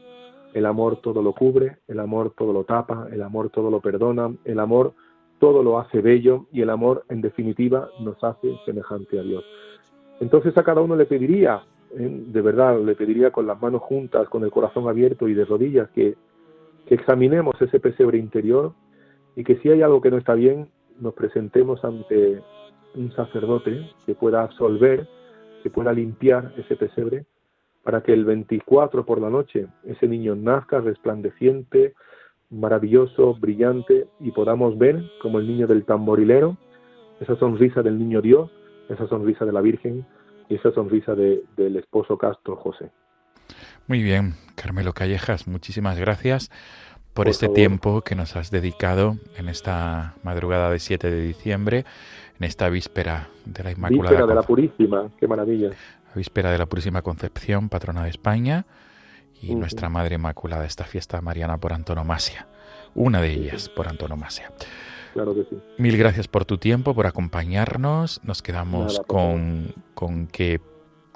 el 0.54 0.66
amor 0.66 1.00
todo 1.00 1.22
lo 1.22 1.32
cubre, 1.32 1.78
el 1.86 2.00
amor 2.00 2.32
todo 2.36 2.52
lo 2.52 2.64
tapa, 2.64 3.08
el 3.12 3.22
amor 3.22 3.50
todo 3.50 3.70
lo 3.70 3.80
perdona, 3.80 4.34
el 4.44 4.58
amor 4.58 4.94
todo 5.38 5.62
lo 5.62 5.78
hace 5.78 6.00
bello 6.00 6.46
y 6.52 6.62
el 6.62 6.70
amor, 6.70 7.04
en 7.08 7.20
definitiva, 7.20 7.88
nos 8.00 8.22
hace 8.24 8.56
semejante 8.64 9.18
a 9.18 9.22
Dios. 9.22 9.44
Entonces 10.20 10.56
a 10.58 10.64
cada 10.64 10.80
uno 10.80 10.96
le 10.96 11.06
pediría, 11.06 11.62
eh, 11.96 12.24
de 12.26 12.42
verdad, 12.42 12.80
le 12.80 12.94
pediría 12.94 13.30
con 13.30 13.46
las 13.46 13.60
manos 13.60 13.82
juntas, 13.82 14.28
con 14.28 14.44
el 14.44 14.50
corazón 14.50 14.88
abierto 14.88 15.28
y 15.28 15.34
de 15.34 15.44
rodillas, 15.44 15.88
que, 15.90 16.16
que 16.86 16.94
examinemos 16.94 17.60
ese 17.60 17.80
pesebre 17.80 18.18
interior 18.18 18.72
y 19.36 19.44
que 19.44 19.56
si 19.56 19.70
hay 19.70 19.82
algo 19.82 20.00
que 20.00 20.10
no 20.10 20.18
está 20.18 20.34
bien, 20.34 20.68
nos 21.00 21.14
presentemos 21.14 21.84
ante 21.84 22.42
un 22.94 23.12
sacerdote 23.12 23.88
que 24.04 24.14
pueda 24.14 24.42
absolver, 24.42 25.08
que 25.62 25.70
pueda 25.70 25.92
limpiar 25.92 26.52
ese 26.56 26.76
pesebre, 26.76 27.24
para 27.82 28.02
que 28.02 28.12
el 28.12 28.24
24 28.24 29.06
por 29.06 29.20
la 29.20 29.30
noche 29.30 29.66
ese 29.84 30.08
niño 30.08 30.34
nazca 30.34 30.80
resplandeciente, 30.80 31.94
maravilloso, 32.50 33.34
brillante, 33.34 34.08
y 34.20 34.30
podamos 34.32 34.76
ver 34.76 35.02
como 35.22 35.38
el 35.38 35.46
niño 35.46 35.66
del 35.66 35.84
tamborilero, 35.84 36.56
esa 37.20 37.36
sonrisa 37.36 37.82
del 37.82 37.98
niño 37.98 38.20
Dios, 38.20 38.50
esa 38.88 39.06
sonrisa 39.08 39.44
de 39.44 39.52
la 39.52 39.60
Virgen 39.60 40.06
y 40.48 40.54
esa 40.56 40.72
sonrisa 40.72 41.14
de- 41.14 41.42
del 41.56 41.76
esposo 41.76 42.16
casto 42.16 42.56
José. 42.56 42.90
Muy 43.86 44.02
bien, 44.02 44.34
Carmelo 44.54 44.92
Callejas, 44.92 45.46
muchísimas 45.46 45.98
gracias 45.98 46.48
por, 47.14 47.24
Por 47.24 47.28
este 47.28 47.46
favor. 47.46 47.56
tiempo 47.56 48.00
que 48.02 48.14
nos 48.14 48.36
has 48.36 48.50
dedicado 48.50 49.16
en 49.36 49.48
esta 49.48 50.14
madrugada 50.22 50.70
de 50.70 50.78
7 50.78 51.10
de 51.10 51.22
diciembre, 51.22 51.84
en 52.38 52.44
esta 52.44 52.68
víspera 52.68 53.28
de 53.44 53.64
la 53.64 53.70
Inmaculada 53.72 54.10
Víspera 54.10 54.26
de 54.26 54.34
la 54.34 54.42
Purísima, 54.42 55.10
qué 55.18 55.26
maravilla. 55.26 55.70
víspera 56.14 56.50
de 56.52 56.58
la 56.58 56.66
Purísima 56.66 57.02
Concepción, 57.02 57.68
patrona 57.68 58.04
de 58.04 58.10
España, 58.10 58.66
y 59.40 59.54
nuestra 59.54 59.88
Madre 59.88 60.16
Inmaculada, 60.16 60.64
esta 60.66 60.84
fiesta 60.84 61.20
mariana 61.20 61.58
por 61.58 61.72
antonomasia, 61.72 62.46
una 62.94 63.20
de 63.22 63.30
ellas 63.32 63.68
por 63.68 63.88
antonomasia. 63.88 64.50
Claro 65.18 65.34
que 65.34 65.42
sí. 65.50 65.58
Mil 65.78 65.96
gracias 65.96 66.28
por 66.28 66.44
tu 66.44 66.58
tiempo, 66.58 66.94
por 66.94 67.08
acompañarnos. 67.08 68.20
Nos 68.22 68.40
quedamos 68.40 68.92
Nada, 68.92 69.04
con, 69.04 69.74
con 69.94 70.28
que 70.28 70.60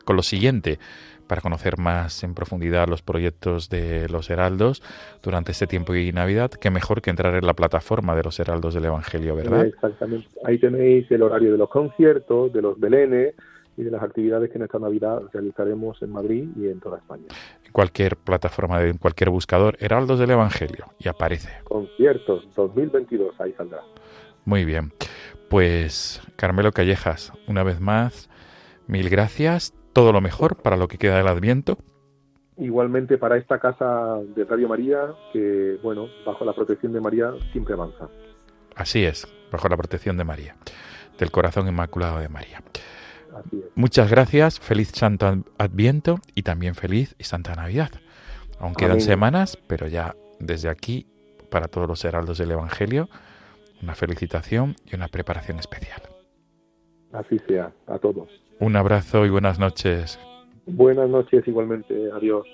con 0.05 0.17
lo 0.17 0.25
siguiente 0.25 0.81
para 1.29 1.41
conocer 1.41 1.79
más 1.79 2.25
en 2.25 2.35
profundidad 2.35 2.89
los 2.89 3.01
proyectos 3.01 3.71
de 3.71 4.09
los 4.09 4.29
Heraldos 4.29 4.83
durante 5.23 5.53
este 5.53 5.69
tiempo 5.69 5.95
y 5.95 6.11
Navidad. 6.11 6.51
Qué 6.51 6.71
mejor 6.71 7.01
que 7.01 7.11
entrar 7.11 7.37
en 7.37 7.47
la 7.47 7.55
plataforma 7.55 8.17
de 8.17 8.25
los 8.25 8.41
Heraldos 8.41 8.75
del 8.75 8.87
Evangelio, 8.87 9.37
¿verdad? 9.37 9.67
Exactamente. 9.67 10.27
Ahí 10.45 10.59
tenéis 10.59 11.09
el 11.13 11.23
horario 11.23 11.53
de 11.53 11.59
los 11.59 11.71
conciertos, 11.71 12.53
de 12.53 12.61
los 12.61 12.81
belenes 12.81 13.37
y 13.77 13.83
de 13.83 13.91
las 13.91 14.03
actividades 14.03 14.51
que 14.51 14.59
en 14.59 14.65
esta 14.65 14.79
Navidad 14.79 15.23
realizaremos 15.33 16.01
en 16.03 16.11
Madrid 16.11 16.49
y 16.57 16.69
en 16.69 16.81
toda 16.81 16.99
España. 16.99 17.25
En 17.65 17.73
cualquier 17.73 18.17
plataforma, 18.17 18.79
de, 18.81 18.91
en 18.91 18.99
cualquier 18.99 19.31
buscador, 19.31 19.77
Heraldos 19.81 20.19
del 20.19 20.31
Evangelio, 20.31 20.87
y 20.99 21.09
aparece. 21.09 21.51
Conciertos 21.65 22.49
2022, 22.55 23.41
ahí 23.41 23.53
saldrá. 23.53 23.83
Muy 24.45 24.65
bien. 24.65 24.93
Pues 25.49 26.21
Carmelo 26.37 26.73
Callejas, 26.73 27.33
una 27.47 27.63
vez 27.63 27.81
más, 27.81 28.29
mil 28.87 29.09
gracias. 29.09 29.75
Todo 29.93 30.13
lo 30.13 30.21
mejor 30.21 30.57
para 30.57 30.77
lo 30.77 30.89
que 30.89 30.99
queda 30.99 31.19
del 31.19 31.29
Adviento. 31.29 31.79
Igualmente 32.57 33.19
para 33.19 33.37
esta 33.37 33.59
casa 33.59 34.19
de 34.35 34.45
Radio 34.45 34.69
María, 34.69 35.15
que, 35.33 35.79
bueno, 35.83 36.07
bajo 36.25 36.45
la 36.45 36.53
protección 36.53 36.93
de 36.93 37.01
María 37.01 37.33
siempre 37.53 37.75
avanza. 37.75 38.09
Así 38.75 39.05
es, 39.05 39.27
bajo 39.51 39.69
la 39.69 39.77
protección 39.77 40.17
de 40.17 40.25
María, 40.25 40.57
del 41.19 41.31
corazón 41.31 41.69
inmaculado 41.69 42.21
de 42.21 42.29
María. 42.29 42.63
Así 43.35 43.59
es. 43.59 43.65
Muchas 43.75 44.11
gracias, 44.11 44.61
feliz 44.61 44.91
Santo 44.95 45.45
Adviento 45.59 46.21
y 46.35 46.43
también 46.43 46.75
feliz 46.75 47.15
y 47.19 47.25
Santa 47.25 47.55
Navidad. 47.55 47.91
Aún 48.59 48.75
quedan 48.75 48.93
Amén. 48.93 49.03
semanas, 49.03 49.59
pero 49.67 49.89
ya 49.89 50.15
desde 50.39 50.69
aquí, 50.69 51.07
para 51.51 51.69
todos 51.69 51.89
los 51.89 52.05
heraldos 52.05 52.39
del 52.39 52.51
Evangelio, 52.51 53.09
una 53.83 53.95
felicitación 53.95 54.77
y 54.87 54.95
una 54.95 55.09
preparación 55.09 55.59
especial. 55.59 56.03
Así 57.13 57.39
sea, 57.47 57.73
a 57.87 57.99
todos. 57.99 58.29
Un 58.59 58.77
abrazo 58.77 59.27
y 59.27 59.31
buenas 59.31 59.59
noches. 59.59 60.19
Buenas 60.67 61.09
noches 61.09 61.47
igualmente. 61.47 62.11
Adiós. 62.13 62.47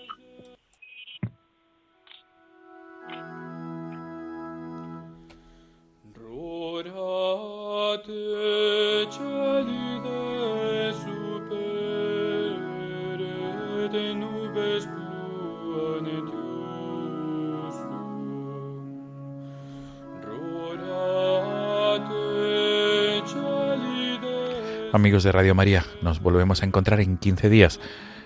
Amigos 24.92 25.22
de 25.22 25.32
Radio 25.32 25.54
María, 25.54 25.84
nos 26.02 26.20
volvemos 26.20 26.62
a 26.62 26.66
encontrar 26.66 27.00
en 27.00 27.16
15 27.16 27.48
días. 27.48 27.80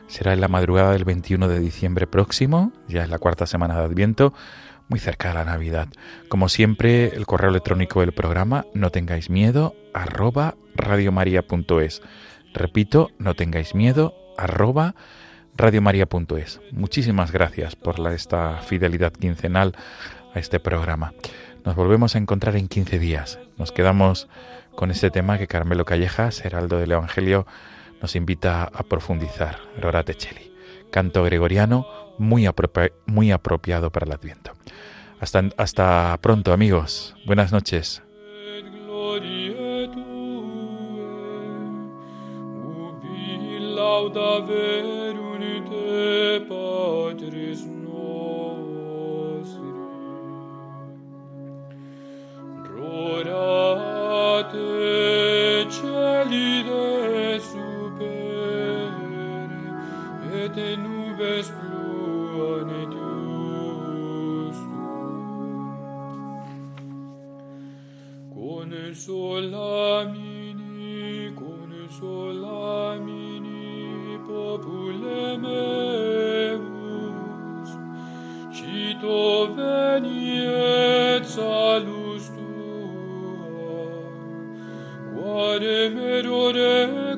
Será 0.09 0.33
en 0.33 0.41
la 0.41 0.49
madrugada 0.49 0.93
del 0.93 1.05
21 1.05 1.47
de 1.47 1.61
diciembre 1.61 2.09
próximo, 2.09 2.73
ya 2.89 3.05
es 3.05 3.09
la 3.09 3.19
cuarta 3.19 3.47
semana 3.47 3.77
de 3.77 3.85
Adviento, 3.85 4.35
muy 4.89 4.99
cerca 4.99 5.29
de 5.29 5.35
la 5.35 5.45
Navidad. 5.45 5.89
Como 6.29 6.49
siempre, 6.49 7.15
el 7.15 7.27
correo 7.27 7.51
electrónico 7.51 8.01
del 8.01 8.13
programa, 8.13 8.67
no 8.75 8.91
tengáis 8.91 9.31
miedo, 9.31 9.77
arroba 9.95 10.57
radiomaria.es. 10.75 12.03
Repito, 12.53 13.11
no 13.19 13.35
tengáis 13.35 13.77
miedo, 13.77 14.15
arroba. 14.37 14.97
Muchísimas 16.73 17.31
gracias 17.31 17.77
por 17.77 17.99
esta 18.13 18.59
fidelidad 18.59 19.13
quincenal 19.13 19.75
a 20.35 20.39
este 20.39 20.61
programa. 20.61 21.13
Nos 21.65 21.77
volvemos 21.77 22.15
a 22.15 22.19
encontrar 22.19 22.57
en 22.57 22.69
15 22.69 22.99
días. 22.99 23.39
Nos 23.59 23.71
quedamos 23.71 24.29
con 24.75 24.91
este 24.91 25.11
tema 25.11 25.39
que 25.39 25.47
Carmelo 25.47 25.85
Callejas, 25.85 26.45
heraldo 26.45 26.79
del 26.79 26.93
Evangelio, 26.93 27.47
nos 28.01 28.17
invita 28.17 28.65
a 28.65 28.83
profundizar, 28.83 29.59
Rorate 29.81 30.15
Cheli. 30.15 30.53
Canto 30.91 31.23
gregoriano 31.23 31.87
muy, 32.19 32.49
muy 33.07 33.31
apropiado 33.31 33.91
para 33.91 34.07
el 34.07 34.13
Adviento. 34.13 34.53
Hasta, 35.21 35.45
hasta 35.57 36.19
pronto, 36.21 36.53
amigos. 36.53 37.15
Buenas 37.27 37.53
noches. 37.53 38.03
lauda 43.77 44.33
verum 44.49 45.43
te 45.69 46.41
patris 46.49 47.61
nostri. 47.85 48.53
Rorate 52.75 54.69
celi 55.77 56.53
de 56.69 56.87
super 57.51 58.91
et 60.43 60.57
nubes 60.85 61.49
pluane 61.59 62.83
Consola 68.35 70.05
mini, 70.13 71.33
consola 71.35 72.99
mini, 73.01 73.22
popule 74.53 75.39
meus, 75.39 76.61
cito 78.53 79.49
veniet 79.57 81.25
salus 81.25 82.29
tua, 82.35 83.87
quare 85.15 85.89
merore 85.89 87.12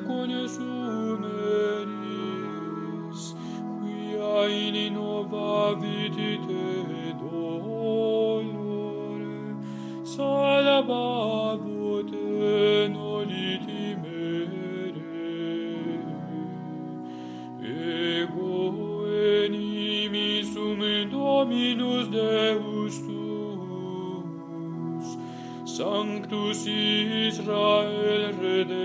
Sanctus 26.35 26.67
Israel 26.67 28.33
Redemptor 28.33 28.84